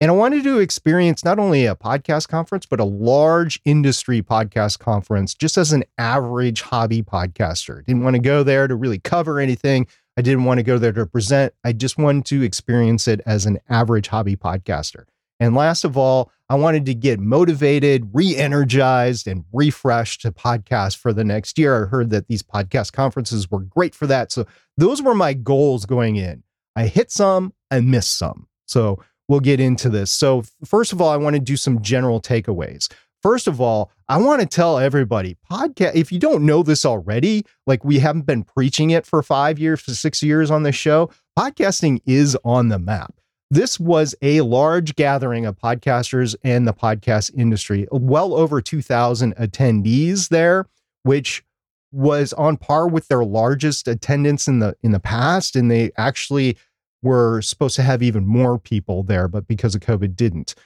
And 0.00 0.10
I 0.10 0.14
wanted 0.14 0.44
to 0.44 0.58
experience 0.58 1.24
not 1.24 1.38
only 1.38 1.64
a 1.64 1.74
podcast 1.74 2.28
conference, 2.28 2.66
but 2.66 2.80
a 2.80 2.84
large 2.84 3.60
industry 3.64 4.20
podcast 4.22 4.78
conference 4.78 5.34
just 5.34 5.56
as 5.56 5.72
an 5.72 5.84
average 5.96 6.62
hobby 6.62 7.02
podcaster. 7.02 7.84
Didn't 7.86 8.02
want 8.02 8.14
to 8.14 8.20
go 8.20 8.42
there 8.42 8.66
to 8.66 8.74
really 8.74 8.98
cover 8.98 9.40
anything. 9.40 9.86
I 10.16 10.22
didn't 10.22 10.44
want 10.44 10.58
to 10.58 10.64
go 10.64 10.78
there 10.78 10.92
to 10.92 11.06
present. 11.06 11.54
I 11.64 11.72
just 11.72 11.96
wanted 11.96 12.26
to 12.26 12.42
experience 12.42 13.08
it 13.08 13.20
as 13.24 13.46
an 13.46 13.58
average 13.68 14.08
hobby 14.08 14.36
podcaster. 14.36 15.04
And 15.40 15.54
last 15.54 15.84
of 15.84 15.96
all, 15.96 16.30
I 16.48 16.56
wanted 16.56 16.84
to 16.86 16.94
get 16.94 17.20
motivated, 17.20 18.10
re 18.12 18.36
energized, 18.36 19.26
and 19.26 19.44
refreshed 19.52 20.22
to 20.22 20.32
podcast 20.32 20.96
for 20.96 21.12
the 21.12 21.24
next 21.24 21.58
year. 21.58 21.84
I 21.84 21.88
heard 21.88 22.10
that 22.10 22.28
these 22.28 22.42
podcast 22.42 22.92
conferences 22.92 23.50
were 23.50 23.60
great 23.60 23.94
for 23.94 24.06
that. 24.06 24.30
So 24.30 24.46
those 24.76 25.00
were 25.00 25.14
my 25.14 25.32
goals 25.32 25.86
going 25.86 26.16
in. 26.16 26.42
I 26.76 26.86
hit 26.86 27.10
some, 27.10 27.54
I 27.70 27.80
missed 27.80 28.18
some. 28.18 28.46
So 28.66 29.02
we'll 29.28 29.40
get 29.40 29.60
into 29.60 29.88
this. 29.88 30.12
So, 30.12 30.44
first 30.64 30.92
of 30.92 31.00
all, 31.00 31.08
I 31.08 31.16
want 31.16 31.34
to 31.34 31.40
do 31.40 31.56
some 31.56 31.82
general 31.82 32.20
takeaways. 32.20 32.92
First 33.22 33.46
of 33.46 33.58
all, 33.58 33.90
I 34.06 34.18
want 34.18 34.42
to 34.42 34.46
tell 34.46 34.78
everybody 34.78 35.38
podcast, 35.50 35.94
if 35.94 36.12
you 36.12 36.18
don't 36.18 36.44
know 36.44 36.62
this 36.62 36.84
already, 36.84 37.46
like 37.66 37.82
we 37.82 38.00
haven't 38.00 38.26
been 38.26 38.44
preaching 38.44 38.90
it 38.90 39.06
for 39.06 39.22
five 39.22 39.58
years, 39.58 39.80
for 39.80 39.92
six 39.92 40.22
years 40.22 40.50
on 40.50 40.62
this 40.62 40.76
show, 40.76 41.10
podcasting 41.38 42.00
is 42.04 42.36
on 42.44 42.68
the 42.68 42.78
map. 42.78 43.14
This 43.54 43.78
was 43.78 44.16
a 44.20 44.40
large 44.40 44.96
gathering 44.96 45.46
of 45.46 45.56
podcasters 45.56 46.34
and 46.42 46.66
the 46.66 46.72
podcast 46.72 47.30
industry, 47.36 47.86
well 47.92 48.34
over 48.34 48.60
2,000 48.60 49.36
attendees 49.36 50.28
there, 50.28 50.66
which 51.04 51.44
was 51.92 52.32
on 52.32 52.56
par 52.56 52.88
with 52.88 53.06
their 53.06 53.24
largest 53.24 53.86
attendance 53.86 54.48
in 54.48 54.58
the 54.58 54.74
in 54.82 54.90
the 54.90 54.98
past 54.98 55.54
and 55.54 55.70
they 55.70 55.92
actually 55.96 56.58
were 57.00 57.40
supposed 57.42 57.76
to 57.76 57.82
have 57.82 58.02
even 58.02 58.26
more 58.26 58.58
people 58.58 59.04
there 59.04 59.28
but 59.28 59.46
because 59.46 59.76
of 59.76 59.80
covid 59.80 60.16
didn't 60.16 60.56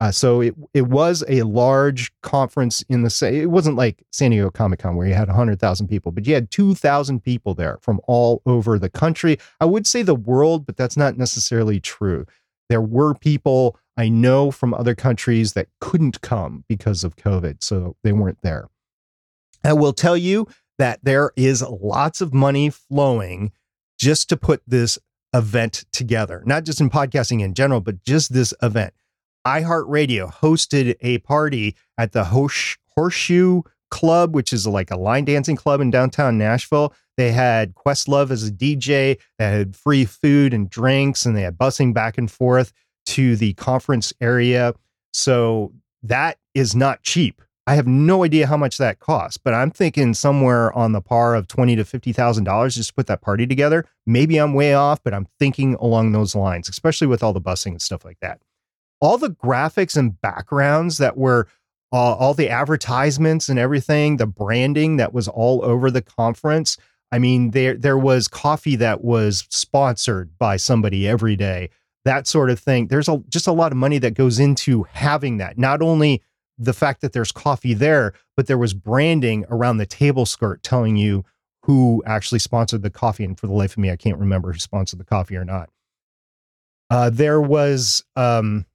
uh, 0.00 0.12
so 0.12 0.40
it 0.40 0.54
it 0.74 0.86
was 0.86 1.24
a 1.28 1.42
large 1.42 2.12
conference 2.22 2.82
in 2.88 3.02
the 3.02 3.10
same. 3.10 3.34
It 3.34 3.50
wasn't 3.50 3.76
like 3.76 4.04
San 4.12 4.30
Diego 4.30 4.50
Comic 4.50 4.80
Con 4.80 4.94
where 4.94 5.08
you 5.08 5.14
had 5.14 5.28
hundred 5.28 5.58
thousand 5.58 5.88
people, 5.88 6.12
but 6.12 6.26
you 6.26 6.34
had 6.34 6.50
two 6.50 6.74
thousand 6.74 7.20
people 7.24 7.54
there 7.54 7.78
from 7.82 8.00
all 8.06 8.40
over 8.46 8.78
the 8.78 8.88
country. 8.88 9.38
I 9.60 9.64
would 9.64 9.86
say 9.86 10.02
the 10.02 10.14
world, 10.14 10.66
but 10.66 10.76
that's 10.76 10.96
not 10.96 11.18
necessarily 11.18 11.80
true. 11.80 12.26
There 12.68 12.80
were 12.80 13.14
people 13.14 13.76
I 13.96 14.08
know 14.08 14.52
from 14.52 14.72
other 14.72 14.94
countries 14.94 15.54
that 15.54 15.66
couldn't 15.80 16.20
come 16.20 16.64
because 16.68 17.02
of 17.02 17.16
COVID, 17.16 17.64
so 17.64 17.96
they 18.04 18.12
weren't 18.12 18.42
there. 18.42 18.68
I 19.64 19.72
will 19.72 19.92
tell 19.92 20.16
you 20.16 20.46
that 20.78 21.00
there 21.02 21.32
is 21.34 21.60
lots 21.62 22.20
of 22.20 22.32
money 22.32 22.70
flowing 22.70 23.50
just 23.98 24.28
to 24.28 24.36
put 24.36 24.62
this 24.64 24.96
event 25.34 25.84
together, 25.92 26.44
not 26.46 26.64
just 26.64 26.80
in 26.80 26.88
podcasting 26.88 27.40
in 27.42 27.54
general, 27.54 27.80
but 27.80 28.04
just 28.04 28.32
this 28.32 28.54
event 28.62 28.94
iHeartRadio 29.48 30.30
hosted 30.30 30.94
a 31.00 31.18
party 31.18 31.74
at 31.96 32.12
the 32.12 32.24
Horseshoe 32.24 33.62
Club, 33.90 34.34
which 34.34 34.52
is 34.52 34.66
like 34.66 34.90
a 34.90 34.98
line 34.98 35.24
dancing 35.24 35.56
club 35.56 35.80
in 35.80 35.90
downtown 35.90 36.36
Nashville. 36.36 36.92
They 37.16 37.32
had 37.32 37.74
Questlove 37.74 38.30
as 38.30 38.46
a 38.46 38.52
DJ. 38.52 39.18
They 39.38 39.44
had 39.44 39.74
free 39.74 40.04
food 40.04 40.52
and 40.52 40.68
drinks, 40.68 41.24
and 41.24 41.34
they 41.34 41.42
had 41.42 41.56
busing 41.56 41.94
back 41.94 42.18
and 42.18 42.30
forth 42.30 42.74
to 43.06 43.36
the 43.36 43.54
conference 43.54 44.12
area. 44.20 44.74
So 45.14 45.72
that 46.02 46.36
is 46.52 46.74
not 46.74 47.02
cheap. 47.02 47.40
I 47.66 47.74
have 47.74 47.86
no 47.86 48.24
idea 48.24 48.46
how 48.46 48.58
much 48.58 48.76
that 48.76 48.98
costs, 48.98 49.38
but 49.38 49.54
I'm 49.54 49.70
thinking 49.70 50.12
somewhere 50.12 50.76
on 50.76 50.92
the 50.92 51.00
par 51.00 51.34
of 51.34 51.48
twenty 51.48 51.74
to 51.76 51.86
fifty 51.86 52.12
thousand 52.12 52.44
dollars 52.44 52.74
just 52.74 52.90
to 52.90 52.94
put 52.94 53.06
that 53.06 53.22
party 53.22 53.46
together. 53.46 53.86
Maybe 54.06 54.36
I'm 54.36 54.52
way 54.52 54.74
off, 54.74 55.02
but 55.02 55.14
I'm 55.14 55.26
thinking 55.38 55.74
along 55.76 56.12
those 56.12 56.34
lines, 56.34 56.68
especially 56.68 57.06
with 57.06 57.22
all 57.22 57.32
the 57.32 57.40
busing 57.40 57.72
and 57.72 57.82
stuff 57.82 58.04
like 58.04 58.18
that 58.20 58.40
all 59.00 59.18
the 59.18 59.30
graphics 59.30 59.96
and 59.96 60.20
backgrounds 60.20 60.98
that 60.98 61.16
were 61.16 61.48
uh, 61.92 62.14
all 62.14 62.34
the 62.34 62.50
advertisements 62.50 63.48
and 63.48 63.58
everything, 63.58 64.16
the 64.16 64.26
branding 64.26 64.96
that 64.98 65.14
was 65.14 65.28
all 65.28 65.64
over 65.64 65.90
the 65.90 66.02
conference. 66.02 66.76
I 67.10 67.18
mean, 67.18 67.52
there 67.52 67.74
there 67.74 67.98
was 67.98 68.28
coffee 68.28 68.76
that 68.76 69.02
was 69.02 69.46
sponsored 69.48 70.36
by 70.38 70.56
somebody 70.56 71.08
every 71.08 71.36
day, 71.36 71.70
that 72.04 72.26
sort 72.26 72.50
of 72.50 72.60
thing. 72.60 72.88
There's 72.88 73.08
a, 73.08 73.22
just 73.28 73.46
a 73.46 73.52
lot 73.52 73.72
of 73.72 73.78
money 73.78 73.98
that 73.98 74.14
goes 74.14 74.38
into 74.38 74.82
having 74.92 75.38
that. 75.38 75.56
Not 75.56 75.80
only 75.80 76.22
the 76.58 76.74
fact 76.74 77.00
that 77.00 77.12
there's 77.12 77.32
coffee 77.32 77.72
there, 77.72 78.12
but 78.36 78.46
there 78.46 78.58
was 78.58 78.74
branding 78.74 79.46
around 79.48 79.78
the 79.78 79.86
table 79.86 80.26
skirt 80.26 80.62
telling 80.62 80.96
you 80.96 81.24
who 81.62 82.02
actually 82.04 82.40
sponsored 82.40 82.82
the 82.82 82.90
coffee. 82.90 83.24
And 83.24 83.38
for 83.38 83.46
the 83.46 83.52
life 83.52 83.72
of 83.72 83.78
me, 83.78 83.90
I 83.90 83.96
can't 83.96 84.18
remember 84.18 84.52
who 84.52 84.58
sponsored 84.58 84.98
the 84.98 85.04
coffee 85.04 85.36
or 85.36 85.44
not. 85.44 85.70
Uh, 86.90 87.10
there 87.10 87.40
was 87.40 88.04
um, 88.16 88.66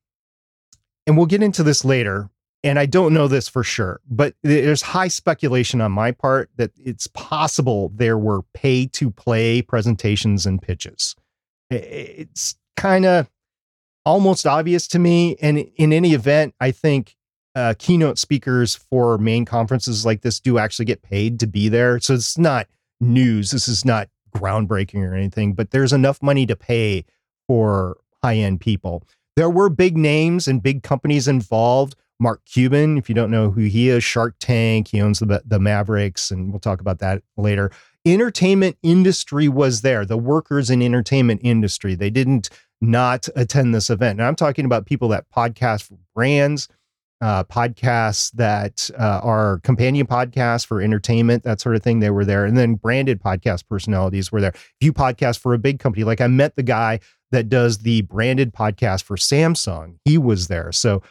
and 1.06 1.18
we'll 1.18 1.26
get 1.26 1.44
into 1.44 1.64
this 1.64 1.84
later. 1.84 2.30
And 2.66 2.80
I 2.80 2.86
don't 2.86 3.14
know 3.14 3.28
this 3.28 3.50
for 3.50 3.62
sure, 3.62 4.00
but 4.10 4.36
there's 4.42 4.82
high 4.82 5.10
speculation 5.10 5.82
on 5.82 5.92
my 5.92 6.12
part 6.12 6.50
that 6.56 6.72
it's 6.82 7.08
possible 7.08 7.92
there 7.94 8.18
were 8.18 8.44
pay 8.54 8.86
to 8.88 9.12
play 9.12 9.62
presentations 9.62 10.46
and 10.46 10.62
pitches. 10.62 11.14
It's 11.70 12.56
kind 12.78 13.06
of 13.06 13.30
almost 14.06 14.48
obvious 14.48 14.88
to 14.90 15.00
me. 15.00 15.36
And 15.42 15.60
in 15.76 15.92
any 15.92 16.14
event, 16.14 16.56
I 16.62 16.72
think 16.72 17.18
uh, 17.56 17.74
keynote 17.78 18.18
speakers 18.18 18.76
for 18.76 19.18
main 19.18 19.44
conferences 19.44 20.06
like 20.06 20.22
this 20.22 20.40
do 20.40 20.58
actually 20.58 20.86
get 20.86 21.02
paid 21.02 21.40
to 21.42 21.48
be 21.48 21.68
there. 21.70 22.00
So 22.00 22.14
it's 22.14 22.38
not 22.38 22.68
news. 23.02 23.52
This 23.52 23.68
is 23.68 23.84
not 23.84 24.10
groundbreaking 24.36 25.08
or 25.08 25.14
anything, 25.14 25.54
but 25.54 25.72
there's 25.72 25.94
enough 25.94 26.22
money 26.22 26.46
to 26.46 26.56
pay 26.56 27.06
for 27.48 27.98
high 28.24 28.38
end 28.38 28.62
people. 28.62 29.04
There 29.36 29.50
were 29.50 29.70
big 29.70 29.98
names 29.98 30.48
and 30.48 30.62
big 30.62 30.84
companies 30.84 31.28
involved. 31.28 31.96
Mark 32.20 32.42
Cuban, 32.46 32.98
if 32.98 33.10
you 33.10 33.16
don't 33.16 33.32
know 33.32 33.50
who 33.52 33.62
he 33.62 33.90
is, 33.90 34.04
Shark 34.04 34.36
Tank, 34.40 34.90
he 34.90 35.02
owns 35.02 35.20
the, 35.20 35.42
the 35.46 35.60
Mavericks, 35.60 36.32
and 36.32 36.52
we'll 36.52 36.60
talk 36.60 36.80
about 36.80 37.00
that 37.00 37.24
later. 37.36 37.72
Entertainment 38.06 38.78
industry 38.84 39.48
was 39.48 39.82
there, 39.82 40.06
the 40.06 40.18
workers 40.18 40.70
in 40.70 40.82
entertainment 40.82 41.42
industry. 41.44 41.96
They 41.96 42.10
didn't 42.10 42.50
not 42.82 43.28
attend 43.36 43.74
this 43.74 43.90
event. 43.90 44.20
And 44.20 44.28
I'm 44.28 44.36
talking 44.36 44.66
about 44.66 44.86
people 44.86 45.08
that 45.10 45.26
podcast 45.36 45.84
for 45.84 45.98
brands, 46.14 46.68
uh, 47.22 47.46
podcasts 47.46 48.32
that 48.34 48.90
uh, 49.00 49.22
are 49.24 49.60
companion 49.64 50.06
podcasts 50.06 50.66
for 50.66 50.82
entertainment, 50.82 51.44
that 51.44 51.62
sort 51.62 51.76
of 51.76 51.82
thing. 51.82 52.02
They 52.02 52.10
were 52.10 52.26
there. 52.26 52.46
And 52.46 52.58
then 52.58 52.76
branded 52.76 53.22
podcast 53.22 53.68
personalities 53.68 54.32
were 54.32 54.42
there. 54.42 54.52
If 54.54 54.76
you 54.82 54.94
podcast 54.94 55.40
for 55.40 55.54
a 55.54 55.58
big 55.58 55.80
company, 55.80 56.04
like 56.04 56.20
I 56.20 56.28
met 56.28 56.58
the 56.58 56.64
guy 56.64 57.00
that 57.34 57.50
does 57.50 57.80
the 57.80 58.02
branded 58.04 58.54
podcast 58.54 59.04
for 59.04 59.18
Samsung. 59.18 59.96
He 60.06 60.18
was 60.18 60.48
there. 60.48 60.72
So 60.72 61.02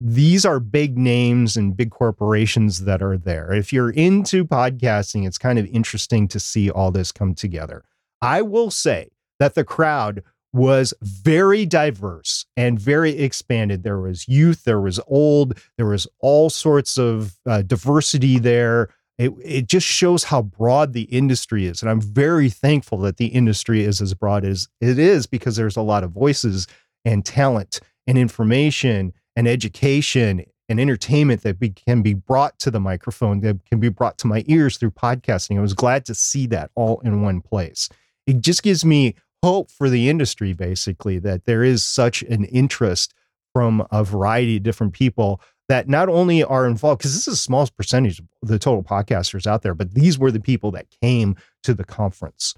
these 0.00 0.44
are 0.44 0.60
big 0.60 0.98
names 0.98 1.56
and 1.56 1.76
big 1.76 1.90
corporations 1.90 2.84
that 2.84 3.00
are 3.00 3.16
there. 3.16 3.52
If 3.52 3.72
you're 3.72 3.90
into 3.90 4.44
podcasting, 4.44 5.26
it's 5.26 5.38
kind 5.38 5.58
of 5.58 5.66
interesting 5.66 6.28
to 6.28 6.40
see 6.40 6.68
all 6.68 6.90
this 6.90 7.12
come 7.12 7.34
together. 7.34 7.84
I 8.20 8.42
will 8.42 8.70
say 8.70 9.10
that 9.38 9.54
the 9.54 9.64
crowd 9.64 10.22
was 10.52 10.94
very 11.00 11.64
diverse 11.64 12.46
and 12.56 12.80
very 12.80 13.18
expanded. 13.18 13.82
There 13.84 14.00
was 14.00 14.26
youth, 14.26 14.64
there 14.64 14.80
was 14.80 14.98
old, 15.06 15.60
there 15.76 15.86
was 15.86 16.08
all 16.20 16.50
sorts 16.50 16.98
of 16.98 17.36
uh, 17.46 17.62
diversity 17.62 18.38
there. 18.38 18.88
It, 19.18 19.32
it 19.42 19.66
just 19.66 19.86
shows 19.86 20.24
how 20.24 20.42
broad 20.42 20.92
the 20.92 21.02
industry 21.02 21.66
is. 21.66 21.82
And 21.82 21.90
I'm 21.90 22.00
very 22.00 22.48
thankful 22.48 22.98
that 22.98 23.16
the 23.16 23.26
industry 23.26 23.82
is 23.82 24.00
as 24.00 24.14
broad 24.14 24.44
as 24.44 24.68
it 24.80 24.98
is 24.98 25.26
because 25.26 25.56
there's 25.56 25.76
a 25.76 25.82
lot 25.82 26.04
of 26.04 26.12
voices 26.12 26.66
and 27.04 27.24
talent 27.24 27.80
and 28.06 28.16
information 28.16 29.12
and 29.34 29.48
education 29.48 30.44
and 30.68 30.78
entertainment 30.78 31.42
that 31.42 31.58
be, 31.58 31.70
can 31.70 32.02
be 32.02 32.14
brought 32.14 32.58
to 32.60 32.70
the 32.70 32.80
microphone, 32.80 33.40
that 33.40 33.64
can 33.64 33.80
be 33.80 33.88
brought 33.88 34.18
to 34.18 34.26
my 34.26 34.44
ears 34.46 34.76
through 34.76 34.90
podcasting. 34.90 35.58
I 35.58 35.62
was 35.62 35.74
glad 35.74 36.04
to 36.06 36.14
see 36.14 36.46
that 36.48 36.70
all 36.74 37.00
in 37.00 37.22
one 37.22 37.40
place. 37.40 37.88
It 38.26 38.40
just 38.40 38.62
gives 38.62 38.84
me 38.84 39.14
hope 39.42 39.70
for 39.70 39.88
the 39.88 40.08
industry, 40.08 40.52
basically, 40.52 41.18
that 41.20 41.44
there 41.44 41.64
is 41.64 41.84
such 41.84 42.22
an 42.22 42.44
interest 42.44 43.14
from 43.54 43.86
a 43.90 44.04
variety 44.04 44.58
of 44.58 44.62
different 44.62 44.92
people 44.92 45.40
that 45.68 45.88
not 45.88 46.08
only 46.08 46.42
are 46.42 46.66
involved, 46.66 46.98
because 46.98 47.14
this 47.14 47.28
is 47.28 47.34
a 47.34 47.36
small 47.36 47.66
percentage 47.76 48.20
of 48.20 48.26
the 48.42 48.58
total 48.58 48.82
podcasters 48.82 49.46
out 49.46 49.62
there, 49.62 49.74
but 49.74 49.94
these 49.94 50.18
were 50.18 50.30
the 50.30 50.40
people 50.40 50.70
that 50.72 50.86
came 51.02 51.36
to 51.62 51.74
the 51.74 51.84
conference. 51.84 52.54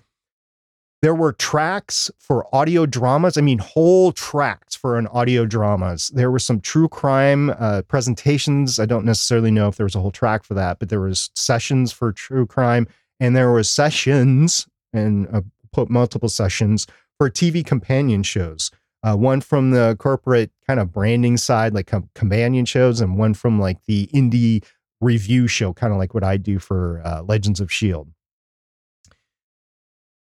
There 1.03 1.15
were 1.15 1.33
tracks 1.33 2.11
for 2.19 2.47
audio 2.55 2.85
dramas. 2.85 3.39
I 3.39 3.41
mean, 3.41 3.59
whole 3.59 4.13
tracks 4.13 4.77
for 4.77 4.99
an 4.99 5.07
audio 5.09 5.47
dramas. 5.47 6.09
There 6.09 6.31
were 6.31 6.39
some 6.39 6.61
true 6.61 6.89
crime 6.89 7.51
uh, 7.59 7.83
presentations. 7.89 8.79
I 8.79 8.85
don't 8.85 9.07
necessarily 9.07 9.51
know 9.51 9.69
if 9.69 9.77
there 9.77 9.87
was 9.87 9.95
a 9.95 10.01
whole 10.01 10.11
track 10.11 10.45
for 10.45 10.55
that, 10.55 10.79
but 10.79 10.91
there 10.91 11.01
was 11.01 11.31
sessions 11.35 11.91
for 11.91 12.13
true 12.13 12.47
crime, 12.47 12.87
and 13.19 13.35
there 13.35 13.51
were 13.51 13.63
sessions 13.63 14.69
and 14.93 15.27
uh, 15.33 15.41
put 15.73 15.89
multiple 15.89 16.29
sessions 16.29 16.87
for 17.19 17.31
TV 17.31 17.65
companion 17.65 18.23
shows 18.23 18.71
uh, 19.03 19.17
one 19.17 19.41
from 19.41 19.71
the 19.71 19.97
corporate 19.99 20.51
kind 20.71 20.79
of 20.79 20.93
branding 20.93 21.37
side, 21.37 21.75
like 21.75 21.89
com- 21.89 22.09
companion 22.15 22.65
shows, 22.65 23.01
and 23.01 23.19
one 23.19 23.35
from 23.35 23.59
like 23.59 23.85
the 23.87 24.09
indie 24.15 24.65
review 25.01 25.49
show, 25.49 25.73
kind 25.73 25.93
of 25.93 25.99
like 25.99 26.15
what 26.15 26.23
I 26.23 26.37
do 26.37 26.61
for 26.61 27.03
uh, 27.05 27.23
Legends 27.23 27.59
of 27.59 27.71
S.H.I.E.L.D. 27.71 28.13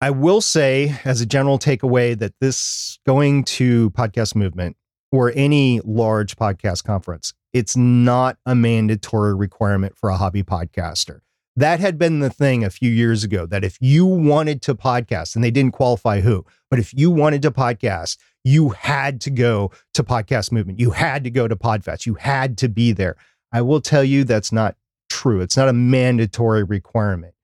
I 0.01 0.09
will 0.09 0.41
say, 0.41 0.95
as 1.05 1.21
a 1.21 1.27
general 1.27 1.59
takeaway, 1.59 2.17
that 2.17 2.33
this 2.41 2.97
going 3.05 3.43
to 3.43 3.91
podcast 3.91 4.33
movement 4.33 4.77
or 5.11 5.31
any 5.35 5.79
large 5.81 6.35
podcast 6.37 6.83
conference, 6.85 7.35
it's 7.53 7.77
not 7.77 8.37
a 8.47 8.55
mandatory 8.55 9.35
requirement 9.35 9.95
for 9.95 10.09
a 10.09 10.17
hobby 10.17 10.41
podcaster. 10.41 11.19
That 11.55 11.79
had 11.79 11.97
been 11.97 12.19
the 12.19 12.29
thing 12.29 12.63
a 12.63 12.69
few 12.69 12.89
years 12.89 13.23
ago 13.23 13.45
that 13.45 13.63
if 13.63 13.77
you 13.81 14.05
wanted 14.05 14.61
to 14.63 14.75
podcast, 14.75 15.35
and 15.35 15.43
they 15.43 15.51
didn't 15.51 15.73
qualify 15.73 16.21
who, 16.21 16.45
but 16.69 16.79
if 16.79 16.93
you 16.93 17.11
wanted 17.11 17.41
to 17.41 17.51
podcast, 17.51 18.17
you 18.43 18.69
had 18.69 19.21
to 19.21 19.29
go 19.29 19.71
to 19.93 20.03
Podcast 20.03 20.51
Movement. 20.51 20.79
You 20.79 20.91
had 20.91 21.23
to 21.25 21.29
go 21.29 21.47
to 21.47 21.55
PodFest. 21.55 22.05
You 22.05 22.15
had 22.15 22.57
to 22.59 22.69
be 22.69 22.91
there. 22.91 23.15
I 23.51 23.61
will 23.61 23.81
tell 23.81 24.03
you 24.03 24.23
that's 24.23 24.51
not 24.51 24.77
true. 25.09 25.41
It's 25.41 25.57
not 25.57 25.69
a 25.69 25.73
mandatory 25.73 26.63
requirement 26.63 27.35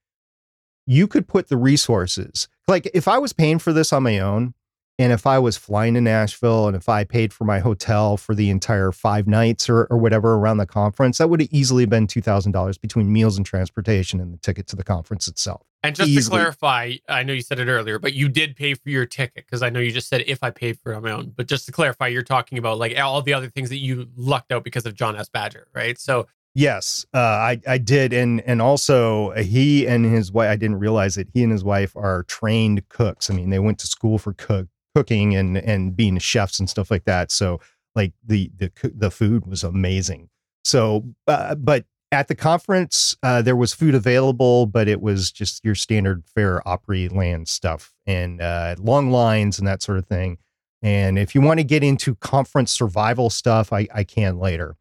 you 0.88 1.05
could 1.05 1.28
put 1.28 1.49
the 1.49 1.58
resources. 1.58 2.47
Like 2.68 2.89
if 2.93 3.08
I 3.08 3.20
was 3.20 3.34
paying 3.34 3.60
for 3.60 3.74
this 3.74 3.93
on 3.93 4.03
my 4.03 4.18
own, 4.20 4.53
and 5.00 5.14
if 5.14 5.28
I 5.28 5.38
was 5.38 5.58
flying 5.58 5.93
to 5.93 6.02
Nashville 6.02 6.68
and 6.68 6.76
if 6.76 6.89
I 6.89 7.04
paid 7.04 7.32
for 7.32 7.43
my 7.45 7.60
hotel 7.60 8.18
for 8.18 8.34
the 8.34 8.50
entire 8.50 8.91
five 8.91 9.28
nights 9.28 9.70
or, 9.70 9.86
or 9.91 9.98
whatever 9.98 10.34
around 10.34 10.58
the 10.58 10.66
conference, 10.66 11.20
that 11.20 11.30
would 11.30 11.39
have 11.39 11.50
easily 11.52 11.86
been 11.86 12.08
$2,000 12.08 12.82
between 12.82 13.14
meals 13.14 13.38
and 13.38 13.45
transportation 13.45 14.20
and 14.20 14.34
the 14.34 14.38
ticket 14.38 14.66
to 14.68 14.76
the 14.76 14.84
conference 14.84 15.28
itself. 15.28 15.62
And 15.84 15.95
just 15.95 16.10
easily. 16.10 16.38
to 16.38 16.41
clarify, 16.41 16.93
I 17.08 17.22
know 17.22 17.34
you 17.34 17.41
said 17.41 17.60
it 17.60 17.68
earlier, 17.68 18.00
but 18.00 18.14
you 18.14 18.28
did 18.28 18.56
pay 18.56 18.74
for 18.74 18.89
your 18.89 19.06
ticket 19.06 19.45
because 19.45 19.62
I 19.62 19.70
know 19.70 19.80
you 19.80 19.91
just 19.91 20.10
said 20.10 20.24
if 20.26 20.43
I 20.43 20.50
paid 20.50 20.80
for 20.80 20.93
it 20.93 20.95
on 20.95 21.04
my 21.04 21.12
own. 21.12 21.32
But 21.36 21.48
just 21.48 21.68
to 21.68 21.72
clarify, 21.72 22.08
you're 22.08 22.24
talking 22.24 22.58
about 22.58 22.80
like 22.80 22.98
all 22.98 23.22
the 23.22 23.36
other 23.36 23.50
things 23.50 23.70
that 23.70 23.78
you 23.78 24.10
lucked 24.16 24.52
out 24.52 24.64
because 24.64 24.88
of 24.88 24.95
John 24.95 25.16
S. 25.16 25.30
Badger, 25.30 25.68
right? 25.76 26.00
So 26.00 26.28
Yes, 26.56 27.06
uh, 27.14 27.20
I 27.20 27.62
I 27.68 27.78
did, 27.78 28.14
and 28.14 28.41
and 28.41 28.64
also 28.64 29.30
uh, 29.30 29.43
he 29.43 29.88
and 29.88 30.04
his 30.04 30.32
wife. 30.32 30.50
I 30.50 30.56
didn't 30.56 30.80
realize 30.80 31.16
it. 31.16 31.28
He 31.32 31.43
and 31.43 31.52
his 31.52 31.64
wife 31.64 31.95
are 31.95 32.24
trained 32.24 32.89
cooks. 32.89 33.30
I 33.30 33.36
mean, 33.36 33.52
they 33.52 33.60
went 33.60 33.78
to 33.78 33.86
school 33.86 34.18
for 34.18 34.34
cook 34.34 34.68
cooking 34.98 35.36
and 35.36 35.58
and 35.58 35.95
being 35.95 36.18
chefs 36.18 36.58
and 36.58 36.68
stuff 36.68 36.89
like 36.89 37.04
that. 37.04 37.32
So 37.32 37.60
like 37.95 38.14
the 38.26 38.50
the 38.58 38.72
the 38.84 39.12
food 39.12 39.45
was 39.45 39.64
amazing. 39.64 40.30
So, 40.64 41.06
uh, 41.28 41.54
but 41.54 41.86
at 42.12 42.30
the 42.30 42.36
conference, 42.36 43.16
uh, 43.22 43.43
there 43.43 43.56
was 43.56 43.76
food 43.76 43.93
available, 43.93 44.66
but 44.66 44.88
it 44.88 45.00
was 45.00 45.32
just 45.32 45.64
your 45.64 45.76
standard 45.76 46.24
fare 46.26 46.62
Opryland 46.66 47.48
stuff 47.48 47.93
and 48.08 48.41
uh, 48.41 48.76
long 48.80 49.12
lines 49.12 49.60
and 49.60 49.68
that 49.68 49.84
sort 49.84 50.00
of 50.00 50.08
thing. 50.08 50.39
And 50.82 51.20
if 51.20 51.36
you 51.36 51.41
want 51.41 51.60
to 51.60 51.64
get 51.64 51.84
into 51.84 52.16
conference 52.16 52.72
survival 52.72 53.30
stuff, 53.30 53.72
I, 53.72 53.88
I 53.93 54.04
can 54.04 54.39
later. 54.39 54.78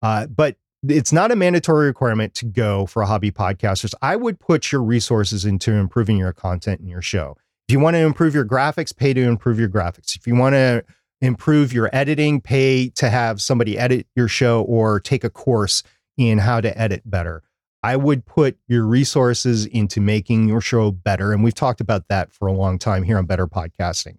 Uh, 0.00 0.26
but 0.26 0.56
it's 0.88 1.12
not 1.12 1.30
a 1.30 1.36
mandatory 1.36 1.86
requirement 1.86 2.34
to 2.36 2.46
go 2.46 2.86
for 2.86 3.02
a 3.02 3.06
hobby 3.06 3.30
podcasters. 3.30 3.92
I 4.00 4.16
would 4.16 4.40
put 4.40 4.72
your 4.72 4.82
resources 4.82 5.44
into 5.44 5.72
improving 5.72 6.16
your 6.16 6.32
content 6.32 6.80
in 6.80 6.88
your 6.88 7.02
show. 7.02 7.36
If 7.70 7.74
you 7.74 7.78
want 7.78 7.94
to 7.94 8.00
improve 8.00 8.34
your 8.34 8.44
graphics, 8.44 8.96
pay 8.96 9.14
to 9.14 9.22
improve 9.22 9.60
your 9.60 9.68
graphics. 9.68 10.16
If 10.16 10.26
you 10.26 10.34
want 10.34 10.54
to 10.54 10.82
improve 11.20 11.72
your 11.72 11.88
editing, 11.92 12.40
pay 12.40 12.88
to 12.96 13.08
have 13.08 13.40
somebody 13.40 13.78
edit 13.78 14.08
your 14.16 14.26
show 14.26 14.62
or 14.62 14.98
take 14.98 15.22
a 15.22 15.30
course 15.30 15.84
in 16.18 16.38
how 16.38 16.60
to 16.60 16.76
edit 16.76 17.08
better. 17.08 17.44
I 17.84 17.94
would 17.94 18.26
put 18.26 18.58
your 18.66 18.84
resources 18.84 19.66
into 19.66 20.00
making 20.00 20.48
your 20.48 20.60
show 20.60 20.90
better. 20.90 21.32
And 21.32 21.44
we've 21.44 21.54
talked 21.54 21.80
about 21.80 22.08
that 22.08 22.32
for 22.32 22.48
a 22.48 22.52
long 22.52 22.76
time 22.76 23.04
here 23.04 23.18
on 23.18 23.26
Better 23.26 23.46
Podcasting. 23.46 24.16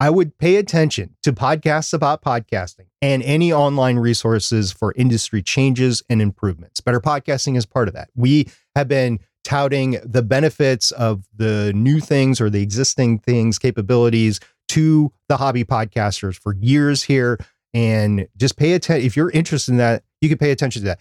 I 0.00 0.10
would 0.10 0.36
pay 0.38 0.56
attention 0.56 1.14
to 1.22 1.32
podcasts 1.32 1.92
about 1.92 2.24
podcasting 2.24 2.86
and 3.00 3.22
any 3.22 3.52
online 3.52 4.00
resources 4.00 4.72
for 4.72 4.92
industry 4.96 5.40
changes 5.40 6.02
and 6.10 6.20
improvements. 6.20 6.80
Better 6.80 6.98
podcasting 6.98 7.56
is 7.56 7.64
part 7.64 7.86
of 7.86 7.94
that. 7.94 8.10
We 8.16 8.48
have 8.74 8.88
been 8.88 9.20
touting 9.44 9.98
the 10.04 10.22
benefits 10.22 10.90
of 10.92 11.24
the 11.34 11.72
new 11.74 12.00
things 12.00 12.40
or 12.40 12.50
the 12.50 12.62
existing 12.62 13.18
things, 13.18 13.58
capabilities 13.58 14.40
to 14.68 15.12
the 15.28 15.36
hobby 15.36 15.64
podcasters 15.64 16.38
for 16.38 16.54
years 16.54 17.02
here. 17.02 17.38
And 17.74 18.28
just 18.36 18.56
pay 18.56 18.74
attention. 18.74 19.06
If 19.06 19.16
you're 19.16 19.30
interested 19.30 19.72
in 19.72 19.78
that, 19.78 20.04
you 20.20 20.28
can 20.28 20.38
pay 20.38 20.50
attention 20.50 20.82
to 20.82 20.86
that. 20.86 21.00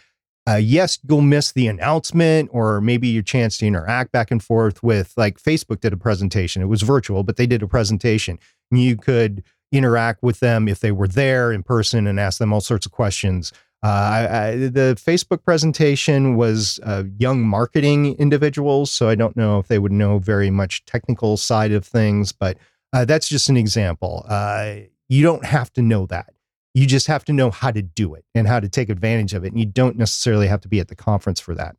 Uh, 0.50 0.56
yes, 0.56 0.98
you'll 1.08 1.22
miss 1.22 1.52
the 1.52 1.68
announcement 1.68 2.50
or 2.52 2.82
maybe 2.82 3.08
your 3.08 3.22
chance 3.24 3.58
to 3.58 3.68
interact 3.68 4.12
back 4.12 4.32
and 4.32 4.42
forth 4.42 4.82
with, 4.82 5.14
like, 5.16 5.38
Facebook 5.38 5.82
did 5.82 5.94
a 5.94 5.98
presentation. 5.98 6.62
It 6.62 6.66
was 6.66 6.82
virtual, 6.82 7.24
but 7.24 7.36
they 7.36 7.46
did 7.46 7.62
a 7.62 7.68
presentation. 7.68 8.40
You 8.72 8.98
could 8.98 9.44
interact 9.72 10.24
with 10.24 10.40
them 10.40 10.68
if 10.68 10.80
they 10.80 10.92
were 10.92 11.08
there 11.08 11.52
in 11.52 11.62
person 11.62 12.08
and 12.08 12.20
ask 12.20 12.40
them 12.40 12.52
all 12.52 12.62
sorts 12.62 12.86
of 12.86 12.92
questions. 12.92 13.54
Uh, 13.84 13.88
I, 13.88 14.48
I, 14.48 14.56
the 14.56 14.96
Facebook 15.00 15.44
presentation 15.44 16.36
was 16.36 16.80
uh, 16.84 17.04
young 17.18 17.42
marketing 17.42 18.16
individuals, 18.18 18.92
so 18.92 19.10
I 19.10 19.16
don't 19.16 19.36
know 19.36 19.58
if 19.58 19.68
they 19.68 19.80
would 19.80 19.92
know 19.92 20.20
very 20.20 20.52
much 20.52 20.86
technical 20.86 21.36
side 21.36 21.72
of 21.72 21.84
things, 21.84 22.32
but 22.32 22.58
uh, 22.94 23.06
that's 23.06 23.28
just 23.28 23.50
an 23.50 23.58
example. 23.58 24.26
Uh, 24.28 24.76
you 25.10 25.24
don't 25.24 25.46
have 25.46 25.74
to 25.74 25.82
know 25.82 26.06
that. 26.08 26.34
You 26.74 26.86
just 26.86 27.08
have 27.08 27.26
to 27.26 27.34
know 27.34 27.50
how 27.50 27.72
to 27.72 27.82
do 27.82 28.14
it 28.14 28.24
and 28.36 28.48
how 28.48 28.60
to 28.60 28.70
take 28.70 28.90
advantage 28.90 29.34
of 29.34 29.44
it. 29.44 29.50
And 29.52 29.60
you 29.60 29.66
don't 29.66 29.98
necessarily 29.98 30.48
have 30.48 30.62
to 30.62 30.68
be 30.68 30.80
at 30.80 30.88
the 30.88 30.96
conference 30.96 31.40
for 31.40 31.56
that. 31.56 31.76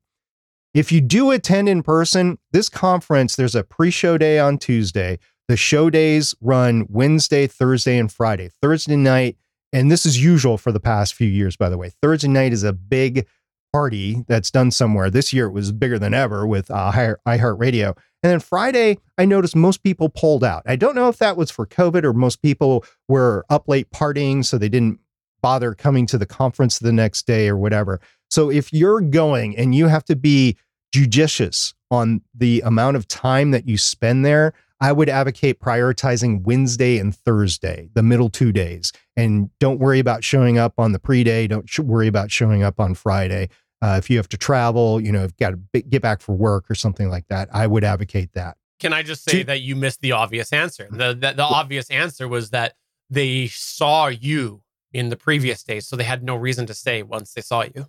If 0.74 0.90
you 0.90 1.00
do 1.00 1.30
attend 1.30 1.68
in 1.68 1.82
person, 1.82 2.38
this 2.50 2.68
conference, 2.68 3.36
there's 3.36 3.54
a 3.54 3.62
pre 3.62 3.90
show 3.90 4.18
day 4.18 4.38
on 4.38 4.58
Tuesday. 4.58 5.18
The 5.48 5.56
show 5.56 5.90
days 5.90 6.34
run 6.40 6.86
Wednesday, 6.88 7.46
Thursday, 7.46 7.98
and 7.98 8.10
Friday. 8.10 8.50
Thursday 8.60 8.96
night, 8.96 9.36
and 9.72 9.90
this 9.90 10.04
is 10.04 10.22
usual 10.22 10.58
for 10.58 10.72
the 10.72 10.80
past 10.80 11.14
few 11.14 11.28
years, 11.28 11.56
by 11.56 11.68
the 11.68 11.78
way. 11.78 11.90
Thursday 12.02 12.28
night 12.28 12.52
is 12.52 12.62
a 12.62 12.72
big 12.72 13.26
party 13.72 14.24
that's 14.28 14.50
done 14.50 14.70
somewhere. 14.70 15.10
This 15.10 15.32
year 15.32 15.46
it 15.46 15.52
was 15.52 15.72
bigger 15.72 15.98
than 15.98 16.12
ever 16.12 16.46
with 16.46 16.70
uh, 16.70 16.92
iHeartRadio. 17.26 17.96
And 18.22 18.30
then 18.30 18.40
Friday, 18.40 18.98
I 19.18 19.24
noticed 19.24 19.56
most 19.56 19.82
people 19.82 20.08
pulled 20.08 20.44
out. 20.44 20.62
I 20.66 20.76
don't 20.76 20.94
know 20.94 21.08
if 21.08 21.18
that 21.18 21.36
was 21.36 21.50
for 21.50 21.66
COVID 21.66 22.04
or 22.04 22.12
most 22.12 22.42
people 22.42 22.84
were 23.08 23.44
up 23.48 23.68
late 23.68 23.90
partying, 23.90 24.44
so 24.44 24.58
they 24.58 24.68
didn't 24.68 25.00
bother 25.42 25.74
coming 25.74 26.06
to 26.06 26.18
the 26.18 26.26
conference 26.26 26.78
the 26.78 26.92
next 26.92 27.26
day 27.26 27.48
or 27.48 27.56
whatever. 27.56 28.00
So 28.30 28.50
if 28.50 28.72
you're 28.72 29.00
going 29.00 29.56
and 29.56 29.74
you 29.74 29.88
have 29.88 30.04
to 30.04 30.16
be 30.16 30.56
judicious 30.92 31.74
on 31.90 32.20
the 32.34 32.62
amount 32.64 32.96
of 32.96 33.08
time 33.08 33.50
that 33.50 33.66
you 33.68 33.76
spend 33.76 34.24
there, 34.24 34.52
I 34.82 34.90
would 34.90 35.08
advocate 35.08 35.60
prioritizing 35.60 36.42
Wednesday 36.42 36.98
and 36.98 37.14
Thursday, 37.14 37.88
the 37.94 38.02
middle 38.02 38.28
two 38.28 38.50
days. 38.50 38.92
And 39.16 39.48
don't 39.60 39.78
worry 39.78 40.00
about 40.00 40.24
showing 40.24 40.58
up 40.58 40.74
on 40.76 40.90
the 40.90 40.98
pre 40.98 41.22
day. 41.22 41.46
Don't 41.46 41.70
sh- 41.70 41.78
worry 41.78 42.08
about 42.08 42.32
showing 42.32 42.64
up 42.64 42.80
on 42.80 42.94
Friday. 42.94 43.48
Uh, 43.80 43.94
if 43.96 44.10
you 44.10 44.16
have 44.16 44.28
to 44.30 44.36
travel, 44.36 45.00
you 45.00 45.12
know, 45.12 45.28
got 45.38 45.54
to 45.72 45.82
get 45.82 46.02
back 46.02 46.20
for 46.20 46.34
work 46.34 46.68
or 46.68 46.74
something 46.74 47.08
like 47.08 47.28
that, 47.28 47.48
I 47.52 47.68
would 47.68 47.84
advocate 47.84 48.32
that. 48.34 48.56
Can 48.80 48.92
I 48.92 49.04
just 49.04 49.22
say 49.22 49.44
that 49.44 49.60
you 49.60 49.76
missed 49.76 50.00
the 50.00 50.10
obvious 50.10 50.52
answer? 50.52 50.88
The, 50.90 51.14
the, 51.14 51.32
the 51.36 51.44
obvious 51.44 51.88
answer 51.88 52.26
was 52.26 52.50
that 52.50 52.74
they 53.08 53.46
saw 53.46 54.08
you 54.08 54.62
in 54.92 55.10
the 55.10 55.16
previous 55.16 55.62
days, 55.62 55.86
so 55.86 55.94
they 55.94 56.02
had 56.02 56.24
no 56.24 56.34
reason 56.34 56.66
to 56.66 56.74
stay 56.74 57.04
once 57.04 57.34
they 57.34 57.40
saw 57.40 57.62
you. 57.62 57.86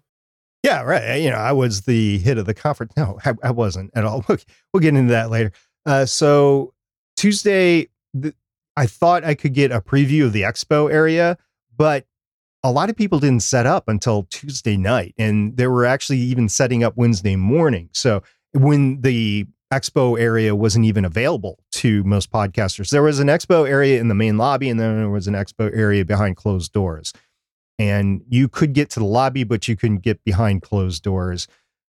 Yeah, 0.61 0.83
right. 0.83 1.15
You 1.15 1.31
know, 1.31 1.37
I 1.37 1.53
was 1.53 1.81
the 1.81 2.19
hit 2.19 2.37
of 2.37 2.45
the 2.45 2.53
conference. 2.53 2.93
No, 2.95 3.17
I, 3.25 3.33
I 3.43 3.49
wasn't 3.49 3.89
at 3.95 4.05
all. 4.05 4.23
We'll, 4.29 4.37
we'll 4.71 4.81
get 4.81 4.95
into 4.95 5.13
that 5.13 5.31
later. 5.31 5.51
Uh, 5.87 6.05
so 6.05 6.73
Tuesday, 7.24 7.88
I 8.76 8.86
thought 8.86 9.24
I 9.24 9.34
could 9.34 9.53
get 9.53 9.71
a 9.71 9.80
preview 9.80 10.26
of 10.26 10.34
the 10.34 10.41
expo 10.41 10.91
area, 10.91 11.38
but 11.74 12.05
a 12.63 12.69
lot 12.69 12.89
of 12.89 12.97
people 12.97 13.17
didn't 13.17 13.43
set 13.43 13.65
up 13.65 13.88
until 13.88 14.24
Tuesday 14.24 14.76
night, 14.76 15.15
and 15.17 15.55
they 15.55 15.67
were 15.67 15.86
actually 15.86 16.17
even 16.17 16.49
setting 16.49 16.84
up 16.84 16.97
Wednesday 16.97 17.38
morning. 17.38 17.88
So 17.93 18.24
when 18.51 18.99
the 18.99 19.45
expo 19.74 20.19
area 20.19 20.53
wasn't 20.53 20.84
even 20.84 21.05
available 21.05 21.59
to 21.71 22.03
most 22.03 22.30
podcasters, 22.30 22.89
there 22.89 23.03
was 23.03 23.19
an 23.19 23.28
expo 23.28 23.69
area 23.69 24.01
in 24.01 24.09
the 24.09 24.15
main 24.15 24.38
lobby, 24.38 24.69
and 24.69 24.78
then 24.78 24.97
there 24.97 25.09
was 25.09 25.26
an 25.26 25.34
expo 25.34 25.74
area 25.74 26.03
behind 26.03 26.36
closed 26.36 26.74
doors. 26.74 27.13
And 27.80 28.21
you 28.28 28.49
could 28.49 28.74
get 28.74 28.89
to 28.89 28.99
the 28.99 29.05
lobby, 29.05 29.45
but 29.45 29.65
you 29.69 29.78
couldn't 29.78 29.99
get 29.99 30.21
behind 30.26 30.61
closed 30.61 31.03
doors. 31.03 31.47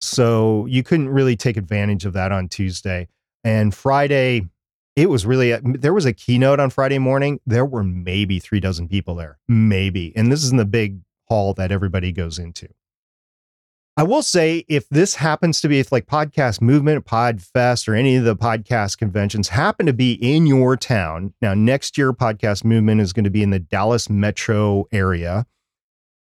So 0.01 0.67
you 0.67 0.83
couldn't 0.83 1.09
really 1.09 1.35
take 1.35 1.57
advantage 1.57 2.05
of 2.05 2.13
that 2.13 2.31
on 2.31 2.47
Tuesday. 2.47 3.07
And 3.43 3.73
Friday, 3.73 4.49
it 4.95 5.09
was 5.09 5.25
really 5.25 5.57
there 5.63 5.93
was 5.93 6.05
a 6.05 6.13
keynote 6.13 6.59
on 6.59 6.69
Friday 6.69 6.99
morning. 6.99 7.39
There 7.45 7.65
were 7.65 7.83
maybe 7.83 8.39
three 8.39 8.59
dozen 8.59 8.87
people 8.87 9.15
there, 9.15 9.39
maybe, 9.47 10.13
and 10.15 10.31
this 10.31 10.43
is 10.43 10.51
in 10.51 10.57
the 10.57 10.65
big 10.65 11.01
hall 11.27 11.53
that 11.55 11.71
everybody 11.71 12.11
goes 12.11 12.39
into. 12.39 12.69
I 13.97 14.03
will 14.03 14.23
say, 14.23 14.65
if 14.67 14.89
this 14.89 15.15
happens 15.15 15.61
to 15.61 15.69
be 15.69 15.79
if 15.79 15.89
like 15.89 16.05
Podcast 16.05 16.61
Movement, 16.61 17.05
Podfest, 17.05 17.87
or 17.87 17.95
any 17.95 18.17
of 18.17 18.25
the 18.25 18.35
podcast 18.35 18.97
conventions 18.97 19.47
happen 19.47 19.85
to 19.85 19.93
be 19.93 20.13
in 20.13 20.45
your 20.45 20.75
town, 20.75 21.33
now 21.41 21.53
next 21.53 21.97
year 21.97 22.11
Podcast 22.11 22.65
Movement 22.65 22.99
is 22.99 23.13
going 23.13 23.23
to 23.23 23.29
be 23.29 23.41
in 23.41 23.51
the 23.51 23.59
Dallas 23.59 24.09
metro 24.09 24.85
area. 24.91 25.45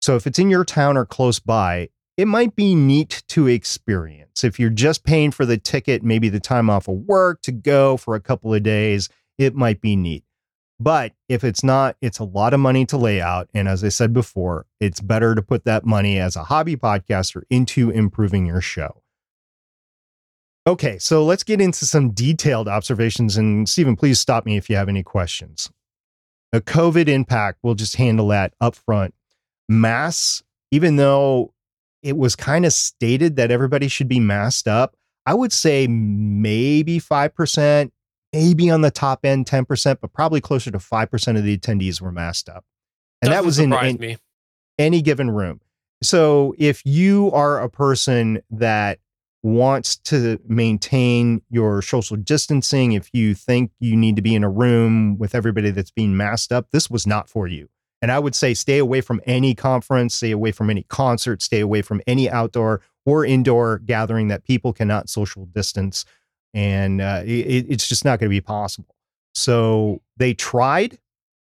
So 0.01 0.15
if 0.15 0.27
it's 0.27 0.37
in 0.37 0.51
your 0.51 0.65
town 0.65 0.97
or 0.97 1.05
close 1.05 1.39
by, 1.39 1.89
it 2.17 2.27
might 2.27 2.55
be 2.55 2.73
neat 2.73 3.23
to 3.29 3.47
experience. 3.47 4.43
If 4.43 4.59
you're 4.59 4.71
just 4.71 5.03
paying 5.03 5.31
for 5.31 5.45
the 5.45 5.57
ticket, 5.57 6.03
maybe 6.03 6.29
the 6.29 6.39
time 6.39 6.69
off 6.69 6.87
of 6.87 6.95
work 6.95 7.41
to 7.43 7.51
go 7.51 7.95
for 7.95 8.15
a 8.15 8.19
couple 8.19 8.53
of 8.53 8.63
days, 8.63 9.07
it 9.37 9.55
might 9.55 9.79
be 9.79 9.95
neat. 9.95 10.23
But 10.79 11.13
if 11.29 11.43
it's 11.43 11.63
not, 11.63 11.95
it's 12.01 12.19
a 12.19 12.23
lot 12.23 12.53
of 12.53 12.59
money 12.59 12.85
to 12.87 12.97
lay 12.97 13.21
out. 13.21 13.49
And 13.53 13.67
as 13.67 13.83
I 13.83 13.89
said 13.89 14.13
before, 14.13 14.65
it's 14.79 14.99
better 14.99 15.35
to 15.35 15.41
put 15.41 15.63
that 15.65 15.85
money 15.85 16.19
as 16.19 16.35
a 16.35 16.45
hobby 16.45 16.75
podcaster 16.75 17.43
into 17.49 17.89
improving 17.89 18.45
your 18.45 18.61
show. 18.61 19.01
Okay, 20.67 20.99
so 20.99 21.23
let's 21.23 21.43
get 21.43 21.61
into 21.61 21.85
some 21.85 22.11
detailed 22.11 22.67
observations. 22.67 23.37
And 23.37 23.69
Stephen, 23.69 23.95
please 23.95 24.19
stop 24.19 24.45
me 24.45 24.57
if 24.57 24.69
you 24.69 24.75
have 24.75 24.89
any 24.89 25.01
questions. 25.01 25.71
The 26.51 26.61
COVID 26.61 27.07
impact, 27.07 27.59
we'll 27.63 27.75
just 27.75 27.95
handle 27.95 28.27
that 28.29 28.53
up 28.59 28.75
front. 28.75 29.13
Mass, 29.69 30.43
even 30.71 30.97
though 30.97 31.53
it 32.01 32.17
was 32.17 32.35
kind 32.35 32.65
of 32.65 32.73
stated 32.73 33.35
that 33.35 33.51
everybody 33.51 33.87
should 33.87 34.07
be 34.07 34.19
masked 34.19 34.67
up, 34.67 34.95
I 35.25 35.33
would 35.33 35.51
say 35.51 35.87
maybe 35.87 36.99
5%, 36.99 37.91
maybe 38.33 38.69
on 38.69 38.81
the 38.81 38.91
top 38.91 39.25
end 39.25 39.45
10%, 39.45 39.97
but 40.01 40.13
probably 40.13 40.41
closer 40.41 40.71
to 40.71 40.77
5% 40.77 41.37
of 41.37 41.43
the 41.43 41.57
attendees 41.57 42.01
were 42.01 42.11
masked 42.11 42.49
up. 42.49 42.63
And 43.21 43.29
Doesn't 43.31 43.43
that 43.43 43.45
was 43.45 43.59
in, 43.59 43.73
in 43.73 44.17
any 44.77 45.01
given 45.01 45.31
room. 45.31 45.61
So 46.03 46.53
if 46.57 46.85
you 46.85 47.31
are 47.31 47.61
a 47.61 47.69
person 47.69 48.41
that 48.51 48.99
wants 49.43 49.95
to 49.95 50.39
maintain 50.47 51.41
your 51.49 51.81
social 51.81 52.17
distancing, 52.17 52.91
if 52.91 53.09
you 53.13 53.33
think 53.33 53.71
you 53.79 53.95
need 53.95 54.15
to 54.15 54.21
be 54.21 54.35
in 54.35 54.43
a 54.43 54.49
room 54.49 55.17
with 55.17 55.33
everybody 55.33 55.71
that's 55.71 55.91
being 55.91 56.15
masked 56.15 56.51
up, 56.51 56.67
this 56.71 56.89
was 56.89 57.07
not 57.07 57.29
for 57.29 57.47
you. 57.47 57.69
And 58.01 58.11
I 58.11 58.19
would 58.19 58.35
say 58.35 58.53
stay 58.53 58.77
away 58.77 59.01
from 59.01 59.21
any 59.25 59.55
conference, 59.55 60.15
stay 60.15 60.31
away 60.31 60.51
from 60.51 60.69
any 60.69 60.83
concert, 60.83 61.41
stay 61.41 61.59
away 61.59 61.81
from 61.81 62.01
any 62.05 62.29
outdoor 62.29 62.81
or 63.05 63.25
indoor 63.25 63.79
gathering 63.79 64.27
that 64.27 64.43
people 64.43 64.73
cannot 64.73 65.09
social 65.09 65.45
distance. 65.47 66.05
And 66.53 67.01
uh, 67.01 67.23
it, 67.25 67.65
it's 67.69 67.87
just 67.87 68.05
not 68.05 68.19
going 68.19 68.29
to 68.29 68.35
be 68.35 68.41
possible. 68.41 68.95
So 69.33 70.01
they 70.17 70.33
tried. 70.33 70.99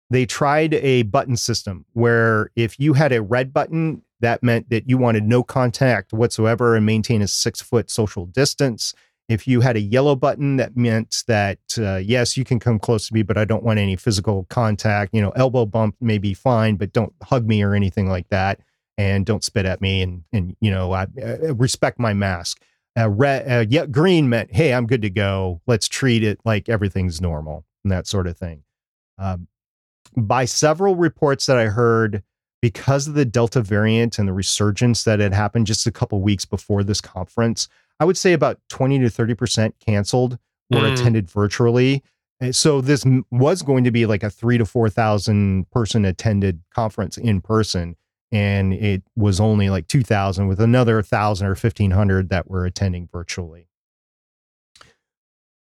They 0.09 0.25
tried 0.25 0.73
a 0.75 1.03
button 1.03 1.37
system 1.37 1.85
where 1.93 2.51
if 2.55 2.79
you 2.79 2.93
had 2.93 3.11
a 3.11 3.21
red 3.21 3.53
button, 3.53 4.01
that 4.21 4.43
meant 4.43 4.69
that 4.69 4.89
you 4.89 4.97
wanted 4.97 5.23
no 5.23 5.43
contact 5.43 6.13
whatsoever 6.13 6.75
and 6.75 6.85
maintain 6.85 7.21
a 7.21 7.27
six 7.27 7.61
foot 7.61 7.89
social 7.89 8.25
distance. 8.25 8.93
If 9.30 9.47
you 9.47 9.61
had 9.61 9.77
a 9.77 9.80
yellow 9.80 10.15
button, 10.15 10.57
that 10.57 10.75
meant 10.75 11.23
that 11.27 11.59
uh, 11.77 11.97
yes, 11.97 12.36
you 12.36 12.43
can 12.43 12.59
come 12.59 12.80
close 12.80 13.07
to 13.07 13.13
me, 13.13 13.21
but 13.21 13.38
I 13.38 13.45
don't 13.45 13.63
want 13.63 13.80
any 13.80 13.95
physical 13.95 14.45
contact. 14.49 15.13
You 15.13 15.21
know, 15.21 15.30
elbow 15.36 15.65
bump 15.65 15.95
may 16.01 16.17
be 16.17 16.34
fine, 16.34 16.75
but 16.75 16.91
don't 16.91 17.13
hug 17.23 17.47
me 17.47 17.63
or 17.63 17.75
anything 17.75 18.09
like 18.09 18.27
that, 18.30 18.59
and 18.97 19.25
don't 19.25 19.43
spit 19.43 19.65
at 19.65 19.82
me, 19.82 20.01
and 20.01 20.23
and 20.34 20.57
you 20.59 20.71
know, 20.71 20.91
I, 20.91 21.03
uh, 21.23 21.53
respect 21.55 21.99
my 21.99 22.13
mask. 22.13 22.61
Uh, 22.97 23.07
red, 23.07 23.49
uh, 23.49 23.65
yeah, 23.69 23.86
green 23.86 24.27
meant 24.27 24.53
hey, 24.53 24.73
I'm 24.73 24.88
good 24.88 25.03
to 25.03 25.09
go. 25.09 25.61
Let's 25.67 25.88
treat 25.88 26.23
it 26.23 26.39
like 26.43 26.67
everything's 26.67 27.21
normal 27.21 27.65
and 27.84 27.91
that 27.91 28.07
sort 28.07 28.27
of 28.27 28.36
thing. 28.36 28.63
Um, 29.17 29.47
by 30.17 30.45
several 30.45 30.95
reports 30.95 31.45
that 31.45 31.57
I 31.57 31.65
heard, 31.65 32.23
because 32.61 33.07
of 33.07 33.13
the 33.13 33.25
Delta 33.25 33.61
variant 33.61 34.19
and 34.19 34.27
the 34.27 34.34
resurgence 34.34 35.03
that 35.03 35.19
had 35.19 35.34
happened 35.34 35.67
just 35.67 35.88
a 35.88 35.91
couple 35.91 36.21
weeks 36.21 36.45
before 36.45 36.84
this 36.84 36.99
conference, 36.99 37.67
I 37.99 38.05
would 38.05 38.17
say 38.17 38.33
about 38.33 38.59
20 38.69 38.99
to 38.99 39.09
30% 39.09 39.73
canceled 39.79 40.37
or 40.71 40.81
Mm. 40.81 40.93
attended 40.93 41.29
virtually. 41.29 42.03
And 42.39 42.55
so 42.55 42.79
this 42.79 43.03
was 43.31 43.61
going 43.63 43.83
to 43.83 43.91
be 43.91 44.05
like 44.05 44.23
a 44.23 44.29
three 44.29 44.57
to 44.57 44.65
4,000 44.65 45.69
person 45.71 46.05
attended 46.05 46.61
conference 46.73 47.17
in 47.17 47.41
person. 47.41 47.95
And 48.31 48.73
it 48.73 49.03
was 49.15 49.39
only 49.39 49.69
like 49.69 49.87
2,000 49.87 50.47
with 50.47 50.59
another 50.61 50.97
1,000 50.99 51.47
or 51.47 51.55
1,500 51.55 52.29
that 52.29 52.49
were 52.49 52.65
attending 52.65 53.09
virtually. 53.11 53.67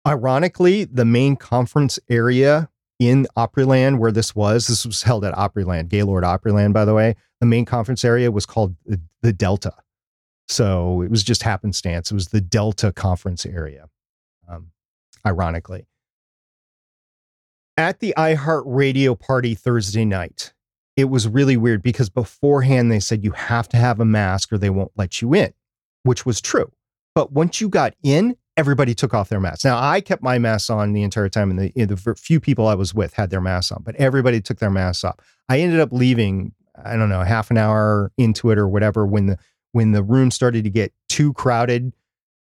Ironically, 0.06 0.84
the 0.84 1.04
main 1.04 1.36
conference 1.36 1.98
area 2.08 2.70
in 2.98 3.26
Opryland 3.36 3.98
where 3.98 4.12
this 4.12 4.34
was, 4.34 4.66
this 4.66 4.86
was 4.86 5.02
held 5.02 5.24
at 5.24 5.34
Opryland, 5.34 5.88
Gaylord 5.88 6.24
Opryland, 6.24 6.72
by 6.72 6.84
the 6.84 6.94
way. 6.94 7.16
The 7.40 7.46
main 7.46 7.64
conference 7.64 8.04
area 8.04 8.30
was 8.30 8.46
called 8.46 8.76
the, 8.84 9.00
the 9.22 9.32
Delta. 9.32 9.72
So 10.50 11.00
it 11.02 11.12
was 11.12 11.22
just 11.22 11.44
happenstance. 11.44 12.10
It 12.10 12.14
was 12.14 12.28
the 12.28 12.40
Delta 12.40 12.90
conference 12.90 13.46
area, 13.46 13.88
um, 14.48 14.72
ironically. 15.24 15.86
At 17.76 18.00
the 18.00 18.12
iHeartRadio 18.18 19.18
party 19.18 19.54
Thursday 19.54 20.04
night, 20.04 20.52
it 20.96 21.04
was 21.04 21.28
really 21.28 21.56
weird 21.56 21.84
because 21.84 22.10
beforehand 22.10 22.90
they 22.90 22.98
said 22.98 23.22
you 23.22 23.30
have 23.30 23.68
to 23.68 23.76
have 23.76 24.00
a 24.00 24.04
mask 24.04 24.52
or 24.52 24.58
they 24.58 24.70
won't 24.70 24.90
let 24.96 25.22
you 25.22 25.32
in, 25.34 25.52
which 26.02 26.26
was 26.26 26.40
true. 26.40 26.72
But 27.14 27.30
once 27.30 27.60
you 27.60 27.68
got 27.68 27.94
in, 28.02 28.36
everybody 28.56 28.92
took 28.92 29.14
off 29.14 29.28
their 29.28 29.38
masks. 29.38 29.64
Now 29.64 29.80
I 29.80 30.00
kept 30.00 30.20
my 30.20 30.40
mask 30.40 30.68
on 30.68 30.94
the 30.94 31.04
entire 31.04 31.28
time, 31.28 31.52
and 31.52 31.60
the, 31.60 31.84
the 31.84 32.14
few 32.16 32.40
people 32.40 32.66
I 32.66 32.74
was 32.74 32.92
with 32.92 33.14
had 33.14 33.30
their 33.30 33.40
masks 33.40 33.70
on, 33.70 33.84
but 33.84 33.94
everybody 33.96 34.40
took 34.40 34.58
their 34.58 34.68
masks 34.68 35.04
off. 35.04 35.14
I 35.48 35.60
ended 35.60 35.78
up 35.78 35.92
leaving. 35.92 36.54
I 36.82 36.96
don't 36.96 37.10
know, 37.10 37.22
half 37.22 37.50
an 37.50 37.58
hour 37.58 38.10
into 38.16 38.50
it 38.50 38.58
or 38.58 38.66
whatever 38.66 39.06
when 39.06 39.26
the 39.26 39.38
when 39.72 39.92
the 39.92 40.02
room 40.02 40.30
started 40.30 40.64
to 40.64 40.70
get 40.70 40.92
too 41.08 41.32
crowded 41.32 41.92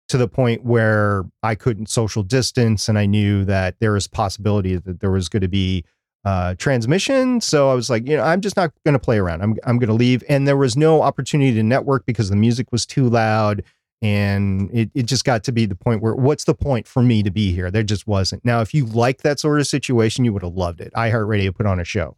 to 0.08 0.18
the 0.18 0.28
point 0.28 0.64
where 0.64 1.24
I 1.42 1.54
couldn't 1.54 1.88
social 1.88 2.22
distance, 2.22 2.88
and 2.88 2.98
I 2.98 3.06
knew 3.06 3.44
that 3.44 3.76
there 3.78 3.92
was 3.92 4.08
possibility 4.08 4.76
that 4.76 5.00
there 5.00 5.10
was 5.10 5.28
going 5.28 5.42
to 5.42 5.48
be 5.48 5.84
uh, 6.24 6.54
transmission. 6.56 7.40
So 7.40 7.70
I 7.70 7.74
was 7.74 7.88
like, 7.88 8.08
you 8.08 8.16
know, 8.16 8.22
I'm 8.22 8.40
just 8.40 8.56
not 8.56 8.72
going 8.84 8.94
to 8.94 8.98
play 8.98 9.18
around. 9.18 9.42
I'm 9.42 9.56
I'm 9.64 9.78
going 9.78 9.88
to 9.88 9.94
leave, 9.94 10.24
and 10.28 10.46
there 10.46 10.56
was 10.56 10.76
no 10.76 11.02
opportunity 11.02 11.54
to 11.54 11.62
network 11.62 12.06
because 12.06 12.28
the 12.28 12.36
music 12.36 12.72
was 12.72 12.84
too 12.86 13.08
loud 13.08 13.62
and 14.02 14.70
it, 14.72 14.90
it 14.94 15.02
just 15.04 15.24
got 15.24 15.44
to 15.44 15.52
be 15.52 15.66
the 15.66 15.74
point 15.74 16.02
where 16.02 16.14
what's 16.14 16.44
the 16.44 16.54
point 16.54 16.86
for 16.86 17.02
me 17.02 17.22
to 17.22 17.30
be 17.30 17.52
here? 17.52 17.70
There 17.70 17.82
just 17.82 18.06
wasn't. 18.06 18.44
Now 18.44 18.60
if 18.60 18.72
you 18.72 18.86
like 18.86 19.22
that 19.22 19.38
sort 19.38 19.60
of 19.60 19.66
situation 19.66 20.24
you 20.24 20.32
would 20.32 20.42
have 20.42 20.54
loved 20.54 20.80
it. 20.80 20.92
iheartradio 20.94 21.54
put 21.54 21.66
on 21.66 21.78
a 21.78 21.84
show 21.84 22.16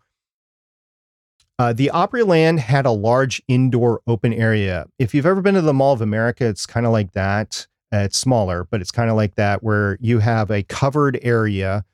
uh, 1.62 1.72
the 1.72 1.90
opryland 1.94 2.58
had 2.58 2.86
a 2.86 2.90
large 2.90 3.42
indoor 3.46 4.00
open 4.06 4.32
area 4.32 4.86
if 4.98 5.14
you've 5.14 5.26
ever 5.26 5.40
been 5.40 5.54
to 5.54 5.60
the 5.60 5.74
mall 5.74 5.92
of 5.92 6.00
america 6.00 6.46
it's 6.46 6.66
kind 6.66 6.86
of 6.86 6.92
like 6.92 7.12
that 7.12 7.66
uh, 7.94 7.98
it's 7.98 8.18
smaller 8.18 8.66
but 8.70 8.80
it's 8.80 8.90
kind 8.90 9.10
of 9.10 9.16
like 9.16 9.36
that 9.36 9.62
where 9.62 9.96
you 10.00 10.18
have 10.18 10.50
a 10.50 10.62
covered 10.64 11.18
area 11.22 11.84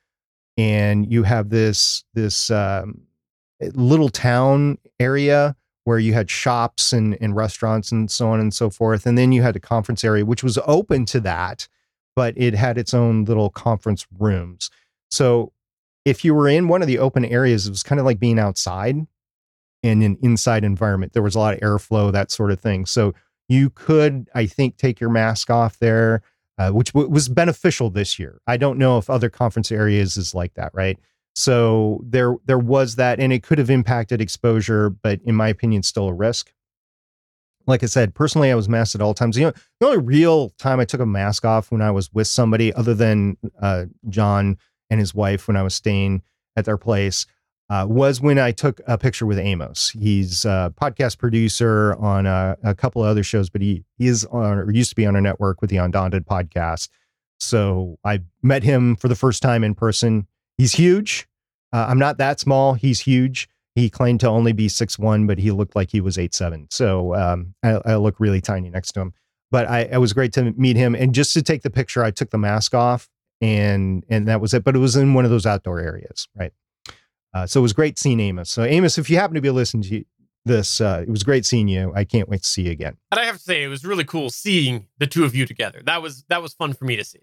and 0.56 1.10
you 1.10 1.22
have 1.22 1.50
this 1.50 2.04
this 2.14 2.50
um, 2.50 3.00
little 3.74 4.08
town 4.08 4.78
area 5.00 5.56
where 5.84 5.98
you 5.98 6.12
had 6.12 6.28
shops 6.28 6.92
and, 6.92 7.16
and 7.20 7.34
restaurants 7.34 7.90
and 7.90 8.10
so 8.10 8.28
on 8.28 8.40
and 8.40 8.52
so 8.52 8.68
forth. 8.68 9.06
And 9.06 9.16
then 9.16 9.32
you 9.32 9.40
had 9.40 9.56
a 9.56 9.60
conference 9.60 10.04
area, 10.04 10.26
which 10.26 10.44
was 10.44 10.58
open 10.66 11.06
to 11.06 11.20
that, 11.20 11.66
but 12.14 12.34
it 12.36 12.54
had 12.54 12.76
its 12.76 12.92
own 12.92 13.24
little 13.24 13.48
conference 13.48 14.06
rooms. 14.18 14.70
So 15.10 15.52
if 16.04 16.26
you 16.26 16.34
were 16.34 16.46
in 16.46 16.68
one 16.68 16.82
of 16.82 16.88
the 16.88 16.98
open 16.98 17.24
areas, 17.24 17.66
it 17.66 17.70
was 17.70 17.82
kind 17.82 17.98
of 17.98 18.04
like 18.04 18.18
being 18.18 18.38
outside 18.38 19.06
in 19.82 20.02
an 20.02 20.18
inside 20.22 20.64
environment. 20.64 21.12
There 21.12 21.22
was 21.22 21.34
a 21.34 21.38
lot 21.38 21.54
of 21.54 21.60
airflow, 21.60 22.12
that 22.12 22.30
sort 22.30 22.50
of 22.50 22.60
thing. 22.60 22.86
So 22.86 23.14
you 23.48 23.70
could, 23.70 24.28
I 24.34 24.46
think, 24.46 24.76
take 24.76 25.00
your 25.00 25.10
mask 25.10 25.50
off 25.50 25.78
there, 25.78 26.22
uh, 26.58 26.70
which 26.70 26.92
w- 26.92 27.08
was 27.08 27.28
beneficial 27.28 27.90
this 27.90 28.18
year. 28.18 28.40
I 28.46 28.56
don't 28.56 28.78
know 28.78 28.98
if 28.98 29.08
other 29.08 29.30
conference 29.30 29.70
areas 29.72 30.16
is 30.16 30.34
like 30.34 30.54
that, 30.54 30.72
right? 30.74 30.98
So 31.34 32.00
there 32.04 32.34
there 32.46 32.58
was 32.58 32.96
that, 32.96 33.20
and 33.20 33.32
it 33.32 33.44
could 33.44 33.58
have 33.58 33.70
impacted 33.70 34.20
exposure, 34.20 34.90
but 34.90 35.20
in 35.24 35.36
my 35.36 35.48
opinion, 35.48 35.84
still 35.84 36.08
a 36.08 36.12
risk. 36.12 36.52
Like 37.66 37.82
I 37.82 37.86
said, 37.86 38.14
personally, 38.14 38.50
I 38.50 38.54
was 38.54 38.68
masked 38.68 38.94
at 38.94 39.02
all 39.02 39.14
times. 39.14 39.36
You 39.36 39.46
know, 39.46 39.52
the 39.78 39.86
only 39.86 39.98
real 39.98 40.50
time 40.58 40.80
I 40.80 40.84
took 40.84 41.00
a 41.00 41.06
mask 41.06 41.44
off 41.44 41.70
when 41.70 41.82
I 41.82 41.90
was 41.90 42.12
with 42.12 42.26
somebody, 42.26 42.72
other 42.72 42.94
than 42.94 43.36
uh, 43.60 43.84
John 44.08 44.58
and 44.90 44.98
his 44.98 45.14
wife 45.14 45.46
when 45.46 45.56
I 45.56 45.62
was 45.62 45.74
staying 45.74 46.22
at 46.56 46.64
their 46.64 46.78
place, 46.78 47.26
uh, 47.70 47.86
was 47.88 48.20
when 48.20 48.38
I 48.38 48.52
took 48.52 48.80
a 48.86 48.96
picture 48.96 49.26
with 49.26 49.38
Amos. 49.38 49.90
He's 49.90 50.44
a 50.44 50.72
podcast 50.80 51.18
producer 51.18 51.94
on 51.96 52.26
a, 52.26 52.56
a 52.62 52.74
couple 52.74 53.02
of 53.02 53.08
other 53.08 53.22
shows, 53.22 53.50
but 53.50 53.60
he, 53.60 53.84
is 53.98 54.24
on, 54.26 54.58
or 54.58 54.70
used 54.70 54.90
to 54.90 54.96
be 54.96 55.06
on 55.06 55.16
a 55.16 55.20
network 55.20 55.60
with 55.60 55.70
the 55.70 55.76
Undaunted 55.76 56.26
podcast. 56.26 56.88
So 57.40 57.98
I 58.04 58.20
met 58.42 58.62
him 58.62 58.96
for 58.96 59.08
the 59.08 59.14
first 59.14 59.42
time 59.42 59.64
in 59.64 59.74
person. 59.74 60.26
He's 60.56 60.72
huge. 60.72 61.28
Uh, 61.72 61.86
I'm 61.88 61.98
not 61.98 62.18
that 62.18 62.40
small. 62.40 62.74
He's 62.74 63.00
huge. 63.00 63.48
He 63.74 63.90
claimed 63.90 64.20
to 64.20 64.28
only 64.28 64.52
be 64.52 64.68
six 64.68 64.98
one, 64.98 65.26
but 65.26 65.38
he 65.38 65.50
looked 65.50 65.76
like 65.76 65.90
he 65.90 66.00
was 66.00 66.18
eight 66.18 66.34
seven. 66.34 66.66
So 66.70 67.14
um, 67.14 67.54
I, 67.62 67.80
I 67.84 67.96
look 67.96 68.18
really 68.18 68.40
tiny 68.40 68.70
next 68.70 68.92
to 68.92 69.00
him. 69.00 69.12
But 69.50 69.68
I, 69.68 69.80
it 69.80 69.98
was 69.98 70.12
great 70.12 70.32
to 70.34 70.52
meet 70.52 70.76
him. 70.76 70.94
And 70.94 71.14
just 71.14 71.32
to 71.34 71.42
take 71.42 71.62
the 71.62 71.70
picture, 71.70 72.02
I 72.02 72.10
took 72.10 72.30
the 72.30 72.38
mask 72.38 72.74
off, 72.74 73.08
and 73.40 74.04
and 74.08 74.26
that 74.26 74.40
was 74.40 74.52
it. 74.52 74.64
But 74.64 74.74
it 74.74 74.78
was 74.78 74.96
in 74.96 75.14
one 75.14 75.24
of 75.24 75.30
those 75.30 75.46
outdoor 75.46 75.78
areas, 75.80 76.28
right? 76.34 76.52
Uh, 77.34 77.46
so 77.46 77.60
it 77.60 77.62
was 77.62 77.72
great 77.72 77.98
seeing 77.98 78.20
Amos. 78.20 78.50
So 78.50 78.64
Amos, 78.64 78.98
if 78.98 79.10
you 79.10 79.16
happen 79.16 79.34
to 79.34 79.40
be 79.40 79.50
listening 79.50 79.82
to 79.84 80.04
this, 80.44 80.80
uh, 80.80 81.04
it 81.06 81.10
was 81.10 81.22
great 81.22 81.44
seeing 81.44 81.68
you. 81.68 81.92
I 81.94 82.04
can't 82.04 82.28
wait 82.28 82.42
to 82.42 82.48
see 82.48 82.62
you 82.62 82.70
again. 82.70 82.96
And 83.10 83.20
I 83.20 83.24
have 83.24 83.36
to 83.36 83.42
say, 83.42 83.62
it 83.62 83.68
was 83.68 83.84
really 83.84 84.04
cool 84.04 84.30
seeing 84.30 84.86
the 84.98 85.06
two 85.06 85.24
of 85.24 85.34
you 85.34 85.46
together. 85.46 85.82
That 85.84 86.02
was 86.02 86.24
that 86.28 86.42
was 86.42 86.54
fun 86.54 86.72
for 86.72 86.84
me 86.84 86.96
to 86.96 87.04
see. 87.04 87.20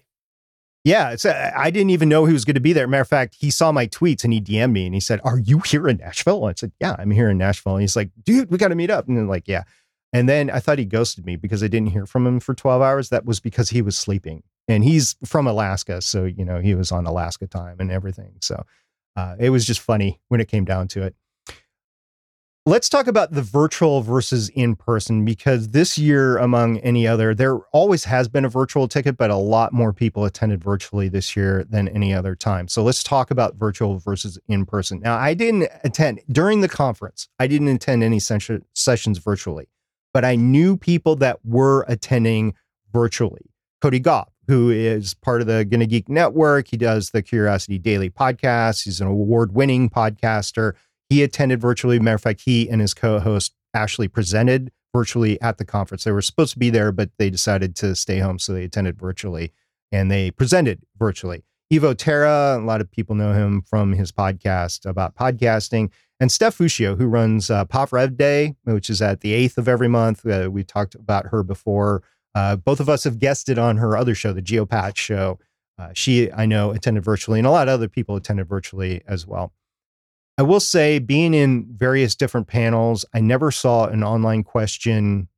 Yeah, 0.83 1.09
it's, 1.09 1.25
uh, 1.25 1.51
I 1.57 1.71
didn't 1.71 1.89
even 1.89 2.09
know 2.09 2.25
he 2.25 2.33
was 2.33 2.45
going 2.45 2.53
to 2.53 2.61
be 2.61 2.71
there. 2.71 2.87
Matter 2.87 3.01
of 3.01 3.07
fact, 3.07 3.37
he 3.39 3.49
saw 3.49 3.71
my 3.71 3.87
tweets 3.87 4.23
and 4.23 4.31
he 4.31 4.39
DM'd 4.39 4.71
me 4.71 4.85
and 4.85 4.93
he 4.93 5.01
said, 5.01 5.19
"Are 5.23 5.39
you 5.39 5.59
here 5.59 5.87
in 5.87 5.97
Nashville?" 5.97 6.45
And 6.45 6.51
I 6.51 6.53
said, 6.55 6.71
"Yeah, 6.79 6.95
I'm 6.99 7.09
here 7.09 7.29
in 7.29 7.39
Nashville." 7.39 7.73
And 7.73 7.81
he's 7.81 7.95
like, 7.95 8.11
"Dude, 8.23 8.51
we 8.51 8.59
got 8.59 8.67
to 8.67 8.75
meet 8.75 8.91
up." 8.91 9.07
And 9.07 9.17
then 9.17 9.27
like, 9.27 9.47
"Yeah." 9.47 9.63
And 10.13 10.29
then 10.29 10.49
I 10.49 10.59
thought 10.59 10.77
he 10.77 10.85
ghosted 10.85 11.25
me 11.25 11.35
because 11.35 11.63
I 11.63 11.67
didn't 11.67 11.89
hear 11.89 12.05
from 12.05 12.25
him 12.25 12.39
for 12.39 12.53
12 12.53 12.81
hours. 12.81 13.09
That 13.09 13.25
was 13.25 13.41
because 13.41 13.71
he 13.71 13.81
was 13.81 13.97
sleeping. 13.97 14.43
And 14.67 14.83
he's 14.83 15.17
from 15.25 15.45
Alaska, 15.45 16.01
so 16.01 16.23
you 16.25 16.45
know 16.45 16.59
he 16.59 16.75
was 16.75 16.91
on 16.91 17.05
Alaska 17.07 17.47
time 17.47 17.77
and 17.79 17.91
everything. 17.91 18.35
So 18.41 18.63
Uh, 19.15 19.35
it 19.39 19.49
was 19.49 19.65
just 19.65 19.79
funny 19.79 20.19
when 20.27 20.41
it 20.41 20.47
came 20.47 20.65
down 20.65 20.87
to 20.89 21.03
it. 21.03 21.15
Let's 22.67 22.89
talk 22.89 23.05
about 23.05 23.31
the 23.31 23.43
virtual 23.43 24.01
versus 24.01 24.49
in 24.49 24.75
person 24.75 25.23
because 25.23 25.69
this 25.69 25.99
year, 25.99 26.37
among 26.37 26.79
any 26.79 27.05
other, 27.05 27.35
there 27.35 27.59
always 27.71 28.05
has 28.05 28.27
been 28.27 28.43
a 28.43 28.49
virtual 28.49 28.87
ticket, 28.87 29.17
but 29.17 29.29
a 29.29 29.35
lot 29.35 29.71
more 29.71 29.93
people 29.93 30.25
attended 30.25 30.63
virtually 30.63 31.07
this 31.07 31.35
year 31.35 31.63
than 31.69 31.87
any 31.87 32.11
other 32.11 32.35
time. 32.35 32.67
So 32.67 32.81
let's 32.81 33.03
talk 33.03 33.29
about 33.29 33.53
virtual 33.55 33.99
versus 33.99 34.39
in 34.47 34.65
person. 34.65 34.99
Now, 34.99 35.15
I 35.15 35.35
didn't 35.35 35.69
attend 35.83 36.21
during 36.31 36.61
the 36.61 36.67
conference, 36.67 37.27
I 37.39 37.45
didn't 37.45 37.67
attend 37.67 38.01
any 38.01 38.19
sessions 38.19 39.17
virtually, 39.19 39.67
but 40.11 40.25
I 40.25 40.35
knew 40.35 40.75
people 40.75 41.15
that 41.17 41.37
were 41.45 41.85
attending 41.87 42.55
virtually. 42.91 43.51
Cody 43.79 43.99
Gough, 43.99 44.29
who 44.47 44.69
is 44.69 45.13
part 45.13 45.41
of 45.41 45.47
the 45.47 45.65
Gonna 45.65 45.85
Geek 45.85 46.09
Network, 46.09 46.67
he 46.69 46.77
does 46.77 47.11
the 47.11 47.21
Curiosity 47.21 47.77
Daily 47.77 48.09
podcast, 48.09 48.83
he's 48.83 49.01
an 49.01 49.07
award 49.07 49.53
winning 49.53 49.89
podcaster 49.89 50.73
he 51.09 51.23
attended 51.23 51.61
virtually. 51.61 51.99
Matter 51.99 52.15
of 52.15 52.21
fact, 52.21 52.41
he 52.41 52.69
and 52.69 52.81
his 52.81 52.93
co-host 52.93 53.53
Ashley 53.73 54.07
presented 54.07 54.71
virtually 54.93 55.39
at 55.41 55.57
the 55.57 55.65
conference. 55.65 56.03
They 56.03 56.11
were 56.11 56.21
supposed 56.21 56.53
to 56.53 56.59
be 56.59 56.69
there, 56.69 56.91
but 56.91 57.09
they 57.17 57.29
decided 57.29 57.75
to 57.77 57.95
stay 57.95 58.19
home, 58.19 58.39
so 58.39 58.53
they 58.53 58.63
attended 58.63 58.97
virtually 58.97 59.51
and 59.91 60.09
they 60.09 60.31
presented 60.31 60.81
virtually. 60.97 61.43
Evo 61.71 61.95
Terra, 61.97 62.57
a 62.59 62.63
lot 62.63 62.81
of 62.81 62.89
people 62.89 63.15
know 63.15 63.33
him 63.33 63.61
from 63.61 63.93
his 63.93 64.11
podcast 64.11 64.85
about 64.85 65.15
podcasting, 65.15 65.91
and 66.19 66.31
Steph 66.31 66.57
Fuscio, 66.57 66.97
who 66.97 67.07
runs 67.07 67.49
uh, 67.49 67.65
Pop 67.65 67.91
Rev 67.91 68.15
Day, 68.15 68.55
which 68.63 68.89
is 68.89 69.01
at 69.01 69.21
the 69.21 69.33
eighth 69.33 69.57
of 69.57 69.67
every 69.67 69.87
month. 69.87 70.25
Uh, 70.25 70.49
we 70.51 70.63
talked 70.63 70.95
about 70.95 71.27
her 71.27 71.43
before. 71.43 72.03
Uh, 72.35 72.57
both 72.57 72.79
of 72.79 72.89
us 72.89 73.05
have 73.05 73.17
guested 73.17 73.57
on 73.57 73.77
her 73.77 73.95
other 73.95 74.13
show, 74.13 74.33
the 74.33 74.41
Geopatch 74.41 74.97
Show. 74.97 75.39
Uh, 75.79 75.89
she, 75.93 76.31
I 76.31 76.45
know, 76.45 76.71
attended 76.71 77.03
virtually, 77.03 77.39
and 77.39 77.47
a 77.47 77.51
lot 77.51 77.67
of 77.67 77.73
other 77.73 77.87
people 77.87 78.15
attended 78.15 78.47
virtually 78.47 79.01
as 79.07 79.25
well. 79.25 79.53
I 80.37 80.43
will 80.43 80.59
say, 80.59 80.99
being 80.99 81.33
in 81.33 81.65
various 81.75 82.13
different 82.13 82.47
panels, 82.47 83.05
I 83.13 83.21
never 83.21 83.51
saw 83.51 83.87
an 83.87 84.03
online 84.03 84.43
question 84.43 85.29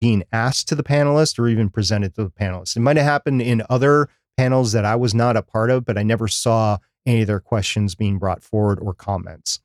being 0.00 0.24
asked 0.32 0.68
to 0.68 0.74
the 0.74 0.82
panelist 0.82 1.38
or 1.38 1.48
even 1.48 1.70
presented 1.70 2.14
to 2.14 2.24
the 2.24 2.30
panelists. 2.30 2.76
It 2.76 2.80
might 2.80 2.96
have 2.96 3.06
happened 3.06 3.42
in 3.42 3.62
other 3.70 4.08
panels 4.36 4.72
that 4.72 4.84
I 4.84 4.96
was 4.96 5.14
not 5.14 5.36
a 5.36 5.42
part 5.42 5.70
of, 5.70 5.84
but 5.84 5.98
I 5.98 6.02
never 6.02 6.28
saw 6.28 6.78
any 7.06 7.22
of 7.22 7.26
their 7.26 7.40
questions 7.40 7.94
being 7.94 8.18
brought 8.18 8.42
forward 8.42 8.78
or 8.80 8.94
comments. 8.94 9.60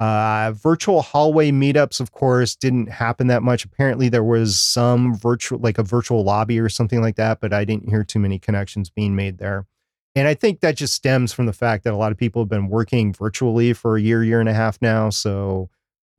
Uh, 0.00 0.52
virtual 0.52 1.02
hallway 1.02 1.50
meetups, 1.50 2.00
of 2.00 2.10
course, 2.10 2.56
didn't 2.56 2.88
happen 2.88 3.26
that 3.26 3.42
much. 3.42 3.66
Apparently, 3.66 4.08
there 4.08 4.24
was 4.24 4.58
some 4.58 5.14
virtual, 5.14 5.58
like 5.58 5.76
a 5.76 5.82
virtual 5.82 6.24
lobby 6.24 6.58
or 6.58 6.70
something 6.70 7.02
like 7.02 7.16
that, 7.16 7.38
but 7.38 7.52
I 7.52 7.66
didn't 7.66 7.90
hear 7.90 8.02
too 8.02 8.18
many 8.18 8.38
connections 8.38 8.88
being 8.88 9.14
made 9.14 9.36
there. 9.36 9.66
And 10.14 10.26
I 10.26 10.32
think 10.32 10.60
that 10.60 10.76
just 10.76 10.94
stems 10.94 11.34
from 11.34 11.44
the 11.44 11.52
fact 11.52 11.84
that 11.84 11.92
a 11.92 11.96
lot 11.96 12.12
of 12.12 12.18
people 12.18 12.42
have 12.42 12.48
been 12.48 12.68
working 12.68 13.12
virtually 13.12 13.74
for 13.74 13.96
a 13.96 14.00
year, 14.00 14.24
year 14.24 14.40
and 14.40 14.48
a 14.48 14.54
half 14.54 14.80
now. 14.80 15.10
So 15.10 15.68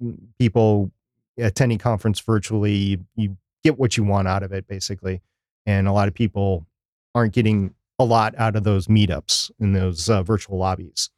mm, 0.02 0.16
people 0.40 0.92
attending 1.40 1.80
conference 1.80 2.20
virtually, 2.20 3.00
you, 3.16 3.36
get 3.64 3.78
what 3.78 3.96
you 3.98 4.04
want 4.04 4.28
out 4.28 4.44
of 4.44 4.52
it, 4.52 4.68
basically. 4.68 5.22
And 5.66 5.88
a 5.88 5.92
lot 5.92 6.08
of 6.08 6.14
people 6.14 6.66
aren't 7.14 7.34
getting 7.34 7.74
a 8.00 8.04
lot 8.04 8.34
out 8.38 8.56
of 8.56 8.64
those 8.64 8.88
meetups 8.88 9.52
in 9.60 9.74
those 9.74 10.10
uh, 10.10 10.24
virtual 10.24 10.58
lobbies. 10.58 11.10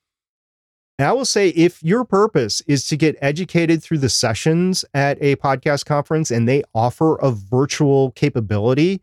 And 1.00 1.08
I 1.08 1.12
will 1.12 1.26
say, 1.26 1.50
if 1.50 1.82
your 1.82 2.06
purpose 2.06 2.62
is 2.68 2.88
to 2.88 2.98
get 2.98 3.18
educated 3.22 3.82
through 3.82 3.98
the 3.98 4.10
sessions 4.10 4.86
at 4.94 5.18
a 5.22 5.36
podcast 5.38 5.86
conference 5.86 6.30
and 6.30 6.48
they 6.48 6.64
offer 6.74 7.16
a 7.16 7.32
virtual 7.32 8.12
capability, 8.12 9.02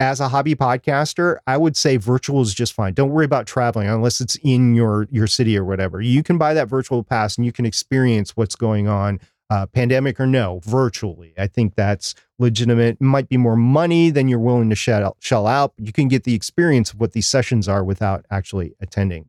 as 0.00 0.20
a 0.20 0.28
hobby 0.28 0.54
podcaster, 0.54 1.38
I 1.46 1.56
would 1.56 1.76
say 1.76 1.96
virtual 1.96 2.42
is 2.42 2.52
just 2.52 2.72
fine. 2.72 2.94
Don't 2.94 3.10
worry 3.10 3.24
about 3.24 3.46
traveling 3.46 3.88
unless 3.88 4.20
it's 4.20 4.36
in 4.42 4.74
your 4.74 5.06
your 5.10 5.26
city 5.26 5.56
or 5.56 5.64
whatever. 5.64 6.00
You 6.00 6.22
can 6.22 6.36
buy 6.36 6.52
that 6.54 6.68
virtual 6.68 7.02
pass 7.02 7.36
and 7.36 7.46
you 7.46 7.52
can 7.52 7.64
experience 7.64 8.36
what's 8.36 8.56
going 8.56 8.88
on, 8.88 9.20
uh, 9.50 9.66
pandemic 9.66 10.18
or 10.18 10.26
no, 10.26 10.60
virtually. 10.64 11.32
I 11.38 11.46
think 11.46 11.76
that's 11.76 12.14
legitimate. 12.38 12.96
It 12.96 13.00
might 13.00 13.28
be 13.28 13.36
more 13.36 13.56
money 13.56 14.10
than 14.10 14.26
you're 14.26 14.40
willing 14.40 14.68
to 14.70 14.76
shell, 14.76 15.16
shell 15.20 15.46
out, 15.46 15.72
you 15.78 15.92
can 15.92 16.08
get 16.08 16.24
the 16.24 16.34
experience 16.34 16.92
of 16.92 17.00
what 17.00 17.12
these 17.12 17.28
sessions 17.28 17.68
are 17.68 17.84
without 17.84 18.26
actually 18.30 18.74
attending. 18.80 19.28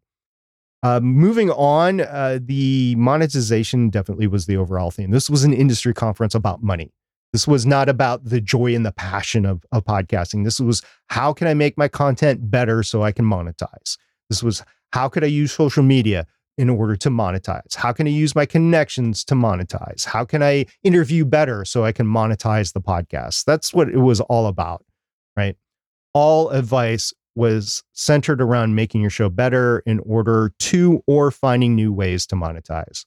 Uh, 0.86 1.00
moving 1.00 1.50
on, 1.50 2.00
uh, 2.00 2.38
the 2.40 2.94
monetization 2.96 3.90
definitely 3.90 4.28
was 4.28 4.46
the 4.46 4.56
overall 4.56 4.92
theme. 4.92 5.10
This 5.10 5.32
was 5.32 5.44
an 5.44 5.52
industry 5.52 5.96
conference 5.96 6.36
about 6.36 6.62
money. 6.62 6.94
This 7.34 7.48
was 7.48 7.66
not 7.66 7.90
about 7.90 8.24
the 8.24 8.40
joy 8.40 8.76
and 8.76 8.86
the 8.86 8.92
passion 8.92 9.48
of, 9.48 9.66
of 9.72 9.84
podcasting. 9.84 10.44
This 10.44 10.60
was 10.60 10.84
how 11.08 11.34
can 11.34 11.48
I 11.48 11.56
make 11.56 11.76
my 11.76 11.88
content 11.88 12.52
better 12.52 12.84
so 12.84 13.02
I 13.02 13.12
can 13.12 13.26
monetize? 13.26 13.98
This 14.30 14.44
was 14.44 14.64
how 14.94 15.10
could 15.10 15.24
I 15.24 15.28
use 15.28 15.52
social 15.52 15.82
media 15.82 16.28
in 16.56 16.70
order 16.70 16.96
to 16.98 17.10
monetize? 17.10 17.74
How 17.74 17.92
can 17.92 18.06
I 18.06 18.12
use 18.12 18.36
my 18.36 18.46
connections 18.46 19.26
to 19.26 19.34
monetize? 19.34 20.06
How 20.06 20.24
can 20.24 20.44
I 20.44 20.68
interview 20.84 21.26
better 21.26 21.66
so 21.66 21.84
I 21.84 21.94
can 21.94 22.06
monetize 22.06 22.74
the 22.74 22.82
podcast? 22.82 23.46
That's 23.46 23.74
what 23.74 23.90
it 23.90 23.98
was 23.98 24.22
all 24.22 24.46
about, 24.46 24.86
right? 25.36 25.56
All 26.14 26.52
advice 26.52 27.12
was 27.36 27.84
centered 27.94 28.42
around 28.42 28.76
making 28.76 29.02
your 29.02 29.10
show 29.10 29.30
better 29.30 29.84
in 29.86 30.00
order 30.00 30.52
to 30.60 31.04
or 31.08 31.32
finding 31.32 31.76
new 31.76 31.92
ways 31.92 32.26
to 32.28 32.36
monetize. 32.36 33.06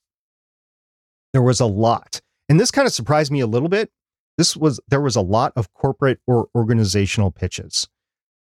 There 1.33 1.43
was 1.43 1.61
a 1.61 1.67
lot. 1.67 2.21
And 2.49 2.59
this 2.59 2.71
kind 2.71 2.87
of 2.87 2.93
surprised 2.93 3.31
me 3.31 3.41
a 3.41 3.47
little 3.47 3.69
bit 3.69 3.91
this 4.39 4.57
was 4.57 4.81
there 4.89 5.01
was 5.01 5.17
a 5.17 5.21
lot 5.21 5.53
of 5.57 5.75
corporate 5.75 6.21
or 6.27 6.49
organizational 6.55 7.31
pitches. 7.31 7.87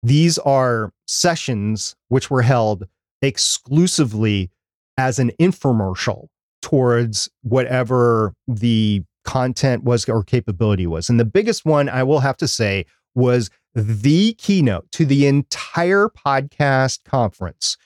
These 0.03 0.37
are 0.39 0.93
sessions 1.07 1.95
which 2.09 2.29
were 2.29 2.43
held 2.43 2.85
exclusively 3.21 4.51
as 4.97 5.17
an 5.17 5.31
infomercial 5.39 6.27
towards 6.61 7.29
whatever 7.41 8.33
the 8.47 9.03
content 9.23 9.83
was 9.83 10.07
or 10.07 10.23
capability 10.23 10.85
was. 10.85 11.09
And 11.09 11.19
the 11.19 11.25
biggest 11.25 11.65
one 11.65 11.87
I 11.89 12.03
will 12.03 12.19
have 12.19 12.37
to 12.37 12.47
say 12.47 12.85
was 13.15 13.49
the 13.75 14.33
keynote 14.33 14.91
to 14.93 15.05
the 15.05 15.27
entire 15.27 16.09
podcast 16.09 17.03
conference. 17.03 17.77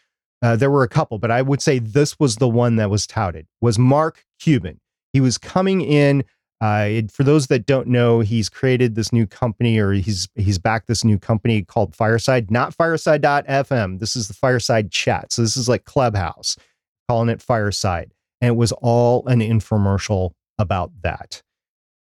Uh, 0.41 0.55
there 0.55 0.71
were 0.71 0.83
a 0.83 0.89
couple, 0.89 1.19
but 1.19 1.31
I 1.31 1.41
would 1.41 1.61
say 1.61 1.79
this 1.79 2.19
was 2.19 2.37
the 2.37 2.49
one 2.49 2.75
that 2.75 2.89
was 2.89 3.07
touted. 3.07 3.47
Was 3.61 3.79
Mark 3.79 4.25
Cuban? 4.39 4.79
He 5.13 5.21
was 5.21 5.37
coming 5.37 5.81
in 5.81 6.23
uh, 6.63 7.01
for 7.11 7.25
those 7.25 7.47
that 7.47 7.65
don't 7.65 7.89
know, 7.89 8.21
he's 8.21 8.47
created 8.47 8.95
this 8.95 9.11
new 9.11 9.27
company, 9.27 9.77
or 9.79 9.91
he's 9.91 10.29
he's 10.35 10.57
backed 10.57 10.87
this 10.87 11.03
new 11.03 11.19
company 11.19 11.61
called 11.61 11.93
Fireside, 11.93 12.49
not 12.49 12.73
Fireside.fm. 12.73 13.99
This 13.99 14.15
is 14.15 14.29
the 14.29 14.33
Fireside 14.33 14.89
Chat. 14.89 15.33
So 15.33 15.41
this 15.41 15.57
is 15.57 15.67
like 15.67 15.83
Clubhouse, 15.83 16.55
calling 17.09 17.27
it 17.27 17.41
Fireside, 17.41 18.13
and 18.39 18.47
it 18.47 18.55
was 18.55 18.71
all 18.71 19.27
an 19.27 19.41
infomercial 19.41 20.31
about 20.57 20.93
that. 21.01 21.43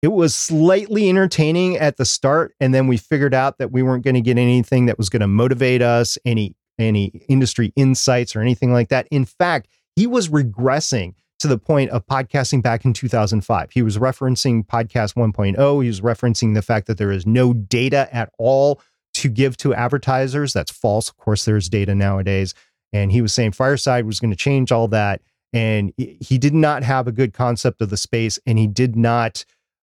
It 0.02 0.12
was 0.12 0.34
slightly 0.34 1.08
entertaining 1.08 1.76
at 1.76 1.96
the 1.96 2.04
start, 2.04 2.54
and 2.60 2.74
then 2.74 2.86
we 2.86 2.96
figured 2.96 3.34
out 3.34 3.58
that 3.58 3.72
we 3.72 3.82
weren't 3.82 4.04
going 4.04 4.14
to 4.14 4.20
get 4.20 4.38
anything 4.38 4.86
that 4.86 4.98
was 4.98 5.08
going 5.08 5.20
to 5.20 5.26
motivate 5.26 5.82
us, 5.82 6.18
any 6.24 6.54
any 6.78 7.06
industry 7.28 7.72
insights 7.76 8.36
or 8.36 8.40
anything 8.40 8.72
like 8.72 8.88
that. 8.88 9.08
In 9.10 9.24
fact, 9.24 9.68
he 9.94 10.06
was 10.06 10.28
regressing 10.28 11.14
to 11.38 11.48
the 11.48 11.58
point 11.58 11.90
of 11.90 12.06
podcasting 12.06 12.62
back 12.62 12.84
in 12.84 12.92
2005. 12.92 13.70
He 13.70 13.82
was 13.82 13.98
referencing 13.98 14.66
podcast 14.66 15.14
1.0. 15.14 15.82
He 15.82 15.88
was 15.88 16.00
referencing 16.00 16.54
the 16.54 16.62
fact 16.62 16.86
that 16.86 16.98
there 16.98 17.10
is 17.10 17.26
no 17.26 17.52
data 17.52 18.08
at 18.14 18.30
all 18.38 18.80
to 19.14 19.28
give 19.28 19.56
to 19.58 19.74
advertisers. 19.74 20.52
That's 20.52 20.70
false. 20.70 21.08
Of 21.08 21.16
course, 21.16 21.44
there's 21.44 21.68
data 21.68 21.94
nowadays. 21.94 22.54
And 22.92 23.12
he 23.12 23.20
was 23.20 23.32
saying 23.32 23.52
Fireside 23.52 24.06
was 24.06 24.20
going 24.20 24.30
to 24.30 24.36
change 24.36 24.72
all 24.72 24.88
that. 24.88 25.20
And 25.52 25.92
he 25.96 26.38
did 26.38 26.54
not 26.54 26.82
have 26.82 27.06
a 27.06 27.12
good 27.12 27.32
concept 27.32 27.80
of 27.80 27.90
the 27.90 27.96
space. 27.96 28.38
And 28.46 28.58
he 28.58 28.66
did 28.66 28.96
not 28.96 29.44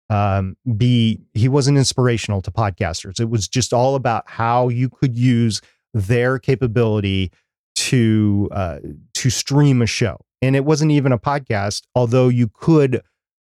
um, 0.10 0.58
be, 0.78 1.20
he 1.34 1.48
wasn't 1.48 1.78
inspirational 1.78 2.42
to 2.42 2.52
podcasters. 2.52 3.20
It 3.20 3.30
was 3.30 3.48
just 3.48 3.74
all 3.74 3.96
about 3.96 4.24
how 4.28 4.70
you 4.70 4.90
could 4.90 5.16
use 5.16 5.62
their 5.94 6.40
capability 6.40 7.32
to 7.76 8.50
uh, 8.52 8.80
to 9.16 9.30
stream 9.30 9.82
a 9.82 9.86
show 9.86 10.20
and 10.42 10.56
it 10.56 10.66
wasn't 10.66 10.92
even 10.92 11.12
a 11.12 11.20
podcast, 11.20 11.84
although 11.96 12.30
you 12.30 12.48
could 12.48 13.02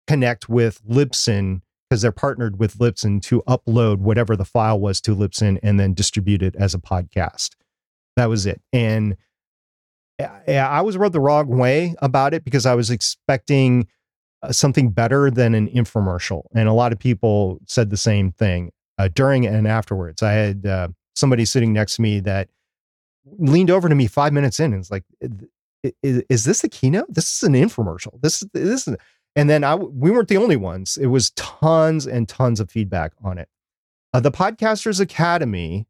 connect 0.07 0.49
with 0.49 0.81
Libsyn 0.83 1.61
because 1.89 2.01
they're 2.01 2.11
partnered 2.11 2.59
with 2.59 2.77
Libsyn 2.77 3.21
to 3.23 3.41
upload 3.47 3.99
whatever 3.99 4.35
the 4.35 4.45
file 4.45 4.79
was 4.79 5.01
to 5.01 5.15
Libsyn 5.15 5.59
and 5.61 5.79
then 5.79 5.93
distribute 5.93 6.41
it 6.41 6.55
as 6.55 6.73
a 6.73 6.79
podcast. 6.79 7.51
That 8.15 8.27
was 8.27 8.45
it. 8.45 8.61
And 8.71 9.17
I 10.19 10.81
was 10.81 10.97
rubbed 10.97 11.15
the 11.15 11.19
wrong 11.19 11.47
way 11.47 11.95
about 12.01 12.33
it 12.33 12.43
because 12.43 12.65
I 12.65 12.75
was 12.75 12.89
expecting 12.89 13.87
something 14.49 14.89
better 14.89 15.29
than 15.29 15.53
an 15.53 15.67
infomercial. 15.69 16.43
And 16.55 16.67
a 16.67 16.73
lot 16.73 16.91
of 16.91 16.99
people 16.99 17.59
said 17.67 17.89
the 17.89 17.97
same 17.97 18.31
thing 18.31 18.71
uh, 18.97 19.09
during 19.13 19.45
and 19.45 19.67
afterwards. 19.67 20.23
I 20.23 20.31
had 20.31 20.65
uh, 20.65 20.87
somebody 21.15 21.45
sitting 21.45 21.73
next 21.73 21.97
to 21.97 22.01
me 22.01 22.19
that 22.21 22.49
leaned 23.37 23.69
over 23.69 23.87
to 23.87 23.95
me 23.95 24.07
five 24.07 24.33
minutes 24.33 24.59
in 24.59 24.73
and 24.73 24.79
was 24.79 24.91
like, 24.91 25.03
is, 26.03 26.23
is 26.29 26.43
this 26.43 26.61
the 26.61 26.69
keynote? 26.69 27.13
This 27.13 27.35
is 27.35 27.43
an 27.43 27.53
infomercial. 27.53 28.21
This 28.21 28.41
is 28.41 28.49
this 28.53 28.87
is, 28.87 28.95
and 29.35 29.49
then 29.49 29.63
I 29.63 29.75
we 29.75 30.11
weren't 30.11 30.27
the 30.27 30.37
only 30.37 30.55
ones. 30.55 30.97
It 30.97 31.07
was 31.07 31.31
tons 31.31 32.05
and 32.07 32.27
tons 32.27 32.59
of 32.59 32.69
feedback 32.69 33.13
on 33.23 33.37
it. 33.37 33.49
Uh, 34.13 34.19
the 34.19 34.31
Podcasters 34.31 34.99
Academy 34.99 35.87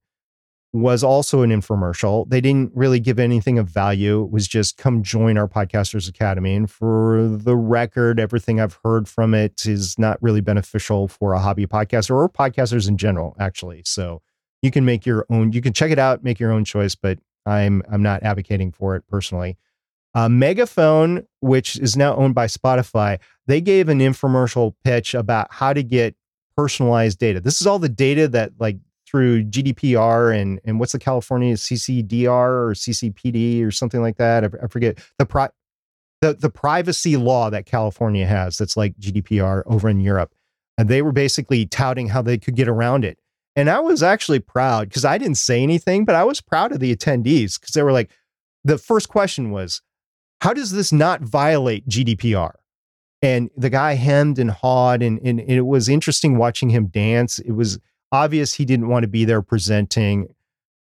was 0.73 1.03
also 1.03 1.41
an 1.41 1.49
infomercial. 1.49 2.29
They 2.29 2.39
didn't 2.39 2.71
really 2.73 2.99
give 3.01 3.19
anything 3.19 3.59
of 3.59 3.67
value. 3.67 4.23
It 4.23 4.31
was 4.31 4.47
just 4.47 4.77
come 4.77 5.03
join 5.03 5.37
our 5.37 5.47
Podcasters 5.47 6.07
Academy. 6.07 6.55
And 6.55 6.71
for 6.71 7.27
the 7.27 7.57
record, 7.57 8.19
everything 8.19 8.61
I've 8.61 8.79
heard 8.83 9.07
from 9.09 9.33
it 9.33 9.65
is 9.65 9.99
not 9.99 10.17
really 10.21 10.39
beneficial 10.39 11.09
for 11.09 11.33
a 11.33 11.39
hobby 11.39 11.67
podcaster 11.67 12.11
or 12.11 12.29
podcasters 12.29 12.87
in 12.87 12.97
general, 12.97 13.35
actually. 13.37 13.81
So 13.85 14.21
you 14.61 14.71
can 14.71 14.85
make 14.85 15.05
your 15.05 15.25
own, 15.29 15.51
you 15.51 15.61
can 15.61 15.73
check 15.73 15.91
it 15.91 15.99
out, 15.99 16.23
make 16.23 16.39
your 16.39 16.53
own 16.53 16.63
choice, 16.63 16.95
but 16.95 17.19
I'm 17.45 17.81
I'm 17.91 18.03
not 18.03 18.23
advocating 18.23 18.71
for 18.71 18.95
it 18.95 19.03
personally. 19.07 19.57
Uh, 20.13 20.29
Megaphone, 20.29 21.25
which 21.39 21.77
is 21.79 21.95
now 21.95 22.15
owned 22.15 22.35
by 22.35 22.45
Spotify, 22.45 23.19
they 23.47 23.61
gave 23.61 23.89
an 23.89 23.99
infomercial 23.99 24.73
pitch 24.83 25.13
about 25.13 25.47
how 25.51 25.73
to 25.73 25.83
get 25.83 26.15
personalized 26.55 27.17
data. 27.17 27.39
This 27.39 27.61
is 27.61 27.67
all 27.67 27.79
the 27.79 27.89
data 27.89 28.27
that 28.29 28.51
like 28.59 28.77
through 29.11 29.43
GDPR 29.43 30.39
and 30.39 30.59
and 30.63 30.79
what's 30.79 30.93
the 30.93 30.99
California 30.99 31.55
CCDR 31.55 32.69
or 32.69 32.73
CCPD 32.73 33.65
or 33.65 33.71
something 33.71 34.01
like 34.01 34.17
that. 34.17 34.45
I, 34.45 34.49
I 34.63 34.67
forget 34.67 34.99
the 35.19 35.25
pri- 35.25 35.49
the 36.21 36.33
the 36.33 36.49
privacy 36.49 37.17
law 37.17 37.49
that 37.49 37.65
California 37.65 38.25
has. 38.25 38.57
That's 38.57 38.77
like 38.77 38.97
GDPR 38.97 39.63
over 39.65 39.89
in 39.89 39.99
Europe, 39.99 40.33
and 40.77 40.87
they 40.89 41.01
were 41.01 41.11
basically 41.11 41.65
touting 41.65 42.07
how 42.07 42.21
they 42.21 42.37
could 42.37 42.55
get 42.55 42.69
around 42.69 43.03
it. 43.03 43.19
And 43.57 43.69
I 43.69 43.81
was 43.81 44.01
actually 44.01 44.39
proud 44.39 44.87
because 44.87 45.03
I 45.03 45.17
didn't 45.17 45.35
say 45.35 45.61
anything, 45.61 46.05
but 46.05 46.15
I 46.15 46.23
was 46.23 46.39
proud 46.39 46.71
of 46.71 46.79
the 46.79 46.95
attendees 46.95 47.59
because 47.59 47.73
they 47.73 47.83
were 47.83 47.91
like, 47.91 48.09
the 48.63 48.77
first 48.77 49.09
question 49.09 49.51
was, 49.51 49.81
how 50.39 50.53
does 50.53 50.71
this 50.71 50.93
not 50.93 51.21
violate 51.21 51.87
GDPR? 51.89 52.53
And 53.21 53.49
the 53.57 53.69
guy 53.69 53.93
hemmed 53.93 54.39
and 54.39 54.49
hawed, 54.49 55.03
and, 55.03 55.19
and, 55.19 55.39
it 55.39 55.61
was 55.61 55.87
interesting 55.87 56.37
watching 56.37 56.69
him 56.69 56.87
dance. 56.87 57.37
It 57.39 57.51
was 57.51 57.77
obvious 58.11 58.53
he 58.53 58.65
didn't 58.65 58.87
want 58.87 59.03
to 59.03 59.07
be 59.07 59.25
there 59.25 59.41
presenting, 59.41 60.33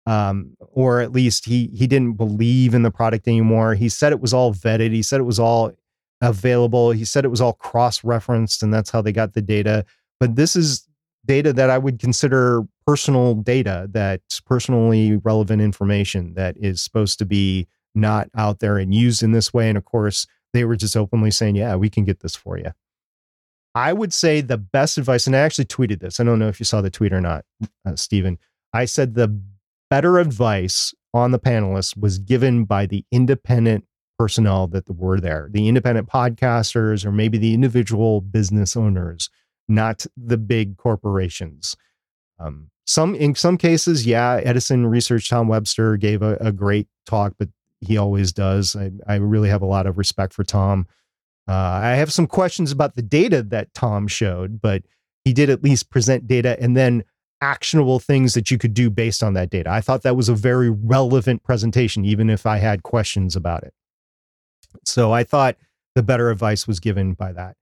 um, 0.06 0.56
or 0.58 1.00
at 1.00 1.12
least 1.12 1.44
he 1.44 1.70
he 1.74 1.86
didn't 1.86 2.14
believe 2.14 2.74
in 2.74 2.82
the 2.82 2.90
product 2.90 3.28
anymore. 3.28 3.74
He 3.74 3.88
said 3.88 4.12
it 4.12 4.20
was 4.20 4.34
all 4.34 4.52
vetted. 4.52 4.92
He 4.92 5.02
said 5.02 5.20
it 5.20 5.24
was 5.24 5.38
all 5.38 5.72
available. 6.20 6.90
He 6.90 7.04
said 7.04 7.24
it 7.24 7.28
was 7.28 7.40
all 7.40 7.54
cross 7.54 8.04
referenced, 8.04 8.62
and 8.62 8.72
that's 8.72 8.90
how 8.90 9.02
they 9.02 9.12
got 9.12 9.34
the 9.34 9.42
data. 9.42 9.84
But 10.18 10.36
this 10.36 10.56
is 10.56 10.86
data 11.26 11.52
that 11.52 11.70
I 11.70 11.78
would 11.78 11.98
consider 11.98 12.66
personal 12.86 13.34
data, 13.34 13.88
that's 13.90 14.40
personally 14.40 15.16
relevant 15.18 15.62
information 15.62 16.34
that 16.34 16.56
is 16.58 16.80
supposed 16.80 17.18
to 17.20 17.26
be 17.26 17.68
not 17.94 18.28
out 18.36 18.60
there 18.60 18.78
and 18.78 18.94
used 18.94 19.22
in 19.22 19.32
this 19.32 19.52
way. 19.52 19.68
And 19.68 19.78
of 19.78 19.84
course, 19.84 20.26
they 20.52 20.64
were 20.64 20.76
just 20.76 20.96
openly 20.96 21.30
saying, 21.30 21.56
yeah, 21.56 21.76
we 21.76 21.88
can 21.88 22.04
get 22.04 22.20
this 22.20 22.34
for 22.34 22.58
you. 22.58 22.72
I 23.74 23.92
would 23.92 24.12
say 24.12 24.40
the 24.40 24.58
best 24.58 24.98
advice, 24.98 25.26
and 25.26 25.36
I 25.36 25.40
actually 25.40 25.66
tweeted 25.66 26.00
this. 26.00 26.18
I 26.18 26.24
don't 26.24 26.38
know 26.38 26.48
if 26.48 26.58
you 26.58 26.64
saw 26.64 26.80
the 26.80 26.90
tweet 26.90 27.12
or 27.12 27.20
not, 27.20 27.44
uh, 27.86 27.96
Stephen. 27.96 28.38
I 28.72 28.84
said 28.84 29.14
the 29.14 29.40
better 29.88 30.18
advice 30.18 30.94
on 31.14 31.30
the 31.30 31.38
panelists 31.38 31.96
was 31.96 32.18
given 32.18 32.64
by 32.64 32.86
the 32.86 33.04
independent 33.10 33.84
personnel 34.18 34.66
that 34.68 34.88
were 34.88 35.18
there, 35.18 35.48
the 35.50 35.68
independent 35.68 36.08
podcasters, 36.08 37.04
or 37.04 37.12
maybe 37.12 37.38
the 37.38 37.54
individual 37.54 38.20
business 38.20 38.76
owners, 38.76 39.30
not 39.68 40.04
the 40.16 40.36
big 40.36 40.76
corporations. 40.76 41.76
Um, 42.38 42.70
some 42.86 43.14
in 43.14 43.34
some 43.34 43.56
cases, 43.56 44.04
yeah, 44.06 44.40
Edison 44.44 44.86
Research 44.86 45.28
Tom 45.28 45.48
Webster 45.48 45.96
gave 45.96 46.22
a, 46.22 46.36
a 46.40 46.52
great 46.52 46.88
talk, 47.06 47.34
but 47.38 47.48
he 47.80 47.96
always 47.96 48.32
does. 48.32 48.76
I, 48.76 48.90
I 49.06 49.16
really 49.16 49.48
have 49.48 49.62
a 49.62 49.66
lot 49.66 49.86
of 49.86 49.96
respect 49.96 50.34
for 50.34 50.44
Tom. 50.44 50.86
Uh, 51.50 51.80
I 51.82 51.90
have 51.96 52.12
some 52.12 52.28
questions 52.28 52.70
about 52.70 52.94
the 52.94 53.02
data 53.02 53.42
that 53.42 53.74
Tom 53.74 54.06
showed, 54.06 54.60
but 54.60 54.84
he 55.24 55.32
did 55.32 55.50
at 55.50 55.64
least 55.64 55.90
present 55.90 56.28
data 56.28 56.56
and 56.60 56.76
then 56.76 57.02
actionable 57.40 57.98
things 57.98 58.34
that 58.34 58.52
you 58.52 58.58
could 58.58 58.72
do 58.72 58.88
based 58.88 59.20
on 59.20 59.34
that 59.34 59.50
data. 59.50 59.68
I 59.68 59.80
thought 59.80 60.02
that 60.02 60.14
was 60.14 60.28
a 60.28 60.34
very 60.34 60.70
relevant 60.70 61.42
presentation, 61.42 62.04
even 62.04 62.30
if 62.30 62.46
I 62.46 62.58
had 62.58 62.84
questions 62.84 63.34
about 63.34 63.64
it. 63.64 63.74
So 64.84 65.10
I 65.10 65.24
thought 65.24 65.56
the 65.96 66.04
better 66.04 66.30
advice 66.30 66.68
was 66.68 66.78
given 66.78 67.14
by 67.14 67.32
that. 67.32 67.56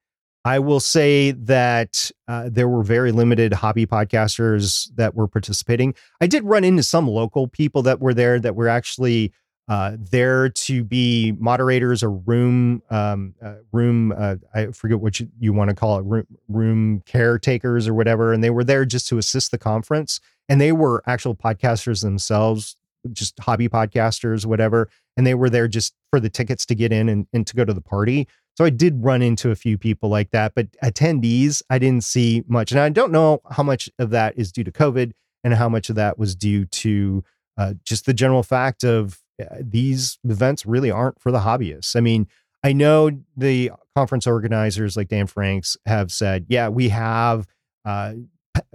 I 0.45 0.59
will 0.59 0.81
say 0.81 1.31
that 1.31 2.11
uh, 2.27 2.51
there 2.53 2.69
were 2.69 2.83
very 2.83 3.11
limited 3.11 3.55
hobby 3.55 3.87
podcasters 3.87 4.91
that 4.97 5.15
were 5.15 5.29
participating. 5.29 5.95
I 6.21 6.27
did 6.27 6.45
run 6.45 6.63
into 6.63 6.83
some 6.83 7.09
local 7.09 7.49
people 7.49 7.81
that 7.83 8.01
were 8.01 8.13
there 8.13 8.39
that 8.39 8.55
were 8.55 8.69
actually 8.69 9.33
uh, 9.69 9.97
there 9.99 10.49
to 10.49 10.83
be 10.83 11.33
moderators 11.33 12.03
or 12.03 12.11
room 12.11 12.83
um, 12.91 13.35
uh, 13.43 13.57
room 13.73 14.13
uh, 14.17 14.37
I 14.55 14.67
forget 14.67 15.01
what 15.01 15.21
you, 15.21 15.29
you 15.39 15.53
want 15.53 15.69
to 15.69 15.77
call 15.77 15.99
it 15.99 16.05
room, 16.05 16.27
room 16.49 17.03
caretakers 17.05 17.87
or 17.87 17.95
whatever, 17.95 18.33
and 18.33 18.43
they 18.43 18.51
were 18.51 18.65
there 18.65 18.85
just 18.85 19.09
to 19.09 19.19
assist 19.19 19.51
the 19.51 19.59
conference. 19.59 20.21
And 20.49 20.61
they 20.61 20.73
were 20.73 21.03
actual 21.07 21.35
podcasters 21.37 22.03
themselves, 22.03 22.77
just 23.13 23.39
hobby 23.41 23.69
podcasters, 23.69 24.47
whatever. 24.47 24.89
And 25.17 25.27
they 25.27 25.35
were 25.35 25.51
there 25.51 25.69
just 25.69 25.95
for 26.11 26.21
the 26.21 26.31
tickets 26.31 26.65
to 26.67 26.75
get 26.75 26.93
in 26.93 27.09
and, 27.09 27.27
and 27.35 27.47
to 27.47 27.55
go 27.55 27.65
to 27.67 27.75
the 27.75 27.83
party. 27.83 28.27
So 28.57 28.65
I 28.65 28.71
did 28.71 29.05
run 29.05 29.21
into 29.21 29.51
a 29.51 29.55
few 29.55 29.77
people 29.77 30.09
like 30.09 30.31
that, 30.31 30.55
but 30.55 30.73
attendees, 30.83 31.63
I 31.69 31.79
didn't 31.79 32.05
see 32.05 32.43
much. 32.49 32.73
And 32.73 32.81
I 32.81 32.89
don't 32.89 33.13
know 33.13 33.41
how 33.51 33.63
much 33.63 33.91
of 33.99 34.11
that 34.11 34.39
is 34.39 34.51
due 34.51 34.65
to 34.65 34.73
COVID 34.73 35.13
and 35.45 35.55
how 35.55 35.69
much 35.69 35.91
of 35.91 35.97
that 35.97 36.19
was 36.19 36.35
due 36.35 36.65
to 36.65 37.23
uh, 37.57 37.75
just 37.85 38.07
the 38.07 38.15
general 38.15 38.43
fact 38.43 38.83
of 38.83 39.21
these 39.61 40.19
events 40.25 40.67
really 40.67 40.91
aren't 40.91 41.21
for 41.21 41.31
the 41.31 41.41
hobbyists. 41.41 41.97
I 41.97 42.01
mean, 42.01 42.27
I 42.65 42.73
know 42.73 43.11
the 43.37 43.71
conference 43.95 44.27
organizers 44.27 44.97
like 44.97 45.09
Dan 45.09 45.27
Franks 45.27 45.77
have 45.87 46.11
said, 46.11 46.47
yeah, 46.49 46.69
we 46.69 46.89
have 46.89 47.47
uh, 47.85 48.15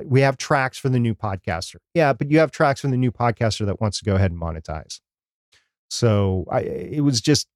we 0.03 0.21
have 0.21 0.37
tracks 0.37 0.77
for 0.77 0.89
the 0.89 0.99
new 0.99 1.13
podcaster. 1.13 1.75
Yeah, 1.93 2.13
but 2.13 2.31
you 2.31 2.39
have 2.39 2.51
tracks 2.51 2.81
for 2.81 2.87
the 2.87 2.97
new 2.97 3.11
podcaster 3.11 3.65
that 3.65 3.81
wants 3.81 3.99
to 3.99 4.05
go 4.05 4.15
ahead 4.15 4.31
and 4.31 4.39
monetize. 4.39 4.99
So 5.89 6.45
I, 6.49 6.61
it 6.61 7.03
was 7.03 7.21
just 7.21 7.47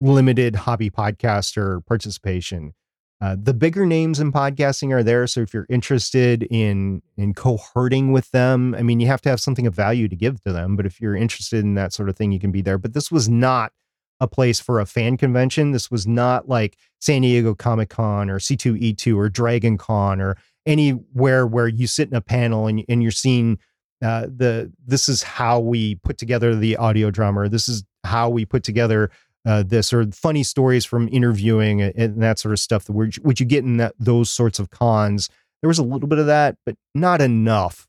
limited 0.00 0.56
hobby 0.56 0.90
podcaster 0.90 1.84
participation. 1.86 2.74
Uh, 3.22 3.36
the 3.40 3.54
bigger 3.54 3.86
names 3.86 4.18
in 4.18 4.32
podcasting 4.32 4.90
are 4.90 5.04
there. 5.04 5.28
So 5.28 5.42
if 5.42 5.54
you're 5.54 5.66
interested 5.70 6.42
in 6.50 7.02
in 7.16 7.34
cohorting 7.34 8.12
with 8.12 8.28
them, 8.32 8.74
I 8.74 8.82
mean, 8.82 8.98
you 8.98 9.06
have 9.06 9.20
to 9.20 9.28
have 9.28 9.40
something 9.40 9.64
of 9.64 9.76
value 9.76 10.08
to 10.08 10.16
give 10.16 10.42
to 10.42 10.52
them. 10.52 10.74
But 10.74 10.86
if 10.86 11.00
you're 11.00 11.14
interested 11.14 11.60
in 11.60 11.74
that 11.74 11.92
sort 11.92 12.08
of 12.08 12.16
thing, 12.16 12.32
you 12.32 12.40
can 12.40 12.50
be 12.50 12.62
there. 12.62 12.78
But 12.78 12.94
this 12.94 13.12
was 13.12 13.28
not 13.28 13.72
a 14.18 14.26
place 14.26 14.58
for 14.58 14.80
a 14.80 14.86
fan 14.86 15.16
convention. 15.16 15.70
This 15.70 15.88
was 15.88 16.04
not 16.04 16.48
like 16.48 16.76
San 17.00 17.22
Diego 17.22 17.54
Comic 17.54 17.90
Con 17.90 18.28
or 18.28 18.40
C2E2 18.40 19.16
or 19.16 19.28
Dragon 19.28 19.78
Con 19.78 20.20
or 20.20 20.36
anywhere 20.66 21.46
where 21.46 21.68
you 21.68 21.86
sit 21.86 22.08
in 22.08 22.16
a 22.16 22.20
panel 22.20 22.66
and, 22.66 22.84
and 22.88 23.04
you're 23.04 23.12
seeing 23.12 23.56
uh, 24.02 24.22
the 24.22 24.72
this 24.84 25.08
is 25.08 25.22
how 25.22 25.60
we 25.60 25.94
put 25.94 26.18
together 26.18 26.56
the 26.56 26.76
audio 26.76 27.08
drama. 27.08 27.48
This 27.48 27.68
is 27.68 27.84
how 28.02 28.28
we 28.28 28.44
put 28.44 28.64
together 28.64 29.12
uh, 29.44 29.62
this 29.62 29.92
or 29.92 30.06
funny 30.12 30.42
stories 30.42 30.84
from 30.84 31.08
interviewing 31.08 31.82
and 31.82 32.22
that 32.22 32.38
sort 32.38 32.52
of 32.52 32.58
stuff 32.58 32.84
that 32.84 32.92
which, 32.92 33.16
which 33.16 33.40
you 33.40 33.46
get 33.46 33.64
in 33.64 33.76
that 33.78 33.94
those 33.98 34.30
sorts 34.30 34.58
of 34.58 34.70
cons. 34.70 35.28
There 35.60 35.68
was 35.68 35.78
a 35.78 35.84
little 35.84 36.08
bit 36.08 36.18
of 36.18 36.26
that, 36.26 36.56
but 36.66 36.76
not 36.94 37.20
enough 37.20 37.86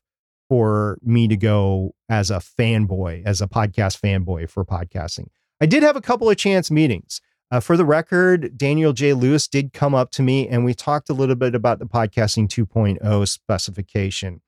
for 0.48 0.98
me 1.02 1.26
to 1.28 1.36
go 1.36 1.94
as 2.08 2.30
a 2.30 2.36
fanboy, 2.36 3.24
as 3.24 3.40
a 3.40 3.48
podcast 3.48 4.00
fanboy 4.00 4.48
for 4.48 4.64
podcasting. 4.64 5.28
I 5.60 5.66
did 5.66 5.82
have 5.82 5.96
a 5.96 6.00
couple 6.00 6.28
of 6.28 6.36
chance 6.36 6.70
meetings. 6.70 7.20
Uh, 7.50 7.60
for 7.60 7.76
the 7.76 7.84
record, 7.84 8.56
Daniel 8.56 8.92
J. 8.92 9.12
Lewis 9.12 9.46
did 9.46 9.72
come 9.72 9.94
up 9.94 10.10
to 10.12 10.22
me 10.22 10.48
and 10.48 10.64
we 10.64 10.74
talked 10.74 11.08
a 11.08 11.14
little 11.14 11.36
bit 11.36 11.54
about 11.54 11.78
the 11.78 11.86
podcasting 11.86 12.48
2.0 12.48 13.28
specification. 13.28 14.40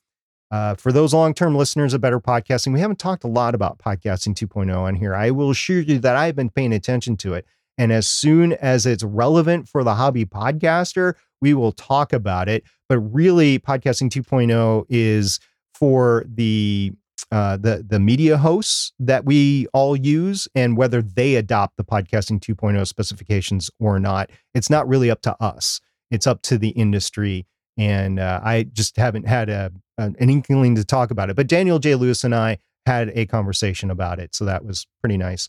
Uh, 0.51 0.75
for 0.75 0.93
those 0.93 1.13
long 1.13 1.35
term 1.35 1.57
listeners 1.57 1.93
of 1.95 2.01
Better 2.01 2.21
Podcasting, 2.21 2.73
we 2.73 2.81
haven't 2.81 2.99
talked 2.99 3.25
a 3.25 3.29
lot 3.29 3.55
about 3.55 3.79
Podcasting 3.79 4.35
2.0 4.35 4.77
on 4.77 4.95
here. 4.95 5.15
I 5.15 5.31
will 5.31 5.51
assure 5.51 5.81
you 5.81 5.99
that 5.99 6.17
I've 6.17 6.37
been 6.37 6.51
paying 6.51 6.73
attention 6.73 7.17
to 7.19 7.35
it. 7.35 7.47
And 7.79 7.93
as 7.93 8.09
soon 8.09 8.53
as 8.55 8.87
it's 8.87 9.03
relevant 9.03 9.69
for 9.69 9.85
the 9.85 9.95
hobby 9.95 10.25
podcaster, 10.25 11.15
we 11.41 11.53
will 11.53 11.73
talk 11.73 12.13
about 12.13 12.49
it. 12.49 12.65
But 12.89 13.01
really, 13.01 13.59
Podcasting 13.59 14.11
2.0 14.11 14.87
is 14.89 15.41
for 15.75 16.25
the 16.29 16.93
uh, 17.33 17.57
the 17.57 17.85
the 17.87 17.99
media 17.99 18.39
hosts 18.39 18.93
that 19.01 19.25
we 19.25 19.67
all 19.73 19.97
use 19.97 20.47
and 20.55 20.77
whether 20.77 21.03
they 21.03 21.35
adopt 21.35 21.77
the 21.77 21.85
podcasting 21.85 22.39
2.0 22.39 22.87
specifications 22.87 23.69
or 23.81 23.99
not 23.99 24.31
it's 24.55 24.71
not 24.71 24.87
really 24.87 25.11
up 25.11 25.21
to 25.23 25.35
us 25.43 25.81
it's 26.11 26.27
up 26.27 26.41
to 26.43 26.57
the 26.57 26.69
industry 26.71 27.45
and 27.77 28.19
uh, 28.19 28.41
I 28.43 28.65
just 28.65 28.97
haven't 28.97 29.27
had 29.27 29.49
a, 29.49 29.73
an 29.99 30.17
inkling 30.19 30.75
to 30.77 30.85
talk 30.85 31.11
about 31.11 31.31
it. 31.31 31.37
But 31.37 31.47
Daniel 31.47 31.79
J. 31.79 31.95
Lewis 31.95 32.25
and 32.25 32.35
I 32.35 32.59
had 32.87 33.11
a 33.15 33.27
conversation 33.27 33.91
about 33.91 34.19
it, 34.19 34.35
so 34.35 34.45
that 34.45 34.65
was 34.65 34.87
pretty 35.01 35.17
nice. 35.17 35.49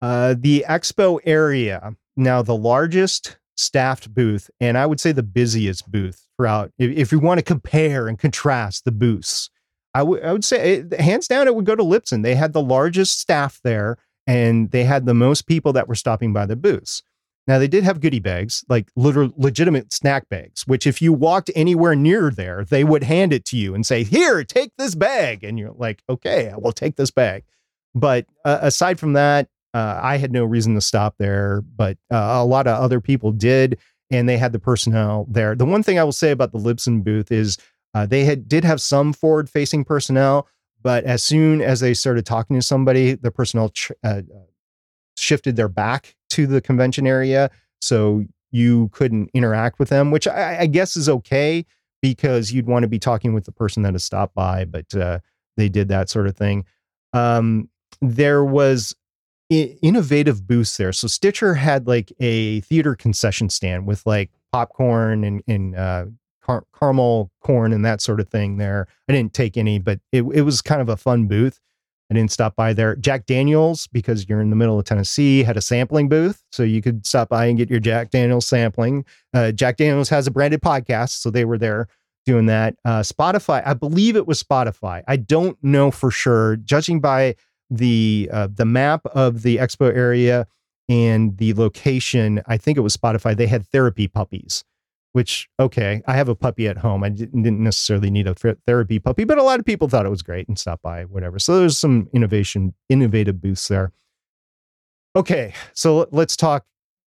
Uh, 0.00 0.34
the 0.38 0.64
expo 0.68 1.20
area 1.24 1.94
now 2.16 2.42
the 2.42 2.56
largest 2.56 3.38
staffed 3.56 4.12
booth, 4.12 4.50
and 4.60 4.76
I 4.76 4.86
would 4.86 5.00
say 5.00 5.12
the 5.12 5.22
busiest 5.22 5.90
booth 5.90 6.26
throughout. 6.36 6.72
If, 6.78 6.90
if 6.96 7.12
you 7.12 7.18
want 7.18 7.38
to 7.38 7.44
compare 7.44 8.08
and 8.08 8.18
contrast 8.18 8.84
the 8.84 8.92
booths, 8.92 9.50
I 9.94 10.02
would 10.02 10.22
I 10.22 10.32
would 10.32 10.44
say 10.44 10.74
it, 10.74 11.00
hands 11.00 11.28
down 11.28 11.46
it 11.46 11.54
would 11.54 11.66
go 11.66 11.76
to 11.76 11.82
Libsyn. 11.82 12.22
They 12.22 12.34
had 12.34 12.52
the 12.52 12.62
largest 12.62 13.20
staff 13.20 13.60
there, 13.62 13.96
and 14.26 14.70
they 14.70 14.84
had 14.84 15.06
the 15.06 15.14
most 15.14 15.46
people 15.46 15.72
that 15.74 15.88
were 15.88 15.94
stopping 15.94 16.32
by 16.32 16.46
the 16.46 16.56
booths. 16.56 17.02
Now 17.46 17.58
they 17.58 17.68
did 17.68 17.84
have 17.84 18.00
goodie 18.00 18.20
bags, 18.20 18.64
like 18.68 18.88
literal 18.94 19.32
legitimate 19.36 19.92
snack 19.92 20.28
bags, 20.28 20.66
which 20.66 20.86
if 20.86 21.02
you 21.02 21.12
walked 21.12 21.50
anywhere 21.56 21.96
near 21.96 22.30
there, 22.30 22.64
they 22.64 22.84
would 22.84 23.02
hand 23.02 23.32
it 23.32 23.44
to 23.46 23.56
you 23.56 23.74
and 23.74 23.84
say, 23.84 24.04
"Here, 24.04 24.44
take 24.44 24.70
this 24.78 24.94
bag." 24.94 25.42
And 25.42 25.58
you're 25.58 25.72
like, 25.72 26.02
"Okay, 26.08 26.50
I 26.50 26.56
will 26.56 26.72
take 26.72 26.96
this 26.96 27.10
bag." 27.10 27.44
But 27.94 28.26
uh, 28.44 28.58
aside 28.62 29.00
from 29.00 29.14
that, 29.14 29.48
uh, 29.74 29.98
I 30.02 30.18
had 30.18 30.32
no 30.32 30.44
reason 30.44 30.74
to 30.74 30.80
stop 30.80 31.16
there, 31.18 31.62
but 31.62 31.98
uh, 32.12 32.16
a 32.16 32.44
lot 32.44 32.66
of 32.66 32.80
other 32.80 33.00
people 33.00 33.32
did, 33.32 33.78
and 34.10 34.28
they 34.28 34.38
had 34.38 34.52
the 34.52 34.58
personnel 34.58 35.26
there. 35.28 35.54
The 35.54 35.64
one 35.64 35.82
thing 35.82 35.98
I 35.98 36.04
will 36.04 36.12
say 36.12 36.30
about 36.30 36.52
the 36.52 36.58
Libsyn 36.58 37.02
booth 37.02 37.32
is 37.32 37.58
uh, 37.94 38.06
they 38.06 38.24
had 38.24 38.48
did 38.48 38.64
have 38.64 38.80
some 38.80 39.12
forward-facing 39.12 39.84
personnel, 39.84 40.46
but 40.80 41.04
as 41.04 41.22
soon 41.22 41.60
as 41.60 41.80
they 41.80 41.94
started 41.94 42.24
talking 42.24 42.56
to 42.56 42.62
somebody, 42.62 43.14
the 43.14 43.30
personnel 43.30 43.70
ch- 43.70 43.92
uh, 44.04 44.22
shifted 45.16 45.56
their 45.56 45.68
back 45.68 46.14
to 46.32 46.46
the 46.46 46.60
convention 46.60 47.06
area, 47.06 47.50
so 47.80 48.24
you 48.50 48.88
couldn't 48.92 49.30
interact 49.32 49.78
with 49.78 49.88
them, 49.88 50.10
which 50.10 50.28
I, 50.28 50.60
I 50.60 50.66
guess 50.66 50.96
is 50.96 51.08
okay 51.08 51.64
because 52.02 52.52
you'd 52.52 52.66
want 52.66 52.82
to 52.82 52.88
be 52.88 52.98
talking 52.98 53.32
with 53.32 53.44
the 53.44 53.52
person 53.52 53.82
that 53.84 53.94
has 53.94 54.04
stopped 54.04 54.34
by, 54.34 54.64
but 54.64 54.94
uh, 54.94 55.20
they 55.56 55.68
did 55.68 55.88
that 55.88 56.10
sort 56.10 56.26
of 56.26 56.36
thing. 56.36 56.64
Um, 57.12 57.68
there 58.00 58.44
was 58.44 58.94
innovative 59.50 60.46
booths 60.46 60.76
there. 60.76 60.92
So 60.92 61.06
Stitcher 61.08 61.54
had 61.54 61.86
like 61.86 62.12
a 62.20 62.60
theater 62.62 62.94
concession 62.94 63.50
stand 63.50 63.86
with 63.86 64.04
like 64.06 64.30
popcorn 64.50 65.24
and, 65.24 65.42
and 65.46 65.76
uh, 65.76 66.06
car- 66.42 66.64
caramel 66.78 67.30
corn 67.40 67.72
and 67.72 67.84
that 67.84 68.00
sort 68.00 68.20
of 68.20 68.28
thing 68.28 68.56
there. 68.56 68.86
I 69.08 69.12
didn't 69.12 69.34
take 69.34 69.56
any, 69.56 69.78
but 69.78 70.00
it, 70.10 70.22
it 70.22 70.42
was 70.42 70.62
kind 70.62 70.80
of 70.80 70.88
a 70.88 70.96
fun 70.96 71.26
booth. 71.26 71.60
I 72.12 72.14
didn't 72.14 72.30
stop 72.30 72.56
by 72.56 72.74
there. 72.74 72.94
Jack 72.96 73.24
Daniels, 73.24 73.86
because 73.86 74.28
you're 74.28 74.42
in 74.42 74.50
the 74.50 74.56
middle 74.56 74.78
of 74.78 74.84
Tennessee, 74.84 75.42
had 75.42 75.56
a 75.56 75.62
sampling 75.62 76.10
booth. 76.10 76.44
So 76.52 76.62
you 76.62 76.82
could 76.82 77.06
stop 77.06 77.30
by 77.30 77.46
and 77.46 77.56
get 77.56 77.70
your 77.70 77.80
Jack 77.80 78.10
Daniels 78.10 78.46
sampling. 78.46 79.06
Uh, 79.32 79.50
Jack 79.50 79.78
Daniels 79.78 80.10
has 80.10 80.26
a 80.26 80.30
branded 80.30 80.60
podcast. 80.60 81.22
So 81.22 81.30
they 81.30 81.46
were 81.46 81.56
there 81.56 81.88
doing 82.26 82.44
that. 82.46 82.76
Uh, 82.84 83.00
Spotify, 83.00 83.62
I 83.64 83.72
believe 83.72 84.14
it 84.14 84.26
was 84.26 84.42
Spotify. 84.42 85.02
I 85.08 85.16
don't 85.16 85.56
know 85.64 85.90
for 85.90 86.10
sure. 86.10 86.56
Judging 86.56 87.00
by 87.00 87.34
the 87.70 88.28
uh, 88.30 88.48
the 88.52 88.66
map 88.66 89.06
of 89.06 89.40
the 89.40 89.56
expo 89.56 89.86
area 89.86 90.46
and 90.90 91.38
the 91.38 91.54
location, 91.54 92.42
I 92.46 92.58
think 92.58 92.76
it 92.76 92.82
was 92.82 92.94
Spotify. 92.94 93.34
They 93.34 93.46
had 93.46 93.66
therapy 93.68 94.06
puppies, 94.06 94.64
which 95.12 95.48
okay, 95.60 96.02
I 96.06 96.14
have 96.14 96.28
a 96.28 96.34
puppy 96.34 96.66
at 96.68 96.78
home. 96.78 97.04
I 97.04 97.10
didn't, 97.10 97.62
necessarily 97.62 98.10
need 98.10 98.26
a 98.26 98.34
therapy 98.34 98.98
puppy, 98.98 99.24
but 99.24 99.38
a 99.38 99.42
lot 99.42 99.60
of 99.60 99.66
people 99.66 99.88
thought 99.88 100.06
it 100.06 100.10
was 100.10 100.22
great 100.22 100.48
and 100.48 100.58
stopped 100.58 100.82
by, 100.82 101.04
whatever. 101.04 101.38
So 101.38 101.58
there's 101.58 101.78
some 101.78 102.08
innovation, 102.12 102.74
innovative 102.88 103.40
booths 103.40 103.68
there. 103.68 103.92
Okay, 105.14 105.52
so 105.74 106.08
let's 106.10 106.36
talk 106.36 106.64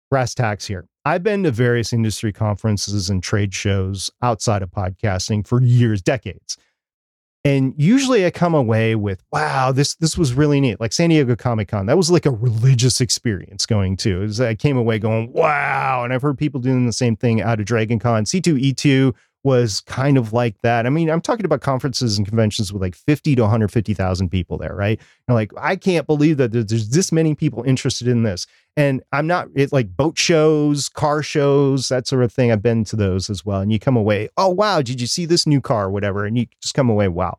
brass 0.10 0.34
tacks 0.34 0.66
here. 0.66 0.88
I've 1.06 1.24
been 1.24 1.44
to 1.44 1.52
various 1.52 1.92
industry 1.92 2.32
conferences 2.32 3.10
and 3.10 3.22
trade 3.22 3.54
shows 3.54 4.12
outside 4.22 4.62
of 4.62 4.70
podcasting 4.72 5.46
for 5.46 5.62
years, 5.62 6.02
decades. 6.02 6.58
And 7.46 7.74
usually 7.78 8.26
I 8.26 8.32
come 8.32 8.54
away 8.54 8.96
with, 8.96 9.24
wow, 9.32 9.72
this 9.72 9.96
this 9.96 10.18
was 10.18 10.34
really 10.34 10.60
neat. 10.60 10.80
Like 10.80 10.92
San 10.92 11.10
Diego 11.10 11.38
Comic 11.38 11.70
Con, 11.70 11.86
that 11.86 11.96
was 11.96 12.12
like 12.12 12.26
a 12.26 12.32
religious 12.32 13.00
experience 13.00 13.66
going 13.66 13.96
to. 13.98 14.20
Was, 14.20 14.42
I 14.42 14.56
came 14.56 14.76
away 14.76 15.00
going, 15.00 15.32
wow. 15.32 16.04
And 16.04 16.14
I've 16.14 16.22
heard 16.22 16.38
people 16.38 16.60
doing 16.60 16.86
the 16.86 16.92
same 16.92 17.16
thing 17.16 17.42
out 17.42 17.60
of 17.60 17.66
Dragon 17.66 17.98
Con. 17.98 18.26
C2E2 18.26 19.16
was 19.44 19.82
kind 19.82 20.18
of 20.18 20.34
like 20.34 20.62
that. 20.64 20.86
I 20.86 20.90
mean, 20.90 21.10
I'm 21.10 21.22
talking 21.22 21.46
about 21.46 21.62
conferences 21.62 22.18
and 22.18 22.28
conventions 22.28 22.74
with 22.74 22.82
like 22.82 22.96
50 22.96 23.36
to 23.36 23.42
150,000 23.42 24.30
people 24.30 24.58
there, 24.58 24.76
right? 24.76 25.00
You're 25.28 25.36
like, 25.36 25.52
I 25.58 25.76
can't 25.76 26.06
believe 26.06 26.38
that 26.38 26.52
there's 26.52 26.90
this 26.90 27.12
many 27.12 27.36
people 27.36 27.64
interested 27.64 28.08
in 28.08 28.24
this. 28.24 28.48
And 28.76 29.02
I'm 29.12 29.28
not 29.28 29.48
it 29.56 29.72
like 29.72 29.96
boat 29.96 30.18
shows, 30.18 30.90
car 30.90 31.24
shows, 31.24 31.90
that 31.90 32.08
sort 32.08 32.24
of 32.24 32.32
thing. 32.32 32.52
I've 32.52 32.62
been 32.62 32.84
to 32.86 32.96
those 32.96 33.30
as 33.30 33.46
well. 33.46 33.62
And 33.62 33.72
you 33.72 33.80
come 33.80 33.96
away, 33.96 34.30
oh 34.38 34.50
wow, 34.50 34.82
did 34.82 35.00
you 35.00 35.08
see 35.08 35.26
this 35.26 35.48
new 35.48 35.62
car 35.62 35.90
whatever? 35.90 36.26
And 36.26 36.38
you 36.38 36.48
just 36.62 36.76
come 36.76 36.90
away, 36.90 37.08
wow. 37.08 37.38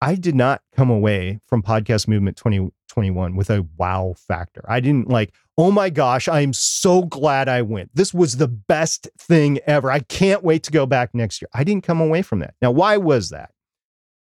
I 0.00 0.14
did 0.14 0.34
not 0.34 0.62
come 0.74 0.90
away 0.90 1.40
from 1.46 1.62
Podcast 1.62 2.06
Movement 2.06 2.36
2021 2.36 3.34
with 3.34 3.48
a 3.48 3.66
wow 3.78 4.14
factor. 4.16 4.62
I 4.68 4.80
didn't 4.80 5.08
like, 5.08 5.32
oh 5.56 5.70
my 5.70 5.88
gosh, 5.88 6.28
I'm 6.28 6.52
so 6.52 7.02
glad 7.02 7.48
I 7.48 7.62
went. 7.62 7.90
This 7.94 8.12
was 8.12 8.36
the 8.36 8.48
best 8.48 9.08
thing 9.18 9.58
ever. 9.66 9.90
I 9.90 10.00
can't 10.00 10.44
wait 10.44 10.62
to 10.64 10.70
go 10.70 10.84
back 10.84 11.14
next 11.14 11.40
year. 11.40 11.48
I 11.54 11.64
didn't 11.64 11.84
come 11.84 12.00
away 12.00 12.22
from 12.22 12.40
that. 12.40 12.54
Now, 12.60 12.72
why 12.72 12.98
was 12.98 13.30
that? 13.30 13.50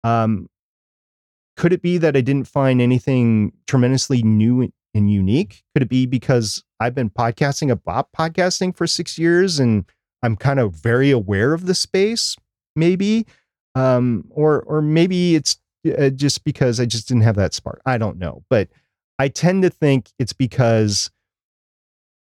Um, 0.04 0.48
could 1.56 1.74
it 1.74 1.82
be 1.82 1.98
that 1.98 2.16
I 2.16 2.22
didn't 2.22 2.48
find 2.48 2.80
anything 2.80 3.52
tremendously 3.66 4.22
new 4.22 4.72
and 4.94 5.12
unique? 5.12 5.64
Could 5.74 5.84
it 5.84 5.90
be 5.90 6.06
because 6.06 6.64
I've 6.80 6.94
been 6.94 7.10
podcasting 7.10 7.72
about 7.72 8.12
podcasting 8.14 8.76
for 8.76 8.86
six 8.86 9.18
years 9.18 9.60
and 9.60 9.86
I'm 10.22 10.36
kind 10.36 10.60
of 10.60 10.74
very 10.74 11.10
aware 11.10 11.54
of 11.54 11.66
the 11.66 11.74
space? 11.74 12.36
Maybe 12.76 13.26
um, 13.78 14.26
or 14.32 14.62
or 14.64 14.82
maybe 14.82 15.36
it's 15.36 15.58
uh, 15.98 16.10
just 16.10 16.44
because 16.44 16.80
I 16.80 16.86
just 16.86 17.08
didn't 17.08 17.24
have 17.24 17.36
that 17.36 17.54
spark. 17.54 17.82
I 17.86 17.98
don't 17.98 18.18
know, 18.18 18.44
but 18.50 18.70
I 19.20 19.28
tend 19.28 19.64
to 19.64 19.70
think 19.70 20.12
it's 20.18 20.34
because 20.34 21.12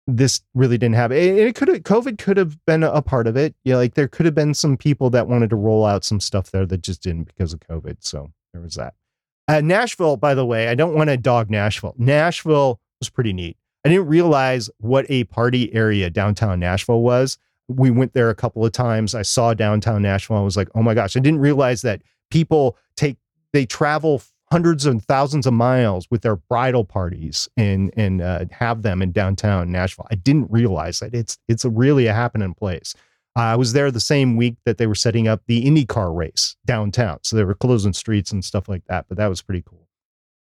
this 0.07 0.41
really 0.53 0.77
didn't 0.77 0.95
happen. 0.95 1.17
It, 1.17 1.37
it 1.37 1.55
could 1.55 1.67
have 1.67 1.79
COVID 1.79 2.17
could 2.17 2.37
have 2.37 2.57
been 2.65 2.83
a 2.83 3.01
part 3.01 3.27
of 3.27 3.35
it. 3.35 3.55
Yeah, 3.63 3.75
like 3.75 3.95
there 3.95 4.07
could 4.07 4.25
have 4.25 4.35
been 4.35 4.53
some 4.53 4.77
people 4.77 5.09
that 5.11 5.27
wanted 5.27 5.49
to 5.49 5.55
roll 5.57 5.85
out 5.85 6.05
some 6.05 6.19
stuff 6.19 6.51
there 6.51 6.65
that 6.65 6.81
just 6.81 7.03
didn't 7.03 7.25
because 7.25 7.53
of 7.53 7.59
COVID. 7.59 7.97
So 7.99 8.31
there 8.53 8.61
was 8.61 8.75
that. 8.75 8.93
Uh, 9.49 9.59
Nashville, 9.59 10.15
by 10.15 10.33
the 10.33 10.45
way, 10.45 10.69
I 10.69 10.75
don't 10.75 10.95
want 10.95 11.09
to 11.09 11.17
dog 11.17 11.49
Nashville. 11.49 11.95
Nashville 11.97 12.79
was 13.01 13.09
pretty 13.09 13.33
neat. 13.33 13.57
I 13.85 13.89
didn't 13.89 14.07
realize 14.07 14.69
what 14.77 15.05
a 15.09 15.25
party 15.25 15.73
area 15.73 16.09
downtown 16.09 16.61
Nashville 16.61 17.01
was 17.01 17.37
we 17.67 17.91
went 17.91 18.13
there 18.13 18.29
a 18.29 18.35
couple 18.35 18.65
of 18.65 18.71
times. 18.71 19.15
I 19.15 19.21
saw 19.21 19.53
downtown 19.53 20.01
Nashville. 20.01 20.37
I 20.37 20.41
was 20.41 20.57
like, 20.57 20.69
oh 20.75 20.81
my 20.81 20.93
gosh, 20.93 21.15
I 21.15 21.19
didn't 21.19 21.39
realize 21.39 21.81
that 21.83 22.01
people 22.29 22.77
take 22.95 23.17
they 23.53 23.65
travel 23.65 24.21
hundreds 24.51 24.85
and 24.85 25.03
thousands 25.03 25.47
of 25.47 25.53
miles 25.53 26.07
with 26.11 26.21
their 26.21 26.35
bridal 26.35 26.85
parties 26.85 27.47
and 27.57 27.91
and 27.97 28.21
uh, 28.21 28.45
have 28.51 28.81
them 28.81 29.01
in 29.01 29.11
downtown 29.11 29.71
Nashville. 29.71 30.07
I 30.11 30.15
didn't 30.15 30.51
realize 30.51 30.99
that 30.99 31.13
it's 31.13 31.37
it's 31.47 31.65
a 31.65 31.69
really 31.69 32.07
a 32.07 32.13
happening 32.13 32.53
place. 32.53 32.93
I 33.35 33.55
was 33.55 33.73
there 33.73 33.89
the 33.89 33.99
same 33.99 34.35
week 34.35 34.57
that 34.65 34.77
they 34.77 34.85
were 34.85 34.93
setting 34.93 35.27
up 35.27 35.41
the 35.47 35.65
IndyCar 35.65 36.15
race 36.15 36.55
downtown, 36.65 37.19
so 37.23 37.35
they 37.35 37.43
were 37.43 37.55
closing 37.55 37.93
streets 37.93 38.31
and 38.31 38.45
stuff 38.45 38.69
like 38.69 38.83
that. 38.85 39.05
But 39.07 39.17
that 39.17 39.27
was 39.27 39.41
pretty 39.41 39.63
cool. 39.65 39.87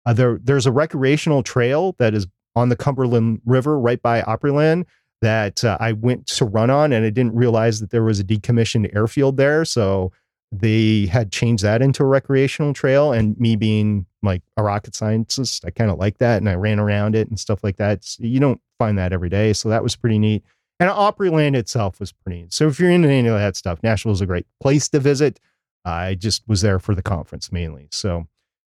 Uh, 0.06 0.14
there 0.14 0.38
there's 0.42 0.66
a 0.66 0.72
recreational 0.72 1.42
trail 1.42 1.94
that 1.98 2.14
is 2.14 2.26
on 2.56 2.70
the 2.70 2.76
Cumberland 2.76 3.42
River 3.44 3.78
right 3.78 4.00
by 4.00 4.22
Opryland 4.22 4.86
that 5.20 5.64
uh, 5.64 5.76
I 5.80 5.92
went 5.92 6.26
to 6.28 6.44
run 6.44 6.70
on, 6.70 6.92
and 6.92 7.04
I 7.04 7.10
didn't 7.10 7.34
realize 7.34 7.80
that 7.80 7.90
there 7.90 8.04
was 8.04 8.20
a 8.20 8.24
decommissioned 8.24 8.94
airfield 8.94 9.36
there. 9.36 9.64
So 9.64 10.12
they 10.50 11.06
had 11.06 11.30
changed 11.30 11.62
that 11.64 11.82
into 11.82 12.02
a 12.02 12.06
recreational 12.06 12.72
trail. 12.72 13.12
And 13.12 13.38
me 13.38 13.56
being 13.56 14.06
like 14.22 14.42
a 14.56 14.62
rocket 14.62 14.94
scientist, 14.94 15.64
I 15.64 15.70
kind 15.70 15.90
of 15.90 15.98
like 15.98 16.18
that, 16.18 16.38
and 16.38 16.48
I 16.48 16.54
ran 16.54 16.78
around 16.78 17.14
it 17.14 17.28
and 17.28 17.38
stuff 17.38 17.62
like 17.62 17.76
that. 17.76 18.04
So 18.04 18.24
you 18.24 18.40
don't 18.40 18.60
find 18.78 18.96
that 18.98 19.12
every 19.12 19.28
day, 19.28 19.52
so 19.52 19.68
that 19.68 19.82
was 19.82 19.96
pretty 19.96 20.18
neat. 20.18 20.44
And 20.80 20.90
Opryland 20.90 21.56
itself 21.56 21.98
was 21.98 22.12
pretty 22.12 22.42
neat. 22.42 22.52
So 22.52 22.68
if 22.68 22.78
you're 22.78 22.90
into 22.90 23.08
any 23.08 23.28
of 23.28 23.34
that 23.34 23.56
stuff, 23.56 23.82
Nashville 23.82 24.12
is 24.12 24.20
a 24.20 24.26
great 24.26 24.46
place 24.60 24.88
to 24.90 25.00
visit. 25.00 25.40
I 25.84 26.14
just 26.14 26.42
was 26.46 26.60
there 26.60 26.78
for 26.78 26.94
the 26.94 27.02
conference 27.02 27.50
mainly. 27.50 27.88
So, 27.90 28.26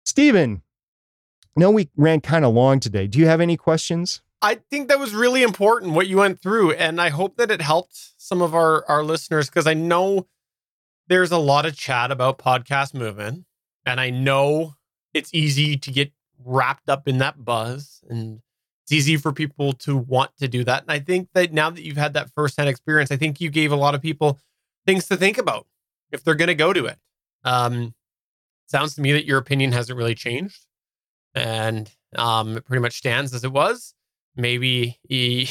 Stephen, 0.04 0.62
I 1.56 1.60
know 1.60 1.70
we 1.70 1.88
ran 1.96 2.20
kind 2.20 2.44
of 2.44 2.52
long 2.52 2.80
today. 2.80 3.06
Do 3.06 3.18
you 3.18 3.26
have 3.26 3.40
any 3.40 3.56
questions? 3.56 4.20
I 4.42 4.56
think 4.70 4.88
that 4.88 4.98
was 4.98 5.14
really 5.14 5.42
important 5.42 5.92
what 5.94 6.06
you 6.06 6.18
went 6.18 6.40
through, 6.40 6.72
and 6.72 7.00
I 7.00 7.08
hope 7.08 7.36
that 7.36 7.50
it 7.50 7.62
helped 7.62 8.12
some 8.18 8.42
of 8.42 8.54
our 8.54 8.84
our 8.88 9.02
listeners 9.02 9.48
because 9.48 9.66
I 9.66 9.74
know 9.74 10.26
there's 11.08 11.32
a 11.32 11.38
lot 11.38 11.66
of 11.66 11.76
chat 11.76 12.10
about 12.10 12.38
podcast 12.38 12.94
movement, 12.94 13.44
and 13.86 14.00
I 14.00 14.10
know 14.10 14.74
it's 15.12 15.32
easy 15.32 15.76
to 15.76 15.90
get 15.90 16.12
wrapped 16.44 16.88
up 16.88 17.08
in 17.08 17.18
that 17.18 17.44
buzz, 17.44 18.02
and 18.08 18.40
it's 18.82 18.92
easy 18.92 19.16
for 19.16 19.32
people 19.32 19.72
to 19.72 19.96
want 19.96 20.36
to 20.38 20.48
do 20.48 20.64
that. 20.64 20.82
And 20.82 20.90
I 20.90 20.98
think 20.98 21.28
that 21.34 21.52
now 21.52 21.70
that 21.70 21.82
you've 21.82 21.96
had 21.96 22.14
that 22.14 22.30
firsthand 22.34 22.68
experience, 22.68 23.10
I 23.10 23.16
think 23.16 23.40
you 23.40 23.48
gave 23.48 23.72
a 23.72 23.76
lot 23.76 23.94
of 23.94 24.02
people 24.02 24.38
things 24.86 25.06
to 25.08 25.16
think 25.16 25.38
about 25.38 25.66
if 26.12 26.22
they're 26.22 26.34
going 26.34 26.48
to 26.48 26.54
go 26.54 26.72
to 26.72 26.84
it. 26.86 26.98
Um, 27.44 27.94
sounds 28.66 28.94
to 28.96 29.00
me 29.00 29.12
that 29.12 29.24
your 29.24 29.38
opinion 29.38 29.72
hasn't 29.72 29.96
really 29.96 30.14
changed, 30.14 30.66
and 31.34 31.90
um, 32.16 32.58
it 32.58 32.64
pretty 32.66 32.82
much 32.82 32.98
stands 32.98 33.32
as 33.32 33.44
it 33.44 33.52
was 33.52 33.94
maybe 34.36 34.98
he 35.08 35.48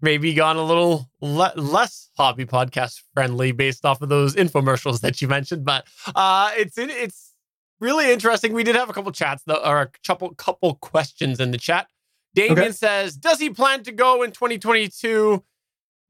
maybe 0.00 0.34
gone 0.34 0.56
a 0.56 0.62
little 0.62 1.10
le- 1.20 1.52
less 1.56 2.10
hobby 2.16 2.44
podcast 2.44 3.00
friendly 3.14 3.52
based 3.52 3.84
off 3.84 4.02
of 4.02 4.08
those 4.08 4.34
infomercials 4.34 5.00
that 5.00 5.20
you 5.20 5.28
mentioned. 5.28 5.64
But 5.64 5.86
uh, 6.14 6.50
it's 6.56 6.78
it's 6.78 7.34
really 7.80 8.12
interesting. 8.12 8.52
We 8.52 8.64
did 8.64 8.76
have 8.76 8.90
a 8.90 8.92
couple 8.92 9.12
chats 9.12 9.42
though, 9.46 9.62
or 9.64 9.82
a 9.82 9.90
couple 10.06 10.34
couple 10.34 10.74
questions 10.76 11.40
in 11.40 11.50
the 11.50 11.58
chat. 11.58 11.88
Damien 12.34 12.58
okay. 12.58 12.72
says, 12.72 13.16
"Does 13.16 13.38
he 13.38 13.50
plan 13.50 13.82
to 13.84 13.92
go 13.92 14.22
in 14.22 14.32
2022?" 14.32 15.44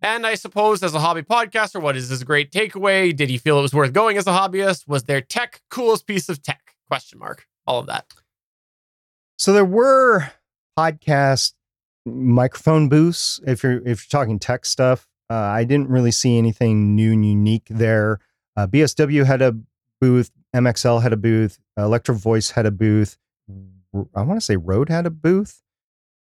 And 0.02 0.26
I 0.26 0.34
suppose 0.34 0.82
as 0.82 0.94
a 0.94 1.00
hobby 1.00 1.22
podcaster, 1.22 1.80
what 1.80 1.94
is 1.94 2.08
his 2.08 2.24
great 2.24 2.50
takeaway? 2.50 3.14
Did 3.14 3.28
he 3.28 3.36
feel 3.36 3.58
it 3.58 3.62
was 3.62 3.74
worth 3.74 3.92
going 3.92 4.16
as 4.16 4.26
a 4.26 4.30
hobbyist? 4.30 4.88
Was 4.88 5.04
there 5.04 5.20
tech 5.20 5.60
coolest 5.68 6.06
piece 6.06 6.30
of 6.30 6.42
tech? 6.42 6.74
Question 6.88 7.18
mark. 7.18 7.46
All 7.66 7.78
of 7.78 7.86
that. 7.86 8.06
So 9.36 9.52
there 9.52 9.64
were 9.64 10.30
podcasts 10.78 11.52
microphone 12.06 12.88
booths. 12.88 13.40
If 13.46 13.62
you're 13.62 13.78
if 13.86 14.04
you're 14.04 14.20
talking 14.20 14.38
tech 14.38 14.64
stuff, 14.64 15.08
uh, 15.30 15.34
I 15.34 15.64
didn't 15.64 15.88
really 15.88 16.10
see 16.10 16.38
anything 16.38 16.94
new 16.94 17.12
and 17.12 17.24
unique 17.24 17.66
there. 17.68 18.20
Uh, 18.56 18.66
BSW 18.66 19.24
had 19.26 19.42
a 19.42 19.56
booth. 20.00 20.30
MXL 20.54 21.02
had 21.02 21.12
a 21.12 21.16
booth. 21.16 21.58
Electro 21.76 22.14
Voice 22.14 22.50
had 22.50 22.66
a 22.66 22.70
booth. 22.70 23.16
I 24.14 24.22
want 24.22 24.40
to 24.40 24.44
say 24.44 24.56
Rode 24.56 24.88
had 24.88 25.06
a 25.06 25.10
booth. 25.10 25.62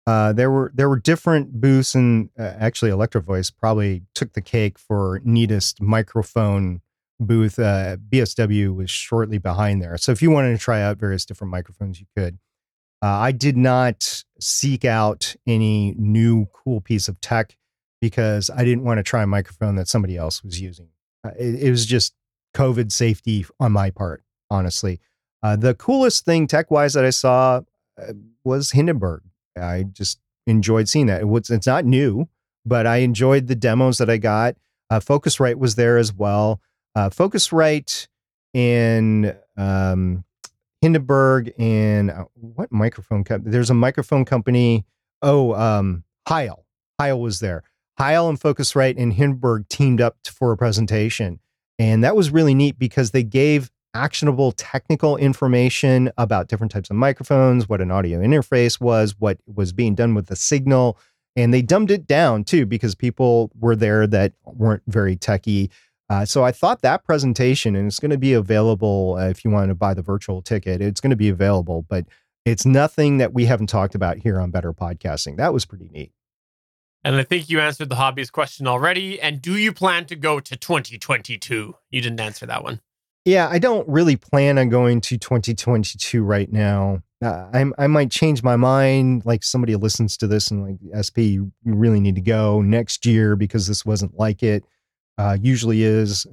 Uh, 0.07 0.33
there 0.33 0.51
were 0.51 0.73
there 0.75 0.89
were 0.89 0.99
different 0.99 1.61
booths, 1.61 1.95
and 1.95 2.31
uh, 2.39 2.55
actually, 2.59 2.91
Electro 2.91 3.21
Voice 3.21 3.51
probably 3.51 4.03
took 4.15 4.33
the 4.33 4.41
cake 4.41 4.79
for 4.79 5.21
neatest 5.25 5.81
microphone 5.81 6.81
booth. 7.21 7.59
Uh, 7.59 7.97
BSW 8.09 8.75
was 8.75 8.91
shortly 8.91 9.39
behind 9.39 9.83
there. 9.83 9.97
So 9.99 10.11
if 10.11 10.23
you 10.23 10.31
wanted 10.31 10.53
to 10.53 10.59
try 10.59 10.83
out 10.83 10.99
various 10.99 11.25
different 11.25 11.51
microphones, 11.51 12.01
you 12.01 12.07
could. 12.17 12.39
Uh, 13.03 13.09
I 13.09 13.33
did 13.33 13.57
not 13.57 14.25
seek 14.41 14.85
out 14.85 15.35
any 15.47 15.95
new 15.97 16.47
cool 16.53 16.81
piece 16.81 17.09
of 17.09 17.21
tech 17.21 17.57
because 18.01 18.51
I 18.51 18.65
didn't 18.65 18.85
want 18.85 18.99
to 18.99 19.03
try 19.03 19.23
a 19.23 19.27
microphone 19.27 19.77
that 19.77 19.89
somebody 19.89 20.17
else 20.17 20.43
was 20.43 20.61
using. 20.61 20.89
Uh, 21.25 21.31
it, 21.39 21.63
it, 21.63 21.71
was 21.71 21.87
just 21.87 22.15
COVID 22.55 22.93
safety 22.93 23.47
on 23.59 23.73
my 23.73 23.91
part, 23.91 24.23
honestly. 24.51 25.01
Uh, 25.43 25.57
the 25.57 25.75
coolest 25.75 26.25
thing 26.25 26.47
tech 26.47 26.71
wise 26.71 26.95
that 26.95 27.05
I 27.05 27.11
saw 27.11 27.63
uh, 28.01 28.13
was 28.45 28.73
Hindenburg. 28.73 29.23
I 29.57 29.85
just 29.85 30.19
enjoyed 30.47 30.89
seeing 30.89 31.07
that. 31.07 31.23
It 31.23 31.29
was, 31.29 31.51
it's 31.51 31.67
not 31.67 31.85
new, 31.85 32.29
but 32.65 32.87
I 32.87 32.99
enjoyed 32.99 33.47
the 33.47 33.55
demos 33.55 33.99
that 33.99 34.11
I 34.11 34.17
got. 34.17 34.57
Uh, 34.91 35.01
Focusrite 35.01 35.57
was 35.57 35.75
there 35.75 35.99
as 35.99 36.13
well. 36.13 36.61
Uh, 36.95 37.11
Focusrite 37.11 38.09
and 38.55 39.37
um, 39.57 40.25
Hindenburg 40.81 41.53
and 41.59 42.11
uh, 42.11 42.25
what 42.35 42.73
microphone 42.73 43.25
company? 43.25 43.51
There's 43.51 43.71
a 43.71 43.75
microphone 43.75 44.25
company. 44.25 44.85
Oh, 45.23 45.55
um, 45.55 46.05
Heil. 46.27 46.65
Heil 46.99 47.21
was 47.21 47.41
there. 47.41 47.63
Heil 47.99 48.29
and 48.29 48.41
Focusrite 48.41 48.95
and 48.97 49.13
Hindenburg 49.13 49.69
teamed 49.69 50.01
up 50.01 50.17
for 50.27 50.53
a 50.53 50.57
presentation. 50.57 51.41
And 51.79 52.03
that 52.05 52.17
was 52.17 52.31
really 52.31 52.55
neat 52.55 52.79
because 52.79 53.11
they 53.11 53.23
gave 53.23 53.71
actionable 53.95 54.53
technical 54.53 55.17
information 55.17 56.11
about 56.17 56.49
different 56.49 56.71
types 56.71 56.91
of 56.91 56.97
microphones, 56.97 57.69
what 57.69 57.81
an 57.81 57.91
audio 57.91 58.21
interface 58.21 58.81
was, 58.81 59.15
what 59.19 59.39
was 59.47 59.73
being 59.73 59.95
done 59.95 60.15
with 60.15 60.27
the 60.27 60.37
signal. 60.37 60.99
And 61.37 61.53
they 61.53 61.63
dumbed 61.63 61.91
it 61.91 62.07
down 62.07 62.45
too 62.45 62.67
because 62.67 62.95
people 62.95 63.51
were 63.59 63.77
there 63.77 64.07
that 64.07 64.33
weren't 64.45 64.83
very 64.87 65.17
techy. 65.17 65.71
Uh, 66.11 66.25
so 66.25 66.43
I 66.43 66.51
thought 66.51 66.83
that 66.83 67.05
presentation, 67.05 67.77
and 67.77 67.87
it's 67.87 68.01
going 68.01 68.11
to 68.11 68.19
be 68.19 68.33
available 68.33 69.17
uh, 69.17 69.29
if 69.29 69.45
you 69.45 69.51
want 69.51 69.69
to 69.69 69.77
buy 69.77 69.95
the 69.95 70.03
virtual 70.03 70.43
ticket, 70.43 70.83
it's 70.83 71.01
going 71.01 71.11
to 71.11 71.17
be 71.17 71.29
available, 71.29 71.83
but 71.89 72.05
it's 72.45 72.67
nothing 72.67 73.19
that 73.19 73.33
we 73.33 73.45
haven't 73.45 73.69
talked 73.69 73.95
about 73.95 74.19
here 74.19 74.41
on 74.41 74.51
Better 74.51 74.73
Podcasting. 74.73 75.37
That 75.37 75.53
was 75.53 75.65
pretty 75.65 75.89
neat. 75.93 76.11
And 77.05 77.15
I 77.15 77.23
think 77.23 77.49
you 77.49 77.61
answered 77.61 77.91
the 77.91 77.95
hobbyist 77.95 78.33
question 78.33 78.67
already. 78.67 79.21
And 79.21 79.41
do 79.41 79.57
you 79.57 79.73
plan 79.73 80.05
to 80.07 80.17
go 80.17 80.41
to 80.41 80.57
2022? 80.57 81.77
You 81.91 82.01
didn't 82.01 82.21
answer 82.21 82.45
that 82.45 82.65
one. 82.65 82.81
Yeah, 83.25 83.49
I 83.49 83.61
don't 83.61 83.89
really 83.89 84.17
plan 84.17 84.59
on 84.59 84.69
going 84.69 85.01
to 85.03 85.17
2022 85.17 86.25
right 86.25 86.51
now. 86.51 87.03
Uh, 87.23 87.47
I, 87.55 87.65
I 87.79 87.87
might 87.87 88.11
change 88.11 88.43
my 88.43 88.57
mind. 88.57 89.23
Like 89.25 89.45
somebody 89.45 89.77
listens 89.77 90.17
to 90.17 90.27
this 90.27 90.51
and 90.51 90.65
like 90.65 91.05
SP, 91.07 91.39
you 91.39 91.53
really 91.65 92.01
need 92.01 92.17
to 92.17 92.21
go 92.21 92.63
next 92.63 93.07
year 93.07 93.37
because 93.37 93.69
this 93.69 93.87
wasn't 93.87 94.19
like 94.19 94.43
it 94.43 94.65
uh, 95.21 95.37
usually 95.39 95.83
is, 95.83 96.27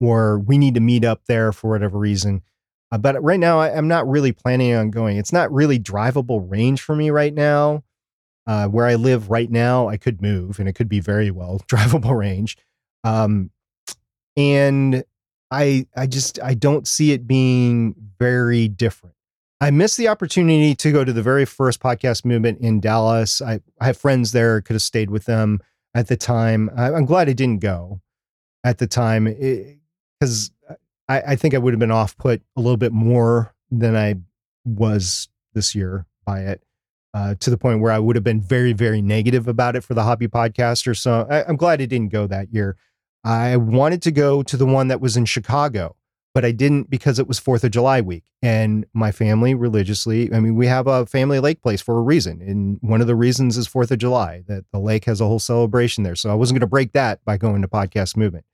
or 0.00 0.40
we 0.40 0.58
need 0.58 0.74
to 0.74 0.80
meet 0.80 1.04
up 1.04 1.22
there 1.26 1.52
for 1.52 1.70
whatever 1.70 1.96
reason. 1.96 2.42
Uh, 2.90 2.98
but 2.98 3.22
right 3.22 3.38
now, 3.38 3.60
I, 3.60 3.70
am 3.70 3.86
not 3.86 4.08
really 4.08 4.32
planning 4.32 4.74
on 4.74 4.90
going. 4.90 5.18
It's 5.18 5.32
not 5.32 5.52
really 5.52 5.78
drivable 5.78 6.44
range 6.50 6.80
for 6.80 6.96
me 6.96 7.10
right 7.10 7.32
now. 7.32 7.84
Uh, 8.44 8.66
where 8.66 8.86
I 8.86 8.96
live 8.96 9.30
right 9.30 9.50
now, 9.50 9.88
I 9.88 9.98
could 9.98 10.20
move 10.20 10.58
and 10.58 10.68
it 10.68 10.72
could 10.72 10.88
be 10.88 11.00
very 11.00 11.30
well 11.30 11.60
drivable 11.68 12.18
range. 12.18 12.56
Um, 13.04 13.50
and 14.36 15.04
I, 15.52 15.86
I 15.96 16.06
just, 16.06 16.42
I 16.42 16.54
don't 16.54 16.88
see 16.88 17.12
it 17.12 17.26
being 17.26 17.94
very 18.18 18.66
different. 18.66 19.14
I 19.60 19.70
missed 19.70 19.96
the 19.96 20.08
opportunity 20.08 20.74
to 20.74 20.92
go 20.92 21.04
to 21.04 21.12
the 21.12 21.22
very 21.22 21.44
first 21.44 21.78
podcast 21.78 22.24
movement 22.24 22.58
in 22.60 22.80
Dallas. 22.80 23.40
I, 23.40 23.60
I 23.80 23.86
have 23.86 23.96
friends 23.96 24.32
there, 24.32 24.60
could 24.60 24.74
have 24.74 24.82
stayed 24.82 25.10
with 25.10 25.26
them 25.26 25.60
at 25.94 26.08
the 26.08 26.16
time. 26.16 26.70
I, 26.76 26.90
am 26.90 27.04
glad 27.04 27.28
I 27.28 27.32
didn't 27.34 27.60
go 27.60 28.00
at 28.68 28.76
the 28.76 28.86
time 28.86 29.24
because 29.24 30.50
I, 31.08 31.20
I 31.28 31.36
think 31.36 31.54
I 31.54 31.58
would 31.58 31.72
have 31.72 31.80
been 31.80 31.90
off 31.90 32.16
put 32.18 32.42
a 32.54 32.60
little 32.60 32.76
bit 32.76 32.92
more 32.92 33.54
than 33.70 33.96
I 33.96 34.16
was 34.64 35.28
this 35.54 35.74
year 35.74 36.06
by 36.26 36.40
it. 36.40 36.62
Uh, 37.14 37.34
to 37.40 37.48
the 37.48 37.56
point 37.56 37.80
where 37.80 37.90
I 37.90 37.98
would 37.98 38.16
have 38.16 38.22
been 38.22 38.40
very, 38.40 38.74
very 38.74 39.00
negative 39.00 39.48
about 39.48 39.74
it 39.74 39.80
for 39.80 39.94
the 39.94 40.02
hobby 40.02 40.28
podcaster. 40.28 40.94
So 40.94 41.26
I, 41.28 41.48
am 41.48 41.56
glad 41.56 41.80
it 41.80 41.86
didn't 41.86 42.12
go 42.12 42.26
that 42.26 42.52
year. 42.52 42.76
I 43.24 43.56
wanted 43.56 44.02
to 44.02 44.10
go 44.10 44.42
to 44.42 44.56
the 44.58 44.66
one 44.66 44.88
that 44.88 45.00
was 45.00 45.16
in 45.16 45.24
Chicago, 45.24 45.96
but 46.34 46.44
I 46.44 46.52
didn't 46.52 46.90
because 46.90 47.18
it 47.18 47.26
was 47.26 47.38
Fourth 47.38 47.64
of 47.64 47.70
July 47.70 48.02
week, 48.02 48.24
and 48.42 48.84
my 48.92 49.10
family 49.10 49.54
religiously. 49.54 50.32
I 50.32 50.38
mean, 50.38 50.54
we 50.54 50.66
have 50.66 50.86
a 50.86 51.06
family 51.06 51.40
lake 51.40 51.62
place 51.62 51.80
for 51.80 51.98
a 51.98 52.02
reason, 52.02 52.42
and 52.42 52.78
one 52.82 53.00
of 53.00 53.06
the 53.06 53.16
reasons 53.16 53.56
is 53.56 53.66
Fourth 53.66 53.90
of 53.90 53.98
July 53.98 54.44
that 54.46 54.66
the 54.70 54.78
lake 54.78 55.06
has 55.06 55.20
a 55.20 55.26
whole 55.26 55.40
celebration 55.40 56.04
there. 56.04 56.14
So 56.14 56.30
I 56.30 56.34
wasn't 56.34 56.56
going 56.56 56.68
to 56.68 56.70
break 56.70 56.92
that 56.92 57.24
by 57.24 57.38
going 57.38 57.62
to 57.62 57.68
Podcast 57.68 58.18
Movement. 58.18 58.44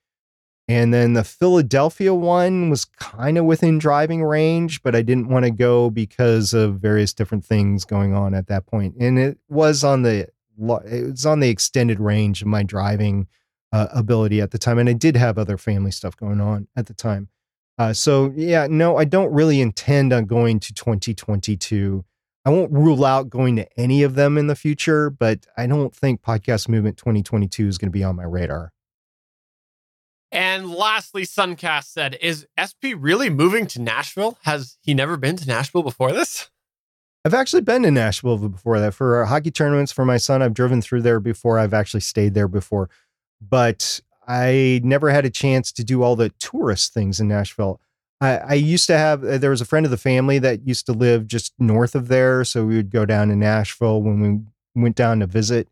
And 0.66 0.94
then 0.94 1.12
the 1.12 1.24
Philadelphia 1.24 2.14
one 2.14 2.70
was 2.70 2.86
kind 2.86 3.36
of 3.36 3.44
within 3.44 3.78
driving 3.78 4.24
range, 4.24 4.82
but 4.82 4.94
I 4.94 5.02
didn't 5.02 5.28
want 5.28 5.44
to 5.44 5.50
go 5.50 5.90
because 5.90 6.54
of 6.54 6.76
various 6.76 7.12
different 7.12 7.44
things 7.44 7.84
going 7.84 8.14
on 8.14 8.34
at 8.34 8.46
that 8.46 8.66
point. 8.66 8.94
And 8.98 9.18
it 9.18 9.38
was 9.48 9.84
on 9.84 10.02
the 10.02 10.28
it 10.56 11.10
was 11.10 11.26
on 11.26 11.40
the 11.40 11.48
extended 11.48 12.00
range 12.00 12.40
of 12.40 12.48
my 12.48 12.62
driving 12.62 13.26
uh, 13.72 13.88
ability 13.92 14.40
at 14.40 14.52
the 14.52 14.58
time, 14.58 14.78
and 14.78 14.88
I 14.88 14.92
did 14.92 15.16
have 15.16 15.36
other 15.36 15.58
family 15.58 15.90
stuff 15.90 16.16
going 16.16 16.40
on 16.40 16.68
at 16.76 16.86
the 16.86 16.94
time. 16.94 17.28
Uh, 17.76 17.92
so 17.92 18.32
yeah, 18.36 18.68
no, 18.70 18.96
I 18.96 19.04
don't 19.04 19.32
really 19.32 19.60
intend 19.60 20.12
on 20.12 20.26
going 20.26 20.60
to 20.60 20.72
2022. 20.72 22.04
I 22.46 22.50
won't 22.50 22.72
rule 22.72 23.04
out 23.04 23.28
going 23.28 23.56
to 23.56 23.66
any 23.76 24.02
of 24.02 24.14
them 24.14 24.38
in 24.38 24.46
the 24.46 24.54
future, 24.54 25.10
but 25.10 25.46
I 25.56 25.66
don't 25.66 25.94
think 25.94 26.22
Podcast 26.22 26.68
Movement 26.68 26.96
2022 26.98 27.66
is 27.66 27.78
going 27.78 27.88
to 27.88 27.92
be 27.92 28.04
on 28.04 28.16
my 28.16 28.24
radar. 28.24 28.73
And 30.34 30.68
lastly, 30.68 31.22
Suncast 31.22 31.84
said, 31.84 32.18
Is 32.20 32.44
SP 32.58 32.98
really 32.98 33.30
moving 33.30 33.68
to 33.68 33.80
Nashville? 33.80 34.36
Has 34.42 34.76
he 34.82 34.92
never 34.92 35.16
been 35.16 35.36
to 35.36 35.46
Nashville 35.46 35.84
before 35.84 36.10
this? 36.10 36.50
I've 37.24 37.34
actually 37.34 37.62
been 37.62 37.84
to 37.84 37.90
Nashville 37.92 38.36
before 38.36 38.80
that 38.80 38.94
for 38.94 39.22
uh, 39.22 39.26
hockey 39.26 39.52
tournaments 39.52 39.92
for 39.92 40.04
my 40.04 40.16
son. 40.16 40.42
I've 40.42 40.52
driven 40.52 40.82
through 40.82 41.02
there 41.02 41.20
before. 41.20 41.60
I've 41.60 41.72
actually 41.72 42.00
stayed 42.00 42.34
there 42.34 42.48
before, 42.48 42.90
but 43.40 44.00
I 44.26 44.80
never 44.82 45.10
had 45.10 45.24
a 45.24 45.30
chance 45.30 45.70
to 45.70 45.84
do 45.84 46.02
all 46.02 46.16
the 46.16 46.30
tourist 46.40 46.92
things 46.92 47.20
in 47.20 47.28
Nashville. 47.28 47.80
I, 48.20 48.36
I, 48.38 48.54
used 48.54 48.88
to 48.88 48.98
have, 48.98 49.22
uh, 49.24 49.38
there 49.38 49.50
was 49.50 49.60
a 49.60 49.66
friend 49.66 49.86
of 49.86 49.90
the 49.90 49.96
family 49.96 50.38
that 50.40 50.66
used 50.66 50.86
to 50.86 50.92
live 50.92 51.28
just 51.28 51.54
north 51.60 51.94
of 51.94 52.08
there. 52.08 52.44
So 52.44 52.64
we 52.64 52.76
would 52.76 52.90
go 52.90 53.06
down 53.06 53.28
to 53.28 53.36
Nashville 53.36 54.02
when 54.02 54.20
we 54.74 54.82
went 54.82 54.96
down 54.96 55.20
to 55.20 55.26
visit 55.26 55.68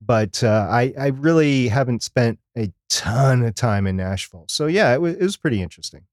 but 0.00 0.42
uh, 0.42 0.66
I 0.70 0.92
I 0.98 1.06
really 1.08 1.68
haven't 1.68 2.02
spent 2.02 2.38
a 2.56 2.72
ton 2.88 3.42
of 3.42 3.54
time 3.54 3.86
in 3.86 3.96
Nashville. 3.96 4.46
So 4.48 4.66
yeah, 4.66 4.92
it 4.94 5.00
was 5.00 5.14
it 5.14 5.22
was 5.22 5.36
pretty 5.36 5.62
interesting. 5.62 6.04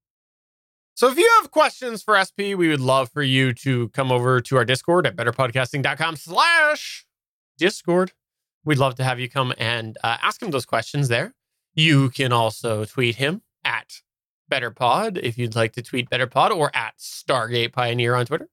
So 0.94 1.10
if 1.10 1.18
you 1.18 1.30
have 1.40 1.50
questions 1.50 2.02
for 2.02 2.16
SP, 2.16 2.56
we 2.56 2.68
would 2.68 2.80
love 2.80 3.10
for 3.10 3.22
you 3.22 3.52
to 3.52 3.90
come 3.90 4.10
over 4.10 4.40
to 4.40 4.56
our 4.56 4.64
Discord 4.64 5.06
at 5.06 5.14
betterpodcasting.com 5.14 6.16
slash 6.16 7.04
Discord. 7.58 8.12
We'd 8.64 8.78
love 8.78 8.94
to 8.94 9.04
have 9.04 9.20
you 9.20 9.28
come 9.28 9.52
and 9.58 9.98
uh, 10.02 10.16
ask 10.22 10.42
him 10.42 10.50
those 10.50 10.64
questions 10.64 11.08
there. 11.08 11.34
You 11.74 12.08
can 12.08 12.32
also 12.32 12.86
tweet 12.86 13.16
him 13.16 13.42
at 13.62 14.00
BetterPod 14.50 15.18
if 15.18 15.36
you'd 15.36 15.54
like 15.54 15.72
to 15.74 15.82
tweet 15.82 16.08
BetterPod 16.08 16.50
or 16.50 16.74
at 16.74 16.96
Stargate 16.98 17.72
Pioneer 17.72 18.14
on 18.14 18.24
Twitter. 18.24 18.48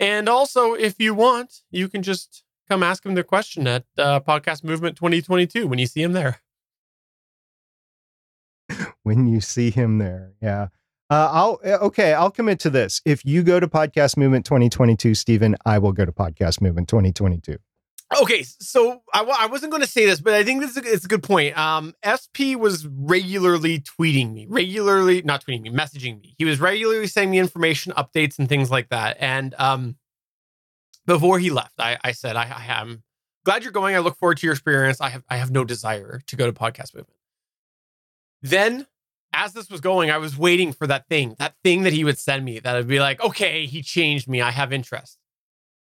And 0.00 0.28
also, 0.28 0.74
if 0.74 0.98
you 0.98 1.14
want, 1.14 1.60
you 1.70 1.88
can 1.88 2.02
just 2.02 2.42
come 2.72 2.82
ask 2.82 3.04
him 3.04 3.14
the 3.14 3.22
question 3.22 3.66
at 3.66 3.84
uh, 3.98 4.18
Podcast 4.20 4.64
Movement 4.64 4.96
2022 4.96 5.66
when 5.66 5.78
you 5.78 5.86
see 5.86 6.02
him 6.02 6.14
there. 6.14 6.40
when 9.02 9.28
you 9.28 9.42
see 9.42 9.70
him 9.70 9.98
there, 9.98 10.32
yeah. 10.40 10.68
Uh, 11.10 11.28
I'll 11.30 11.60
eh, 11.62 11.76
okay. 11.76 12.14
I'll 12.14 12.30
commit 12.30 12.58
to 12.60 12.70
this. 12.70 13.02
If 13.04 13.26
you 13.26 13.42
go 13.42 13.60
to 13.60 13.68
Podcast 13.68 14.16
Movement 14.16 14.46
2022, 14.46 15.14
Stephen, 15.14 15.54
I 15.66 15.76
will 15.78 15.92
go 15.92 16.06
to 16.06 16.12
Podcast 16.12 16.62
Movement 16.62 16.88
2022. 16.88 17.58
Okay, 18.20 18.42
so 18.42 19.02
I 19.12 19.18
w- 19.18 19.36
I 19.38 19.46
wasn't 19.46 19.72
going 19.72 19.82
to 19.82 19.88
say 19.88 20.06
this, 20.06 20.20
but 20.20 20.32
I 20.32 20.42
think 20.42 20.62
this 20.62 20.70
is 20.70 20.76
a, 20.78 20.90
it's 20.90 21.04
a 21.04 21.08
good 21.08 21.22
point. 21.22 21.56
Um, 21.58 21.94
SP 22.04 22.56
was 22.56 22.86
regularly 22.86 23.80
tweeting 23.80 24.32
me, 24.32 24.46
regularly 24.48 25.20
not 25.22 25.44
tweeting 25.44 25.62
me, 25.62 25.70
messaging 25.70 26.20
me. 26.20 26.34
He 26.38 26.46
was 26.46 26.60
regularly 26.60 27.06
sending 27.06 27.32
me 27.32 27.38
information, 27.38 27.92
updates, 27.92 28.38
and 28.38 28.48
things 28.48 28.70
like 28.70 28.88
that. 28.88 29.18
And 29.20 29.54
um, 29.58 29.96
before 31.06 31.38
he 31.38 31.50
left, 31.50 31.74
I, 31.78 31.98
I 32.02 32.12
said, 32.12 32.36
I, 32.36 32.44
I 32.44 32.80
am 32.80 33.02
glad 33.44 33.62
you're 33.62 33.72
going. 33.72 33.94
I 33.94 33.98
look 34.00 34.16
forward 34.16 34.38
to 34.38 34.46
your 34.46 34.52
experience. 34.54 35.00
I 35.00 35.08
have 35.10 35.24
I 35.28 35.36
have 35.36 35.50
no 35.50 35.64
desire 35.64 36.20
to 36.26 36.36
go 36.36 36.46
to 36.46 36.52
podcast 36.52 36.94
movement. 36.94 37.18
Then, 38.42 38.86
as 39.32 39.52
this 39.52 39.70
was 39.70 39.80
going, 39.80 40.10
I 40.10 40.18
was 40.18 40.36
waiting 40.36 40.72
for 40.72 40.86
that 40.86 41.08
thing, 41.08 41.36
that 41.38 41.54
thing 41.62 41.82
that 41.82 41.92
he 41.92 42.04
would 42.04 42.18
send 42.18 42.44
me 42.44 42.58
that 42.60 42.74
would 42.74 42.88
be 42.88 43.00
like, 43.00 43.22
okay, 43.22 43.66
he 43.66 43.82
changed 43.82 44.28
me. 44.28 44.40
I 44.40 44.50
have 44.50 44.72
interest. 44.72 45.18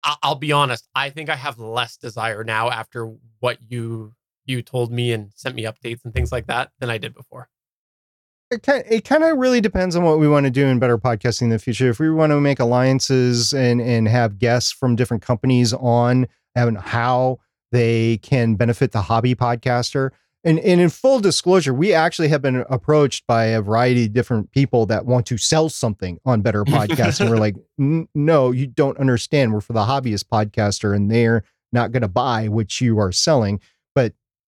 I- 0.02 0.16
I'll 0.22 0.34
be 0.34 0.52
honest. 0.52 0.88
I 0.94 1.10
think 1.10 1.28
I 1.28 1.36
have 1.36 1.58
less 1.58 1.96
desire 1.96 2.44
now 2.44 2.70
after 2.70 3.14
what 3.40 3.58
you 3.68 4.14
you 4.46 4.62
told 4.62 4.90
me 4.90 5.12
and 5.12 5.30
sent 5.34 5.54
me 5.54 5.64
updates 5.64 6.04
and 6.04 6.14
things 6.14 6.32
like 6.32 6.46
that 6.46 6.70
than 6.78 6.88
I 6.88 6.96
did 6.96 7.14
before. 7.14 7.50
It 8.50 8.62
kind 8.62 8.84
it 8.88 9.04
kind 9.04 9.24
of 9.24 9.36
really 9.36 9.60
depends 9.60 9.94
on 9.94 10.04
what 10.04 10.18
we 10.18 10.28
want 10.28 10.44
to 10.44 10.50
do 10.50 10.66
in 10.66 10.78
better 10.78 10.98
podcasting 10.98 11.42
in 11.42 11.48
the 11.50 11.58
future. 11.58 11.88
If 11.90 12.00
we 12.00 12.10
want 12.10 12.30
to 12.32 12.40
make 12.40 12.60
alliances 12.60 13.52
and 13.52 13.80
and 13.80 14.08
have 14.08 14.38
guests 14.38 14.72
from 14.72 14.96
different 14.96 15.22
companies 15.22 15.72
on 15.74 16.26
and 16.54 16.78
how 16.78 17.38
they 17.72 18.18
can 18.18 18.54
benefit 18.54 18.92
the 18.92 19.02
hobby 19.02 19.34
podcaster. 19.34 20.10
And, 20.44 20.60
and 20.60 20.80
in 20.80 20.88
full 20.88 21.18
disclosure, 21.20 21.74
we 21.74 21.92
actually 21.92 22.28
have 22.28 22.40
been 22.40 22.64
approached 22.70 23.26
by 23.26 23.46
a 23.46 23.60
variety 23.60 24.06
of 24.06 24.12
different 24.12 24.52
people 24.52 24.86
that 24.86 25.04
want 25.04 25.26
to 25.26 25.36
sell 25.36 25.68
something 25.68 26.18
on 26.24 26.42
Better 26.42 26.64
Podcast. 26.66 27.20
and 27.20 27.28
we're 27.28 27.36
like, 27.36 27.56
no, 27.76 28.52
you 28.52 28.66
don't 28.66 28.96
understand. 28.98 29.52
We're 29.52 29.60
for 29.60 29.72
the 29.72 29.84
hobbyist 29.84 30.24
podcaster, 30.32 30.94
and 30.94 31.10
they're 31.10 31.42
not 31.72 31.92
going 31.92 32.02
to 32.02 32.08
buy 32.08 32.48
what 32.48 32.80
you 32.80 32.98
are 32.98 33.12
selling. 33.12 33.60
But 33.94 34.14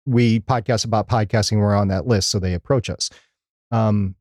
we 0.05 0.41
podcast 0.41 0.84
about 0.84 1.09
podcasting. 1.09 1.59
We're 1.59 1.76
on 1.76 1.89
that 1.89 2.07
list, 2.07 2.30
so 2.30 2.39
they 2.39 2.55
approach 2.55 2.91
us. 2.91 3.09
Um, 3.70 4.14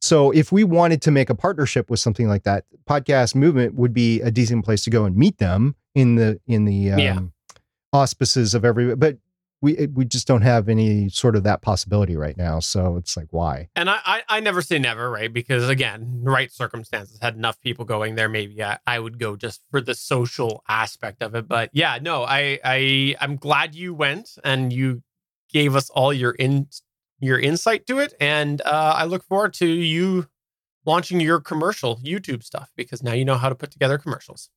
so 0.00 0.30
if 0.30 0.52
we 0.52 0.62
wanted 0.64 1.02
to 1.02 1.10
make 1.10 1.28
a 1.28 1.34
partnership 1.34 1.90
with 1.90 1.98
something 2.00 2.28
like 2.28 2.44
that, 2.44 2.64
podcast 2.88 3.34
movement 3.34 3.74
would 3.74 3.92
be 3.92 4.20
a 4.20 4.30
decent 4.30 4.64
place 4.64 4.84
to 4.84 4.90
go 4.90 5.04
and 5.04 5.16
meet 5.16 5.38
them 5.38 5.74
in 5.94 6.14
the 6.14 6.40
in 6.46 6.64
the 6.64 6.92
um, 6.92 6.98
Yeah. 7.00 7.18
auspices 7.92 8.54
of 8.54 8.64
every. 8.64 8.94
But 8.94 9.18
we 9.60 9.88
we 9.92 10.04
just 10.04 10.28
don't 10.28 10.42
have 10.42 10.68
any 10.68 11.08
sort 11.08 11.34
of 11.34 11.42
that 11.42 11.62
possibility 11.62 12.16
right 12.16 12.36
now. 12.36 12.60
So 12.60 12.96
it's 12.96 13.16
like 13.16 13.26
why? 13.30 13.70
And 13.74 13.90
I, 13.90 13.98
I, 14.04 14.22
I 14.28 14.40
never 14.40 14.62
say 14.62 14.78
never, 14.78 15.10
right? 15.10 15.32
Because 15.32 15.68
again, 15.68 16.20
right 16.22 16.52
circumstances 16.52 17.18
had 17.20 17.34
enough 17.34 17.60
people 17.60 17.84
going 17.84 18.14
there. 18.14 18.28
Maybe 18.28 18.62
I, 18.62 18.78
I 18.86 19.00
would 19.00 19.18
go 19.18 19.34
just 19.34 19.62
for 19.72 19.80
the 19.80 19.96
social 19.96 20.62
aspect 20.68 21.24
of 21.24 21.34
it. 21.34 21.48
But 21.48 21.70
yeah, 21.72 21.98
no, 22.00 22.22
I, 22.22 22.60
I, 22.64 23.16
I'm 23.20 23.34
glad 23.36 23.74
you 23.74 23.94
went 23.94 24.38
and 24.44 24.72
you 24.72 25.02
gave 25.52 25.74
us 25.74 25.90
all 25.90 26.12
your 26.12 26.30
in 26.30 26.68
your 27.20 27.38
insight 27.38 27.86
to 27.86 27.98
it, 27.98 28.14
and 28.20 28.60
uh, 28.62 28.94
I 28.96 29.04
look 29.04 29.24
forward 29.24 29.54
to 29.54 29.66
you 29.66 30.26
launching 30.86 31.20
your 31.20 31.40
commercial 31.40 31.96
YouTube 31.96 32.42
stuff 32.42 32.70
because 32.76 33.02
now 33.02 33.12
you 33.12 33.24
know 33.24 33.36
how 33.36 33.48
to 33.48 33.54
put 33.54 33.70
together 33.70 33.98
commercials. 33.98 34.48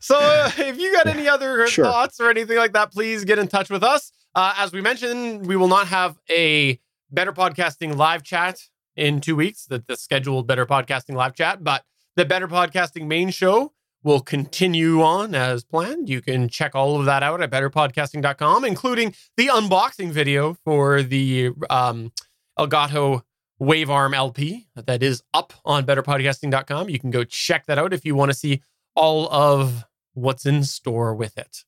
So, 0.00 0.16
uh, 0.18 0.50
if 0.58 0.78
you 0.78 0.92
got 0.92 1.06
any 1.06 1.28
other 1.28 1.66
Sure. 1.68 1.84
thoughts 1.84 2.20
or 2.20 2.28
anything 2.30 2.56
like 2.56 2.72
that, 2.72 2.92
please 2.92 3.24
get 3.24 3.38
in 3.38 3.48
touch 3.48 3.70
with 3.70 3.82
us. 3.82 4.12
Uh, 4.34 4.54
as 4.58 4.72
we 4.72 4.80
mentioned, 4.80 5.46
we 5.46 5.56
will 5.56 5.68
not 5.68 5.88
have 5.88 6.18
a 6.28 6.78
Better 7.10 7.32
Podcasting 7.32 7.96
live 7.96 8.22
chat 8.22 8.60
in 8.96 9.20
two 9.20 9.34
weeks, 9.34 9.66
the, 9.66 9.82
the 9.88 9.96
scheduled 9.96 10.46
Better 10.46 10.66
Podcasting 10.66 11.14
live 11.14 11.34
chat, 11.34 11.64
but 11.64 11.84
the 12.16 12.24
Better 12.24 12.46
Podcasting 12.48 13.06
main 13.06 13.30
show 13.30 13.72
will 14.02 14.20
continue 14.20 15.02
on 15.02 15.34
as 15.34 15.64
planned. 15.64 16.08
You 16.08 16.20
can 16.20 16.48
check 16.48 16.74
all 16.74 16.98
of 16.98 17.06
that 17.06 17.22
out 17.22 17.42
at 17.42 17.50
betterpodcasting.com, 17.50 18.64
including 18.64 19.14
the 19.36 19.48
unboxing 19.48 20.10
video 20.10 20.54
for 20.64 21.02
the 21.02 21.50
um, 21.68 22.12
Elgato 22.58 23.22
Wave 23.58 23.90
Arm 23.90 24.14
LP 24.14 24.68
that 24.74 25.02
is 25.02 25.22
up 25.34 25.52
on 25.64 25.84
betterpodcasting.com. 25.84 26.88
You 26.88 26.98
can 26.98 27.10
go 27.10 27.24
check 27.24 27.66
that 27.66 27.78
out 27.78 27.92
if 27.92 28.04
you 28.04 28.14
want 28.14 28.30
to 28.30 28.36
see 28.36 28.62
all 28.94 29.30
of 29.30 29.84
what's 30.14 30.46
in 30.46 30.64
store 30.64 31.14
with 31.14 31.36
it. 31.36 31.64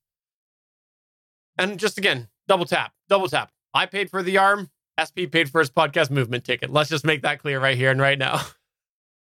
And 1.59 1.79
just 1.79 1.99
again, 1.99 2.29
double 2.49 2.65
tap, 2.65 2.93
double 3.09 3.29
tap. 3.29 3.51
I 3.75 3.87
paid 3.87 4.11
for 4.11 4.23
the 4.23 4.39
arm. 4.39 4.71
SP 5.01 5.25
paid 5.31 5.51
for 5.51 5.59
his 5.59 5.71
podcast 5.71 6.11
movement 6.11 6.45
ticket. 6.45 6.71
Let's 6.71 6.91
just 6.91 7.05
make 7.05 7.23
that 7.23 7.39
clear 7.39 7.61
right 7.61 7.77
here 7.77 7.91
and 7.91 8.01
right 8.01 8.19
now. 8.19 8.41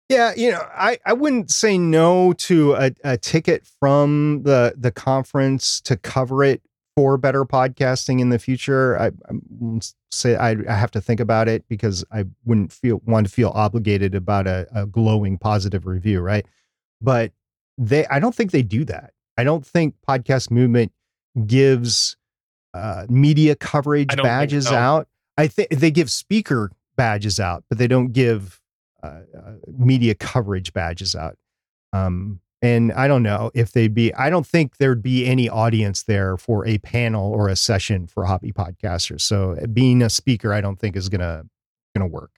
Yeah, 0.09 0.35
you 0.37 0.51
know, 0.51 0.63
I, 0.75 0.99
I 1.07 1.15
wouldn't 1.15 1.51
say 1.51 1.79
no 1.79 2.35
to 2.35 2.75
a, 2.75 2.93
a 3.05 3.17
ticket 3.17 3.67
from 3.81 4.43
the 4.43 4.75
the 4.77 4.91
conference 4.91 5.81
to 5.83 5.97
cover 5.97 6.45
it 6.45 6.63
for 6.97 7.17
better 7.17 7.45
podcasting 7.45 8.21
in 8.21 8.29
the 8.29 8.39
future. 8.39 8.99
I, 8.99 9.07
I 9.07 9.81
say 10.13 10.37
I, 10.37 10.57
I 10.69 10.75
have 10.75 10.91
to 10.93 11.01
think 11.01 11.21
about 11.21 11.49
it 11.49 11.65
because 11.69 12.05
I 12.13 12.25
wouldn't 12.45 12.73
feel 12.73 13.01
want 13.07 13.27
to 13.27 13.33
feel 13.33 13.51
obligated 13.55 14.15
about 14.15 14.47
a, 14.47 14.67
a 14.75 14.87
glowing 14.87 15.39
positive 15.39 15.87
review, 15.87 16.21
right? 16.21 16.47
But 17.01 17.33
they, 17.79 18.07
I 18.07 18.21
don't 18.21 18.35
think 18.35 18.51
they 18.51 18.63
do 18.63 18.85
that. 18.85 19.13
I 19.37 19.45
don't 19.45 19.67
think 19.67 19.95
podcast 20.09 20.51
movement 20.51 20.93
gives 21.47 22.17
uh, 22.75 23.07
media 23.09 23.57
coverage 23.57 24.09
don't 24.09 24.19
think 24.19 24.27
badges 24.27 24.71
out. 24.71 25.09
I 25.37 25.49
think 25.49 25.71
they 25.71 25.91
give 25.91 26.11
speaker 26.11 26.71
badges 26.97 27.41
out, 27.41 27.65
but 27.69 27.79
they 27.79 27.89
don't 27.89 28.13
give 28.13 28.61
uh, 29.05 29.39
uh, 29.39 29.53
media 29.77 30.15
coverage 30.15 30.73
badges 30.73 31.15
out. 31.15 31.37
Um, 31.93 32.41
and 32.63 32.93
I 32.93 33.09
don't 33.09 33.23
know 33.23 33.51
if 33.55 33.73
they'd 33.73 33.93
be, 33.93 34.15
I 34.15 34.31
don't 34.31 34.47
think 34.47 34.79
there'd 34.79 35.03
be 35.03 35.27
any 35.27 35.51
audience 35.51 36.05
there 36.05 36.39
for 36.39 36.67
a 36.67 36.79
panel 36.79 37.31
or 37.31 37.49
a 37.49 37.57
session 37.57 38.07
for 38.07 38.25
hobby 38.25 38.53
podcasters. 38.53 39.21
So 39.21 39.57
uh, 39.63 39.67
being 39.67 40.01
a 40.01 40.09
speaker, 40.09 40.53
I 40.53 40.61
don't 40.63 40.79
think 40.79 40.97
is 40.97 41.09
gonna 41.11 41.45
gonna 41.95 42.07
work. 42.07 42.31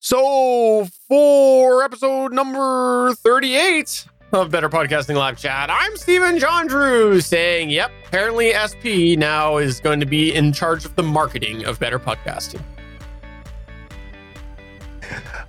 So, 0.00 0.86
for 1.08 1.82
episode 1.82 2.34
number 2.34 3.14
38 3.14 4.06
of 4.32 4.50
Better 4.50 4.68
Podcasting 4.68 5.16
Live 5.16 5.38
Chat, 5.38 5.70
I'm 5.70 5.96
Stephen 5.96 6.38
John 6.38 6.66
Drew 6.66 7.22
saying, 7.22 7.70
yep, 7.70 7.90
apparently 8.06 8.52
SP 8.52 9.16
now 9.16 9.56
is 9.56 9.80
going 9.80 10.00
to 10.00 10.06
be 10.06 10.34
in 10.34 10.52
charge 10.52 10.84
of 10.84 10.94
the 10.96 11.02
marketing 11.02 11.64
of 11.64 11.80
Better 11.80 11.98
Podcasting. 11.98 12.60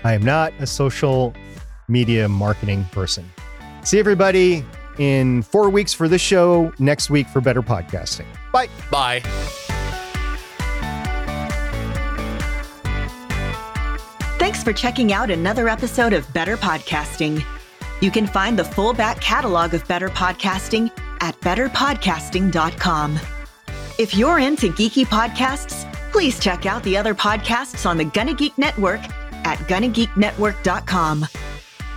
I 0.04 0.14
am 0.14 0.24
not 0.24 0.54
a 0.60 0.68
social 0.68 1.34
media 1.88 2.28
marketing 2.28 2.86
person. 2.91 3.30
See 3.84 4.00
everybody 4.00 4.66
in 4.98 5.43
four 5.43 5.70
weeks 5.70 5.93
for 5.93 6.08
this 6.08 6.22
show, 6.22 6.74
next 6.80 7.10
week 7.10 7.28
for 7.28 7.41
better 7.41 7.62
podcasting. 7.62 8.26
Bye. 8.52 8.70
Bye. 8.89 9.22
Thanks 14.38 14.64
for 14.64 14.74
checking 14.74 15.12
out 15.14 15.30
another 15.30 15.70
episode 15.70 16.14
of 16.14 16.32
Better 16.34 16.58
Podcasting. 16.58 17.43
You 18.02 18.12
can 18.12 18.28
find 18.28 18.60
the 18.60 18.64
full 18.64 18.93
back 18.93 19.20
catalog 19.22 19.74
of 19.74 19.88
Better 19.88 20.10
Podcasting 20.10 20.91
at 21.22 21.39
betterpodcasting.com. 21.41 23.20
If 23.98 24.16
you're 24.16 24.39
into 24.39 24.70
geeky 24.72 25.06
podcasts, 25.06 25.91
please 26.12 26.39
check 26.39 26.66
out 26.66 26.84
the 26.84 26.98
other 26.98 27.16
podcasts 27.16 27.89
on 27.89 27.98
the 27.98 28.06
Gonna 28.06 28.34
Geek 28.34 28.58
Network 28.58 29.02
at 29.46 29.58
gonnageeknetwork.com. 29.60 31.26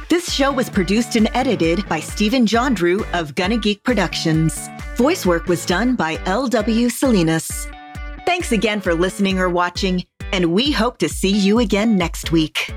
This 0.09 0.33
show 0.33 0.53
was 0.53 0.71
produced 0.71 1.17
and 1.17 1.29
edited 1.35 1.87
by 1.89 2.01
Stephen 2.01 2.47
John 2.47 2.73
Drew 2.73 3.05
of 3.13 3.35
Gonna 3.35 3.59
Geek 3.59 3.83
Productions. 3.83 4.69
Voice 4.97 5.27
work 5.27 5.47
was 5.49 5.67
done 5.67 5.97
by 5.97 6.19
L.W. 6.25 6.89
Salinas. 6.89 7.69
Thanks 8.25 8.53
again 8.53 8.81
for 8.81 8.95
listening 8.95 9.39
or 9.39 9.51
watching, 9.51 10.07
and 10.33 10.53
we 10.53 10.71
hope 10.73 10.99
to 10.99 11.09
see 11.09 11.31
you 11.31 11.59
again 11.59 11.97
next 11.97 12.33
week. 12.33 12.73